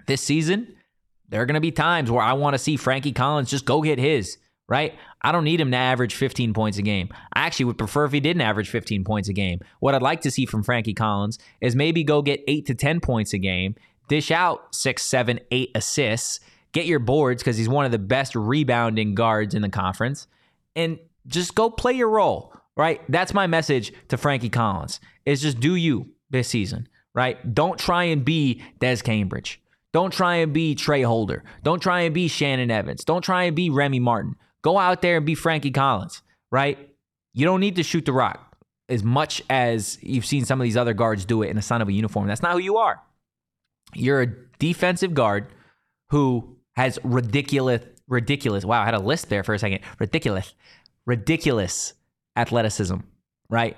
This 0.07 0.23
season, 0.23 0.77
there 1.29 1.43
are 1.43 1.47
going 1.47 1.55
to 1.55 1.61
be 1.61 1.73
times 1.73 2.11
where 2.11 2.23
I 2.23 2.35
want 2.35 2.55
to 2.55 2.59
see 2.59 2.77
Frankie 2.77 3.13
Collins 3.13 3.51
just 3.51 3.65
go 3.65 3.83
get 3.83 3.99
his, 3.99 4.39
right? 4.69 4.95
I 5.23 5.33
don't 5.33 5.43
need 5.43 5.61
him 5.61 5.73
to 5.73 5.77
average 5.77 6.15
15 6.15 6.55
points 6.55 6.79
a 6.79 6.83
game. 6.83 7.09
I 7.33 7.41
actually 7.41 7.65
would 7.65 7.79
prefer 7.79 8.05
if 8.05 8.13
he 8.13 8.21
didn't 8.21 8.43
average 8.43 8.69
15 8.71 9.03
points 9.03 9.29
a 9.29 9.33
game. 9.33 9.61
What 9.81 9.97
I'd 9.97 10.03
like 10.03 10.21
to 10.21 10.31
see 10.31 10.47
from 10.47 10.63
Frankie 10.63 10.95
Collins 10.95 11.39
is 11.61 11.75
maybe 11.75 12.05
go 12.05 12.23
get 12.23 12.45
8 12.47 12.67
to 12.67 12.75
10 12.75 13.01
points 13.01 13.33
a 13.33 13.39
game 13.39 13.75
dish 14.09 14.31
out 14.31 14.75
six, 14.75 15.03
seven, 15.03 15.41
eight 15.51 15.71
assists, 15.75 16.41
get 16.73 16.87
your 16.87 16.99
boards 16.99 17.43
because 17.43 17.57
he's 17.57 17.69
one 17.69 17.85
of 17.85 17.93
the 17.93 17.99
best 17.99 18.35
rebounding 18.35 19.15
guards 19.15 19.55
in 19.55 19.63
the 19.63 19.69
conference, 19.69 20.27
and 20.75 20.99
just 21.27 21.55
go 21.55 21.71
play 21.71 21.93
your 21.93 22.11
role, 22.11 22.53
right? 22.77 23.01
That's 23.09 23.35
my 23.35 23.47
message 23.47 23.93
to 24.09 24.17
Frankie 24.17 24.49
Collins 24.49 25.01
is 25.25 25.43
just 25.43 25.61
do 25.61 25.75
you 25.75 26.09
this 26.31 26.49
season, 26.49 26.89
right? 27.15 27.55
Don't 27.55 27.79
try 27.79 28.05
and 28.05 28.25
be 28.25 28.63
Dev 28.79 29.03
Cambridge. 29.03 29.61
Don't 29.93 30.13
try 30.13 30.37
and 30.37 30.53
be 30.53 30.75
Tra 30.75 31.03
Holder. 31.03 31.43
Don't 31.63 31.81
try 31.81 32.03
and 32.03 32.15
be 32.15 32.29
Shannon 32.29 32.71
Evans. 32.71 33.05
Don't 33.05 33.23
try 33.23 33.45
and 33.45 33.57
be 33.57 33.71
Remy 33.71 34.01
Martin. 34.01 34.37
Go 34.63 34.79
out 34.79 35.03
there 35.03 35.17
and 35.17 35.27
be 35.27 35.35
Frankie 35.35 35.71
Collins, 35.71 36.23
right? 36.51 36.91
You 37.33 37.45
don't 37.45 37.61
need 37.61 37.77
to 37.77 37.83
shoot 37.83 38.05
the 38.05 38.13
rock 38.13 38.57
as 38.89 39.03
much 39.03 39.43
as 39.51 39.99
you've 40.03 40.27
seen 40.27 40.45
some 40.45 40.61
of 40.61 40.65
these 40.65 40.77
other 40.77 40.95
guards 40.95 41.25
do 41.25 41.43
it 41.43 41.49
in 41.49 41.59
a 41.59 41.63
Sun 41.63 41.81
Devil 41.81 41.95
uniform. 41.95 42.29
That's 42.29 42.43
not 42.43 42.53
who 42.53 42.59
you 42.59 42.77
are. 42.77 43.01
You're 43.95 44.23
a 44.23 44.35
defensive 44.59 45.15
guard 45.15 45.49
who 46.11 46.57
has 46.77 46.99
ridiculous, 47.03 47.83
ridiculous. 48.09 48.65
Wow, 48.65 48.83
I 48.83 48.85
had 48.85 48.95
a 48.95 49.01
list 49.01 49.29
there 49.29 49.43
for 49.43 49.55
a 49.55 49.59
second. 49.59 49.81
Ridiculous, 49.99 50.55
ridiculous 51.07 51.95
athleticism, 52.37 52.97
right? 53.49 53.77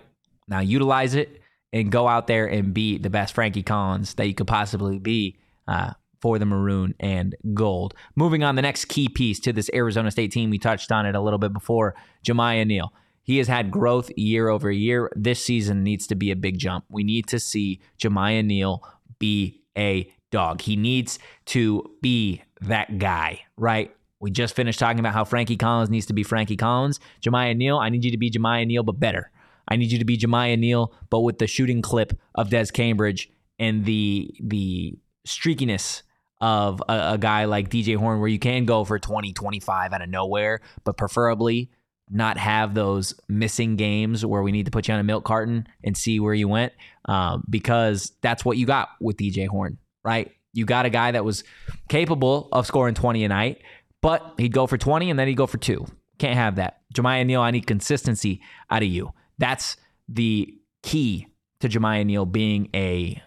Now 0.49 0.61
utilize 0.61 1.15
it 1.15 1.41
and 1.73 1.93
go 1.93 2.09
out 2.09 2.27
there 2.27 2.47
and 2.47 2.73
be 2.73 2.99
the 2.99 3.11
best 3.11 3.35
Frankie 3.35 3.63
Collins 3.63 4.15
that 4.15 4.27
you 4.27 4.35
could 4.35 4.47
possibly 4.47 4.99
be 4.99 5.39
uh, 5.67 5.93
for 6.21 6.39
the 6.39 6.47
maroon 6.47 6.95
and 6.99 7.37
gold. 7.55 7.95
Moving 8.17 8.43
on, 8.43 8.57
the 8.57 8.63
next 8.63 8.87
key 8.87 9.09
piece 9.09 9.39
to 9.41 9.53
this 9.53 9.71
Arizona 9.73 10.11
State 10.11 10.33
team, 10.33 10.51
we 10.51 10.59
touched 10.59 10.91
on 10.91 11.07
it 11.07 11.15
a 11.15 11.21
little 11.21 11.39
bit 11.39 11.53
before, 11.53 11.95
Jamiya 12.27 12.67
Neal. 12.67 12.93
He 13.23 13.37
has 13.39 13.47
had 13.47 13.71
growth 13.71 14.11
year 14.17 14.49
over 14.49 14.71
year. 14.73 15.11
This 15.15 15.45
season 15.45 15.85
needs 15.85 16.07
to 16.07 16.15
be 16.15 16.31
a 16.31 16.37
big 16.37 16.59
jump. 16.59 16.87
We 16.89 17.05
need 17.05 17.27
to 17.29 17.39
see 17.39 17.81
Jamiya 18.03 18.45
Neal 18.45 18.83
be 19.19 19.58
a 19.79 20.12
dog. 20.31 20.61
He 20.61 20.76
needs 20.76 21.18
to 21.47 21.85
be 22.03 22.43
that 22.61 22.99
guy, 22.99 23.41
right? 23.57 23.95
We 24.20 24.31
just 24.31 24.57
finished 24.57 24.79
talking 24.79 24.99
about 24.99 25.14
how 25.14 25.24
Frankie 25.24 25.57
Collins 25.57 25.91
needs 25.91 26.07
to 26.07 26.12
be 26.12 26.24
Frankie 26.24 26.57
Collins. 26.57 26.99
Jamiya 27.22 27.57
Neal, 27.57 27.79
I 27.79 27.89
need 27.89 28.05
you 28.05 28.11
to 28.11 28.18
be 28.18 28.31
Jamiya 28.31 28.66
Neal, 28.66 28.83
but 28.83 28.99
better. 28.99 29.31
I 29.68 29.76
need 29.76 29.93
you 29.93 29.99
to 29.99 30.05
be 30.05 30.18
Jamiya 30.18 30.59
Neal, 30.59 30.93
but 31.11 31.20
with 31.20 31.39
the 31.39 31.47
shooting 31.47 31.83
clip 31.83 32.18
of 32.35 32.51
Dev 32.51 32.72
Cambridge 32.72 33.31
and 33.59 33.85
the 33.85 34.35
the 34.41 34.99
streakiness 35.26 36.03
of 36.41 36.83
a, 36.89 37.12
a, 37.14 37.18
guy 37.18 37.45
like 37.45 37.68
DJ 37.68 37.97
Horne, 37.97 38.20
where 38.20 38.29
you 38.29 38.39
can 38.39 38.64
go 38.64 38.85
for 38.85 38.99
20, 38.99 39.33
25 39.33 39.93
out 39.93 40.03
of 40.03 40.09
nowhere, 40.09 40.61
but 40.85 40.97
preferably 40.97 41.68
not 42.11 42.39
have 42.39 42.75
those 42.75 43.15
missing 43.29 43.77
games 43.77 44.25
where 44.25 44.43
we 44.43 44.53
need 44.53 44.65
to 44.65 44.71
put 44.71 44.89
you 44.89 44.95
on 44.95 45.01
a 45.01 45.05
milk 45.05 45.25
carton 45.25 45.67
and 45.85 45.97
see 45.97 46.21
where 46.21 46.35
you 46.35 46.49
went, 46.49 46.73
um, 47.07 47.45
because 47.49 48.13
that's 48.23 48.45
what 48.45 48.57
you 48.57 48.67
got 48.67 48.89
with 49.01 49.17
DJ 49.17 49.47
Horne, 49.47 49.79
right? 50.05 50.33
You 50.53 50.65
got 50.65 50.87
a 50.87 50.91
guy 50.91 51.11
that 51.11 51.25
was 51.25 51.45
capable 51.89 52.49
of 52.53 52.67
scoring 52.67 52.95
20 52.95 53.25
a 53.25 53.29
night, 53.29 53.63
but 54.01 54.35
he'd 54.39 54.53
go 54.53 54.67
for 54.67 54.79
20 54.79 55.11
and 55.11 55.19
then 55.19 55.29
he'd 55.29 55.37
go 55.37 55.47
for 55.47 55.59
two. 55.59 55.87
Can't 56.19 56.37
have 56.37 56.57
that. 56.57 56.81
Jamiya 56.95 57.27
Neal, 57.27 57.41
I 57.41 57.51
need 57.51 57.67
consistency 57.67 58.41
out 58.71 58.83
of 58.83 58.89
you. 58.89 59.13
That's 59.39 59.77
the 60.09 60.55
key 60.83 61.29
to 61.61 61.69
Jamiya 61.69 62.07
Neal 62.07 62.27
being 62.27 62.71
a 62.75 63.23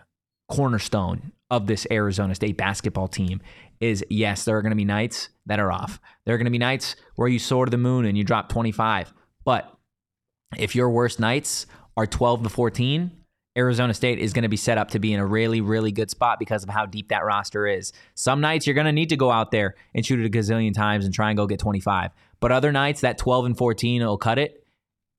cornerstone 0.49 1.31
of 1.51 1.67
this 1.67 1.85
Arizona 1.91 2.33
State 2.33 2.57
basketball 2.57 3.09
team 3.09 3.41
is 3.79 4.03
yes, 4.09 4.45
there 4.45 4.57
are 4.57 4.61
going 4.61 4.71
to 4.71 4.75
be 4.75 4.85
nights 4.85 5.29
that 5.45 5.59
are 5.59 5.71
off. 5.71 5.99
There 6.25 6.33
are 6.33 6.37
going 6.37 6.45
to 6.45 6.51
be 6.51 6.57
nights 6.57 6.95
where 7.15 7.27
you 7.27 7.37
soar 7.37 7.65
to 7.65 7.69
the 7.69 7.77
moon 7.77 8.05
and 8.05 8.17
you 8.17 8.23
drop 8.23 8.49
25. 8.49 9.13
But 9.43 9.71
if 10.57 10.75
your 10.75 10.89
worst 10.89 11.19
nights 11.19 11.67
are 11.97 12.07
12 12.07 12.43
to 12.43 12.49
14, 12.49 13.11
Arizona 13.57 13.93
State 13.93 14.19
is 14.19 14.31
going 14.31 14.43
to 14.43 14.49
be 14.49 14.57
set 14.57 14.77
up 14.77 14.91
to 14.91 14.99
be 14.99 15.11
in 15.13 15.19
a 15.19 15.25
really, 15.25 15.59
really 15.59 15.91
good 15.91 16.09
spot 16.09 16.39
because 16.39 16.63
of 16.63 16.69
how 16.69 16.85
deep 16.85 17.09
that 17.09 17.25
roster 17.25 17.67
is. 17.67 17.91
Some 18.15 18.39
nights 18.39 18.65
you're 18.65 18.73
going 18.73 18.85
to 18.85 18.93
need 18.93 19.09
to 19.09 19.17
go 19.17 19.29
out 19.29 19.51
there 19.51 19.75
and 19.93 20.05
shoot 20.05 20.21
it 20.21 20.25
a 20.25 20.29
gazillion 20.29 20.73
times 20.73 21.03
and 21.03 21.13
try 21.13 21.29
and 21.29 21.37
go 21.37 21.47
get 21.47 21.59
25. 21.59 22.11
But 22.39 22.53
other 22.53 22.71
nights, 22.71 23.01
that 23.01 23.17
12 23.17 23.45
and 23.47 23.57
14 23.57 24.01
will 24.01 24.17
cut 24.17 24.39
it. 24.39 24.65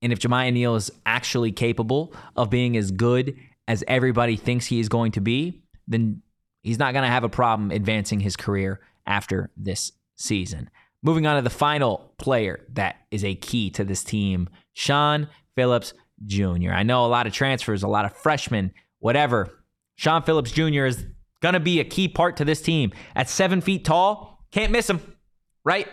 And 0.01 0.13
if 0.13 0.19
Jamiya 0.19 0.53
Neal 0.53 0.77
is 0.77 0.91
actually 1.05 1.53
capable 1.53 2.15
of 2.35 2.49
being 2.49 2.77
as 2.77 2.91
good 2.91 3.37
as 3.69 3.85
everybody 3.87 4.37
thinks 4.37 4.67
he 4.67 4.81
is 4.81 4.89
going 4.89 5.13
to 5.13 5.21
be, 5.21 5.62
then 5.89 6.23
he's 6.63 6.79
not 6.79 6.93
going 6.93 7.05
to 7.05 7.11
have 7.11 7.25
a 7.25 7.29
problem 7.29 7.71
advancing 7.71 8.21
his 8.21 8.37
career 8.37 8.81
after 9.07 9.51
this 9.57 9.93
season. 10.17 10.71
Moving 11.03 11.27
on 11.27 11.37
to 11.37 11.43
the 11.43 11.51
final 11.51 12.15
player 12.19 12.65
that 12.75 12.97
is 13.11 13.25
a 13.25 13.35
key 13.35 13.71
to 13.71 13.85
this 13.85 14.05
team, 14.05 14.49
Shawn 14.73 15.29
Phillips 15.57 15.95
Jr. 16.27 16.71
I 16.73 16.85
know 16.85 17.05
a 17.05 17.09
lot 17.09 17.27
of 17.27 17.33
transfers, 17.33 17.83
a 17.83 17.89
lot 17.89 18.05
of 18.05 18.17
freshmen, 18.17 18.73
whatever. 19.01 19.51
Shawn 19.97 20.23
Phillips 20.23 20.53
Jr. 20.53 20.85
is 20.85 21.05
going 21.41 21.55
to 21.55 21.61
be 21.61 21.81
a 21.81 21.85
key 21.85 22.09
part 22.09 22.37
to 22.37 22.45
this 22.45 22.63
team. 22.63 22.93
At 23.17 23.29
seven 23.29 23.61
feet 23.61 23.85
tall, 23.85 24.45
can't 24.53 24.71
miss 24.71 24.89
him, 24.89 25.01
right? 25.65 25.89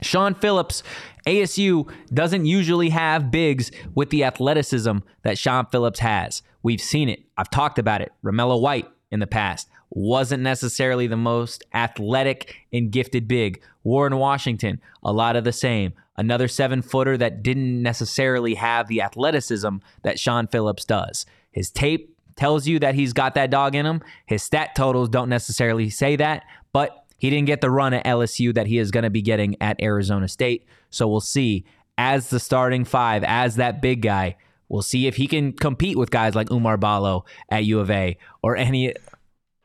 Shawn 0.00 0.34
Phillips, 0.34 0.82
ASU 1.26 1.90
doesn't 2.12 2.46
usually 2.46 2.88
have 2.88 3.30
bigs 3.30 3.70
with 3.94 4.10
the 4.10 4.24
athleticism 4.24 4.98
that 5.22 5.38
Shawn 5.38 5.66
Phillips 5.66 6.00
has. 6.00 6.42
We've 6.62 6.80
seen 6.80 7.08
it. 7.08 7.20
I've 7.36 7.50
talked 7.50 7.78
about 7.78 8.00
it. 8.00 8.12
Romello 8.24 8.60
White 8.60 8.88
in 9.12 9.20
the 9.20 9.26
past 9.26 9.68
wasn't 9.94 10.42
necessarily 10.42 11.06
the 11.06 11.16
most 11.16 11.64
athletic 11.74 12.56
and 12.72 12.90
gifted 12.90 13.28
big. 13.28 13.62
Warren 13.84 14.16
Washington, 14.16 14.80
a 15.02 15.12
lot 15.12 15.36
of 15.36 15.44
the 15.44 15.52
same. 15.52 15.92
Another 16.16 16.48
seven 16.48 16.82
footer 16.82 17.16
that 17.18 17.42
didn't 17.42 17.82
necessarily 17.82 18.54
have 18.54 18.88
the 18.88 19.02
athleticism 19.02 19.76
that 20.02 20.18
Shawn 20.18 20.46
Phillips 20.46 20.84
does. 20.84 21.26
His 21.50 21.70
tape 21.70 22.16
tells 22.36 22.66
you 22.66 22.78
that 22.78 22.94
he's 22.94 23.12
got 23.12 23.34
that 23.34 23.50
dog 23.50 23.74
in 23.74 23.86
him. 23.86 24.02
His 24.26 24.42
stat 24.42 24.74
totals 24.74 25.08
don't 25.08 25.28
necessarily 25.28 25.90
say 25.90 26.16
that, 26.16 26.44
but 26.72 27.04
he 27.18 27.30
didn't 27.30 27.46
get 27.46 27.60
the 27.60 27.70
run 27.70 27.94
at 27.94 28.04
LSU 28.04 28.54
that 28.54 28.66
he 28.66 28.78
is 28.78 28.90
going 28.90 29.04
to 29.04 29.10
be 29.10 29.22
getting 29.22 29.56
at 29.60 29.80
Arizona 29.82 30.28
State. 30.28 30.64
So 30.90 31.06
we'll 31.06 31.20
see 31.20 31.64
as 31.98 32.30
the 32.30 32.40
starting 32.40 32.84
five, 32.84 33.22
as 33.24 33.56
that 33.56 33.82
big 33.82 34.02
guy. 34.02 34.36
We'll 34.72 34.80
see 34.82 35.06
if 35.06 35.16
he 35.16 35.26
can 35.26 35.52
compete 35.52 35.98
with 35.98 36.10
guys 36.10 36.34
like 36.34 36.48
Oumar 36.48 36.80
Ballo 36.80 37.26
at 37.50 37.64
U 37.66 37.78
of 37.78 37.90
A 37.90 38.16
or 38.42 38.56
any 38.56 38.94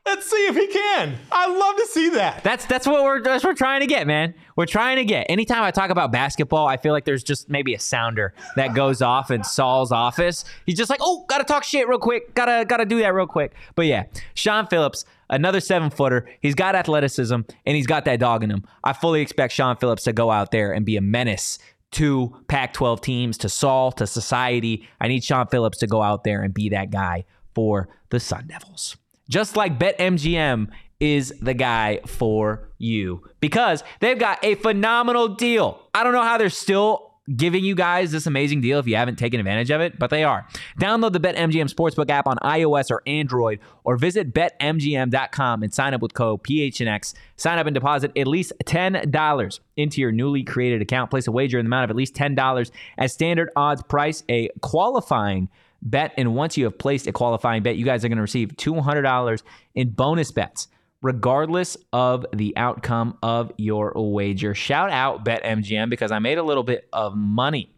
Let's 0.04 0.30
see 0.30 0.46
if 0.46 0.54
he 0.54 0.66
can. 0.66 1.18
I'd 1.30 1.54
love 1.54 1.76
to 1.76 1.86
see 1.86 2.08
that. 2.10 2.42
That's 2.42 2.64
that's 2.64 2.86
what 2.86 3.02
we're 3.02 3.22
that's 3.22 3.44
what 3.44 3.50
we're 3.50 3.54
trying 3.54 3.80
to 3.80 3.86
get, 3.86 4.06
man. 4.06 4.34
We're 4.56 4.64
trying 4.64 4.96
to 4.96 5.04
get. 5.04 5.26
Anytime 5.28 5.62
I 5.62 5.70
talk 5.70 5.90
about 5.90 6.12
basketball, 6.12 6.66
I 6.66 6.78
feel 6.78 6.92
like 6.92 7.04
there's 7.04 7.22
just 7.22 7.50
maybe 7.50 7.74
a 7.74 7.78
sounder 7.78 8.32
that 8.56 8.74
goes 8.74 9.02
off 9.02 9.30
in 9.30 9.44
Saul's 9.44 9.92
office. 9.92 10.46
He's 10.64 10.78
just 10.78 10.88
like, 10.88 11.00
oh, 11.02 11.26
gotta 11.28 11.44
talk 11.44 11.62
shit 11.62 11.88
real 11.88 11.98
quick. 11.98 12.34
Gotta 12.34 12.64
gotta 12.66 12.86
do 12.86 13.00
that 13.00 13.12
real 13.12 13.26
quick. 13.26 13.52
But 13.74 13.84
yeah, 13.84 14.04
Shawn 14.32 14.66
Phillips, 14.66 15.04
another 15.28 15.60
seven 15.60 15.90
footer. 15.90 16.26
He's 16.40 16.54
got 16.54 16.74
athleticism 16.74 17.34
and 17.34 17.76
he's 17.76 17.86
got 17.86 18.06
that 18.06 18.18
dog 18.18 18.42
in 18.42 18.50
him. 18.50 18.64
I 18.84 18.94
fully 18.94 19.20
expect 19.20 19.52
Shawn 19.52 19.76
Phillips 19.76 20.04
to 20.04 20.14
go 20.14 20.30
out 20.30 20.52
there 20.52 20.72
and 20.72 20.86
be 20.86 20.96
a 20.96 21.02
menace 21.02 21.58
to 21.92 22.36
Pac 22.48 22.72
12 22.74 23.00
teams, 23.00 23.38
to 23.38 23.48
Saul, 23.48 23.92
to 23.92 24.06
society. 24.06 24.86
I 25.00 25.08
need 25.08 25.24
Shawn 25.24 25.46
Phillips 25.48 25.78
to 25.78 25.86
go 25.86 26.02
out 26.02 26.24
there 26.24 26.42
and 26.42 26.52
be 26.52 26.68
that 26.70 26.90
guy 26.90 27.24
for 27.54 27.88
the 28.10 28.20
Sun 28.20 28.46
Devils 28.48 28.96
just 29.28 29.56
like 29.56 29.78
BetMGM 29.78 30.68
is 31.00 31.32
the 31.40 31.54
guy 31.54 32.00
for 32.06 32.68
you 32.78 33.22
because 33.40 33.84
they've 34.00 34.18
got 34.18 34.42
a 34.44 34.56
phenomenal 34.56 35.28
deal. 35.28 35.80
I 35.94 36.02
don't 36.02 36.12
know 36.12 36.22
how 36.22 36.38
they're 36.38 36.50
still 36.50 37.07
giving 37.36 37.64
you 37.64 37.74
guys 37.74 38.10
this 38.12 38.26
amazing 38.26 38.60
deal 38.60 38.78
if 38.78 38.86
you 38.86 38.96
haven't 38.96 39.16
taken 39.16 39.40
advantage 39.40 39.70
of 39.70 39.80
it, 39.80 39.98
but 39.98 40.10
they 40.10 40.24
are. 40.24 40.46
Download 40.80 41.12
the 41.12 41.20
BetMGM 41.20 41.72
Sportsbook 41.72 42.10
app 42.10 42.26
on 42.26 42.36
iOS 42.38 42.90
or 42.90 43.02
Android 43.06 43.60
or 43.84 43.96
visit 43.96 44.32
betmgm.com 44.32 45.62
and 45.62 45.72
sign 45.72 45.94
up 45.94 46.02
with 46.02 46.14
code 46.14 46.42
PHNX. 46.42 47.14
Sign 47.36 47.58
up 47.58 47.66
and 47.66 47.74
deposit 47.74 48.12
at 48.16 48.26
least 48.26 48.52
$10 48.64 49.60
into 49.76 50.00
your 50.00 50.12
newly 50.12 50.42
created 50.42 50.82
account. 50.82 51.10
Place 51.10 51.26
a 51.26 51.32
wager 51.32 51.58
in 51.58 51.66
the 51.66 51.68
amount 51.68 51.84
of 51.84 51.90
at 51.90 51.96
least 51.96 52.14
$10 52.14 52.70
as 52.96 53.12
standard 53.12 53.50
odds 53.56 53.82
price, 53.82 54.24
a 54.28 54.48
qualifying 54.60 55.48
bet. 55.82 56.12
And 56.16 56.34
once 56.34 56.56
you 56.56 56.64
have 56.64 56.78
placed 56.78 57.06
a 57.06 57.12
qualifying 57.12 57.62
bet, 57.62 57.76
you 57.76 57.84
guys 57.84 58.04
are 58.04 58.08
going 58.08 58.16
to 58.16 58.22
receive 58.22 58.50
$200 58.56 59.42
in 59.74 59.90
bonus 59.90 60.32
bets, 60.32 60.68
regardless 61.02 61.76
of 61.92 62.26
the 62.32 62.56
outcome 62.56 63.16
of 63.22 63.52
your 63.56 63.92
wager. 63.94 64.54
Shout 64.54 64.90
out 64.90 65.24
BetMGM 65.24 65.90
because 65.90 66.10
I 66.10 66.18
made 66.18 66.38
a 66.38 66.42
little 66.42 66.64
bit 66.64 66.88
of 66.92 67.16
money 67.16 67.72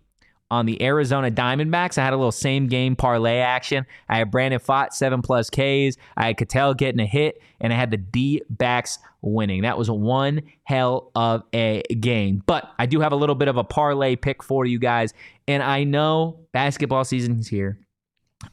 on 0.51 0.67
the 0.67 0.83
Arizona 0.83 1.31
Diamondbacks. 1.31 1.97
I 1.97 2.05
had 2.05 2.13
a 2.13 2.17
little 2.17 2.33
same 2.33 2.67
game 2.67 2.97
parlay 2.97 3.39
action. 3.39 3.87
I 4.09 4.19
had 4.19 4.31
Brandon 4.31 4.59
Pfaadt, 4.59 4.93
seven 4.93 5.23
plus 5.23 5.49
Ks. 5.49 5.97
I 6.17 6.27
had 6.27 6.39
Ketel 6.39 6.75
getting 6.75 7.01
a 7.01 7.07
hit, 7.07 7.41
and 7.61 7.73
I 7.73 7.77
had 7.77 7.91
the 7.91 7.97
D 7.97 8.43
backs 8.51 8.99
winning. 9.23 9.63
That 9.63 9.79
was 9.79 9.91
one 9.91 10.43
hell 10.65 11.13
of 11.15 11.45
a 11.55 11.83
game. 12.01 12.43
But 12.47 12.69
I 12.79 12.87
do 12.87 13.01
have 13.01 13.13
a 13.13 13.17
little 13.17 13.37
bit 13.37 13.49
of 13.49 13.57
a 13.57 13.65
parlay 13.65 14.17
pick 14.17 14.43
for 14.43 14.65
you 14.65 14.79
guys. 14.79 15.15
And 15.47 15.63
I 15.63 15.85
know 15.85 16.47
basketball 16.53 17.05
season 17.05 17.39
is 17.39 17.49
here. 17.49 17.79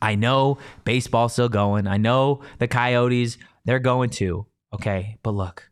I 0.01 0.15
know 0.15 0.57
baseball's 0.83 1.33
still 1.33 1.49
going. 1.49 1.87
I 1.87 1.97
know 1.97 2.41
the 2.59 2.67
Coyotes, 2.67 3.37
they're 3.65 3.79
going 3.79 4.09
too. 4.09 4.45
Okay. 4.77 5.17
But 5.23 5.31
look, 5.31 5.69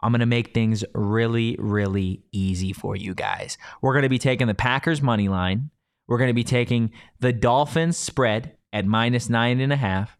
I'm 0.00 0.12
going 0.12 0.20
to 0.20 0.26
make 0.26 0.52
things 0.52 0.84
really, 0.94 1.56
really 1.58 2.22
easy 2.32 2.72
for 2.72 2.96
you 2.96 3.14
guys. 3.14 3.56
We're 3.80 3.92
going 3.92 4.02
to 4.02 4.08
be 4.08 4.18
taking 4.18 4.48
the 4.48 4.54
Packers 4.54 5.00
money 5.00 5.28
line. 5.28 5.70
We're 6.08 6.18
going 6.18 6.28
to 6.28 6.34
be 6.34 6.44
taking 6.44 6.90
the 7.20 7.32
Dolphins 7.32 7.96
spread 7.96 8.56
at 8.72 8.84
minus 8.84 9.28
nine 9.28 9.60
and 9.60 9.72
a 9.72 9.76
half. 9.76 10.16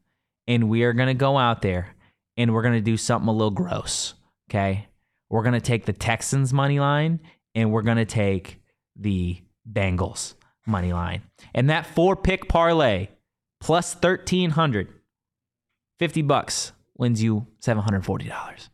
And 0.47 0.69
we 0.69 0.85
are 0.85 0.93
going 0.93 1.09
to 1.09 1.15
go 1.15 1.37
out 1.37 1.63
there 1.63 1.95
and 2.37 2.55
we're 2.55 2.63
going 2.63 2.75
to 2.75 2.81
do 2.81 2.97
something 2.97 3.29
a 3.29 3.33
little 3.33 3.51
gross. 3.51 4.15
Okay. 4.49 4.87
We're 5.29 5.43
going 5.43 5.55
to 5.55 5.61
take 5.61 5.85
the 5.85 5.93
Texans 5.93 6.53
money 6.53 6.79
line 6.79 7.21
and 7.55 7.73
we're 7.73 7.83
going 7.83 7.99
to 7.99 8.07
take 8.07 8.61
the 8.97 9.43
Bengals 9.71 10.35
money 10.67 10.93
line. 10.93 11.23
And 11.55 11.71
that 11.71 11.87
four 11.87 12.15
pick 12.15 12.49
parlay 12.49 13.09
plus 13.61 13.95
1300 13.95 14.95
50 15.99 16.23
bucks 16.23 16.73
wins 16.99 17.23
you 17.23 17.47
$740 17.63 18.69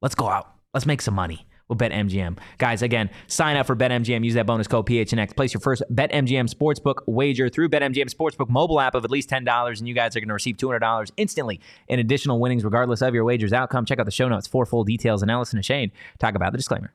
let's 0.00 0.14
go 0.14 0.28
out 0.28 0.54
let's 0.72 0.86
make 0.86 1.02
some 1.02 1.14
money 1.14 1.46
with 1.68 1.78
BetMGM. 1.78 2.38
Guys, 2.58 2.82
again, 2.82 3.10
sign 3.26 3.56
up 3.56 3.66
for 3.66 3.76
BetMGM. 3.76 4.24
Use 4.24 4.34
that 4.34 4.46
bonus 4.46 4.66
code 4.66 4.86
PHNX. 4.86 5.36
Place 5.36 5.52
your 5.52 5.60
first 5.60 5.82
BetMGM 5.92 6.52
Sportsbook 6.52 7.00
wager 7.06 7.48
through 7.48 7.68
BetMGM 7.68 8.12
Sportsbook 8.12 8.48
mobile 8.48 8.80
app 8.80 8.94
of 8.94 9.04
at 9.04 9.10
least 9.10 9.30
$10, 9.30 9.78
and 9.78 9.88
you 9.88 9.94
guys 9.94 10.16
are 10.16 10.20
going 10.20 10.28
to 10.28 10.34
receive 10.34 10.56
$200 10.56 11.10
instantly 11.16 11.60
in 11.88 11.98
additional 11.98 12.40
winnings, 12.40 12.64
regardless 12.64 13.02
of 13.02 13.14
your 13.14 13.24
wager's 13.24 13.52
outcome. 13.52 13.84
Check 13.84 13.98
out 13.98 14.06
the 14.06 14.10
show 14.10 14.28
notes 14.28 14.46
for 14.46 14.66
full 14.66 14.84
details. 14.84 15.22
And 15.22 15.30
Allison 15.30 15.58
and 15.58 15.64
Shane 15.64 15.92
talk 16.18 16.34
about 16.34 16.52
the 16.52 16.58
disclaimer. 16.58 16.94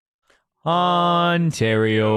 Ontario. 0.65 2.07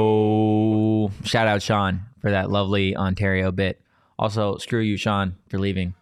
Shout 1.24 1.47
out 1.47 1.62
Sean 1.62 2.03
for 2.20 2.30
that 2.30 2.51
lovely 2.51 2.97
Ontario 2.97 3.51
bit. 3.53 3.80
Also, 4.18 4.57
screw 4.59 4.80
you, 4.80 4.97
Sean, 4.97 5.36
for 5.49 5.59
leaving. 5.59 5.95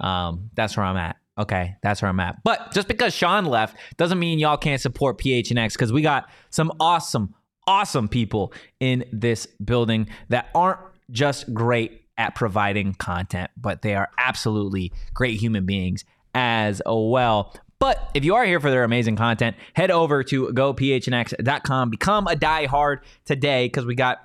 Um, 0.00 0.50
that's 0.54 0.76
where 0.76 0.86
I'm 0.86 0.96
at. 0.96 1.16
Okay, 1.38 1.76
that's 1.82 2.02
where 2.02 2.08
I'm 2.08 2.20
at. 2.20 2.42
But 2.42 2.72
just 2.72 2.88
because 2.88 3.14
Sean 3.14 3.44
left 3.44 3.76
doesn't 3.96 4.18
mean 4.18 4.38
y'all 4.38 4.56
can't 4.56 4.80
support 4.80 5.18
PHNX 5.18 5.74
because 5.74 5.92
we 5.92 6.02
got 6.02 6.28
some 6.50 6.72
awesome, 6.80 7.34
awesome 7.66 8.08
people 8.08 8.52
in 8.80 9.04
this 9.12 9.46
building 9.64 10.08
that 10.30 10.48
aren't 10.54 10.80
just 11.10 11.52
great 11.54 12.02
at 12.16 12.34
providing 12.34 12.94
content, 12.94 13.50
but 13.56 13.82
they 13.82 13.94
are 13.94 14.10
absolutely 14.18 14.92
great 15.14 15.38
human 15.38 15.64
beings 15.64 16.04
as 16.34 16.82
well. 16.84 17.54
But 17.80 18.10
if 18.14 18.24
you 18.24 18.34
are 18.34 18.44
here 18.44 18.60
for 18.60 18.70
their 18.70 18.84
amazing 18.84 19.16
content, 19.16 19.56
head 19.74 19.90
over 19.90 20.24
to 20.24 20.48
gophnx.com. 20.48 21.90
Become 21.90 22.26
a 22.26 22.34
diehard 22.34 22.98
today 23.24 23.66
because 23.66 23.86
we 23.86 23.94
got 23.94 24.18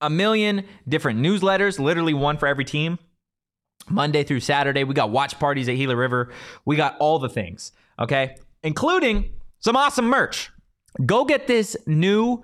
a 0.00 0.10
million 0.10 0.64
different 0.86 1.20
newsletters, 1.20 1.78
literally 1.78 2.14
one 2.14 2.36
for 2.36 2.46
every 2.46 2.64
team. 2.64 2.98
Monday 3.88 4.22
through 4.22 4.40
Saturday, 4.40 4.84
we 4.84 4.94
got 4.94 5.10
watch 5.10 5.38
parties 5.38 5.68
at 5.68 5.76
Gila 5.76 5.96
River. 5.96 6.32
We 6.64 6.76
got 6.76 6.96
all 6.98 7.18
the 7.18 7.28
things, 7.28 7.72
okay? 7.98 8.36
Including 8.62 9.30
some 9.60 9.76
awesome 9.76 10.06
merch. 10.06 10.50
Go 11.04 11.24
get 11.24 11.46
this 11.46 11.76
new 11.86 12.42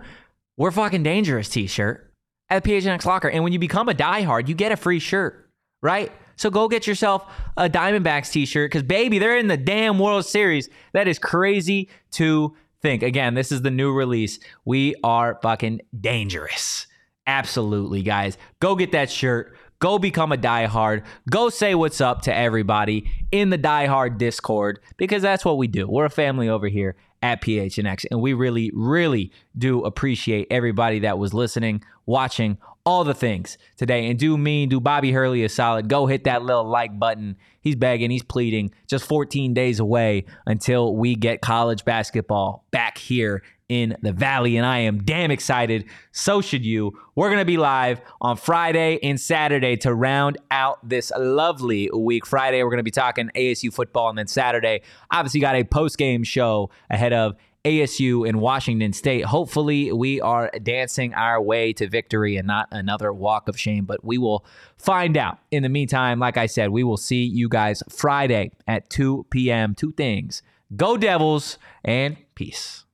We're 0.57 0.71
Fucking 0.71 1.03
Dangerous 1.03 1.49
t 1.49 1.67
shirt 1.67 2.13
at 2.49 2.65
PHNX 2.65 3.05
Locker. 3.05 3.29
And 3.29 3.45
when 3.45 3.53
you 3.53 3.59
become 3.59 3.89
a 3.89 3.95
diehard, 3.95 4.49
you 4.49 4.55
get 4.55 4.73
a 4.73 4.77
free 4.77 4.99
shirt, 4.99 5.51
right? 5.83 6.11
So 6.41 6.49
go 6.49 6.69
get 6.69 6.87
yourself 6.87 7.31
a 7.59 7.69
Diamondbacks 7.69 8.33
t-shirt 8.33 8.71
because 8.71 8.83
baby, 8.83 9.19
they're 9.19 9.37
in 9.37 9.49
the 9.49 9.59
damn 9.59 9.99
World 9.99 10.25
Series. 10.25 10.71
That 10.95 11.07
is 11.07 11.19
crazy 11.19 11.91
to 12.13 12.57
think. 12.81 13.03
Again, 13.03 13.35
this 13.35 13.53
is 13.53 13.61
the 13.61 13.71
new 13.71 13.93
release. 13.93 14.39
We 14.65 14.95
are 15.05 15.39
fucking 15.43 15.83
dangerous. 16.01 16.87
Absolutely, 17.27 18.03
guys. 18.03 18.39
Go 18.59 18.75
get 18.75 18.93
that 18.93 19.11
shirt. 19.11 19.55
Go 19.81 19.99
become 19.99 20.33
a 20.33 20.39
diehard. 20.39 21.05
Go 21.29 21.51
say 21.51 21.75
what's 21.75 22.01
up 22.01 22.23
to 22.23 22.35
everybody 22.35 23.11
in 23.31 23.51
the 23.51 23.59
diehard 23.59 24.17
Discord 24.17 24.81
because 24.97 25.21
that's 25.21 25.45
what 25.45 25.59
we 25.59 25.67
do. 25.67 25.87
We're 25.87 26.07
a 26.07 26.11
family 26.11 26.49
over 26.49 26.69
here 26.69 26.97
at 27.23 27.43
PHNX, 27.43 28.07
and 28.11 28.21
we 28.21 28.33
really, 28.33 28.71
really 28.75 29.33
do 29.57 29.85
appreciate 29.85 30.47
everybody 30.51 31.01
that 31.01 31.19
was 31.19 31.35
listening, 31.35 31.83
watching, 32.07 32.59
all 32.87 33.05
the 33.05 33.15
things 33.15 33.59
today. 33.77 34.09
And 34.09 34.19
do 34.19 34.39
me, 34.39 34.67
do 34.67 34.81
Bobby 34.81 35.13
Hurley 35.13 35.45
a 35.45 35.49
solid. 35.49 35.89
Go 35.89 36.07
hit 36.07 36.25
that 36.25 36.43
little 36.43 36.65
like 36.69 36.99
button. 36.99 37.37
He's 37.61 37.77
begging, 37.77 38.11
he's 38.11 38.23
pleading. 38.23 38.73
Just 38.87 39.05
14 39.05 39.53
days 39.53 39.81
away 39.81 40.25
until 40.47 40.97
we 40.97 41.15
get 41.15 41.43
college 41.43 41.85
basketball 41.85 42.65
back 42.71 42.97
here 42.97 43.43
in 43.71 43.97
the 44.03 44.13
Valley. 44.13 44.57
And 44.57 44.67
I 44.67 44.79
am 44.81 45.05
damn 45.05 45.31
excited. 45.31 45.85
So 46.11 46.41
should 46.41 46.67
you. 46.67 46.99
We're 47.15 47.29
going 47.29 47.39
to 47.39 47.45
be 47.45 47.57
live 47.57 48.01
on 48.21 48.37
Friday 48.37 48.99
and 49.03 49.19
Saturday 49.19 49.77
to 49.77 49.95
round 49.95 50.39
out 50.51 50.87
this 50.87 51.13
lovely 51.17 51.89
week. 51.95 52.27
Friday, 52.27 52.63
we're 52.63 52.71
going 52.71 52.79
to 52.79 52.83
be 52.83 52.91
talking 52.91 53.31
ASU 53.37 53.73
football. 53.73 54.09
And 54.09 54.19
then 54.19 54.27
Saturday, 54.27 54.83
obviously, 55.13 55.39
got 55.39 55.55
a 55.55 55.63
post 55.63 55.99
game 55.99 56.25
show 56.25 56.71
ahead 56.91 57.13
of 57.13 57.37
ASU 57.65 58.29
in 58.29 58.41
Washington 58.41 58.93
State. 58.93 59.25
Hopefully, 59.25 59.93
we 59.93 60.21
are 60.21 60.51
dancing 60.63 61.15
our 61.15 61.41
way 61.41 61.73
to 61.75 61.89
victory 61.89 62.37
and 62.37 62.49
not 62.49 62.67
another 62.73 63.13
walk 63.13 63.49
of 63.49 63.57
shame, 63.57 63.85
but 63.85 64.05
we 64.05 64.19
will 64.19 64.45
find 64.79 65.17
out. 65.17 65.39
In 65.53 65.63
the 65.63 65.69
meantime, 65.69 66.19
like 66.19 66.37
I 66.37 66.47
said, 66.47 66.71
we 66.71 66.83
will 66.83 66.97
see 66.97 67.23
you 67.23 67.49
guys 67.49 67.85
Friday 67.89 68.51
at 68.67 68.91
2 68.91 69.27
p.m. 69.31 69.77
Two 69.77 69.93
things 69.93 70.43
Go 70.75 70.97
Devils 70.97 71.59
and 71.85 72.17
peace. 72.35 72.85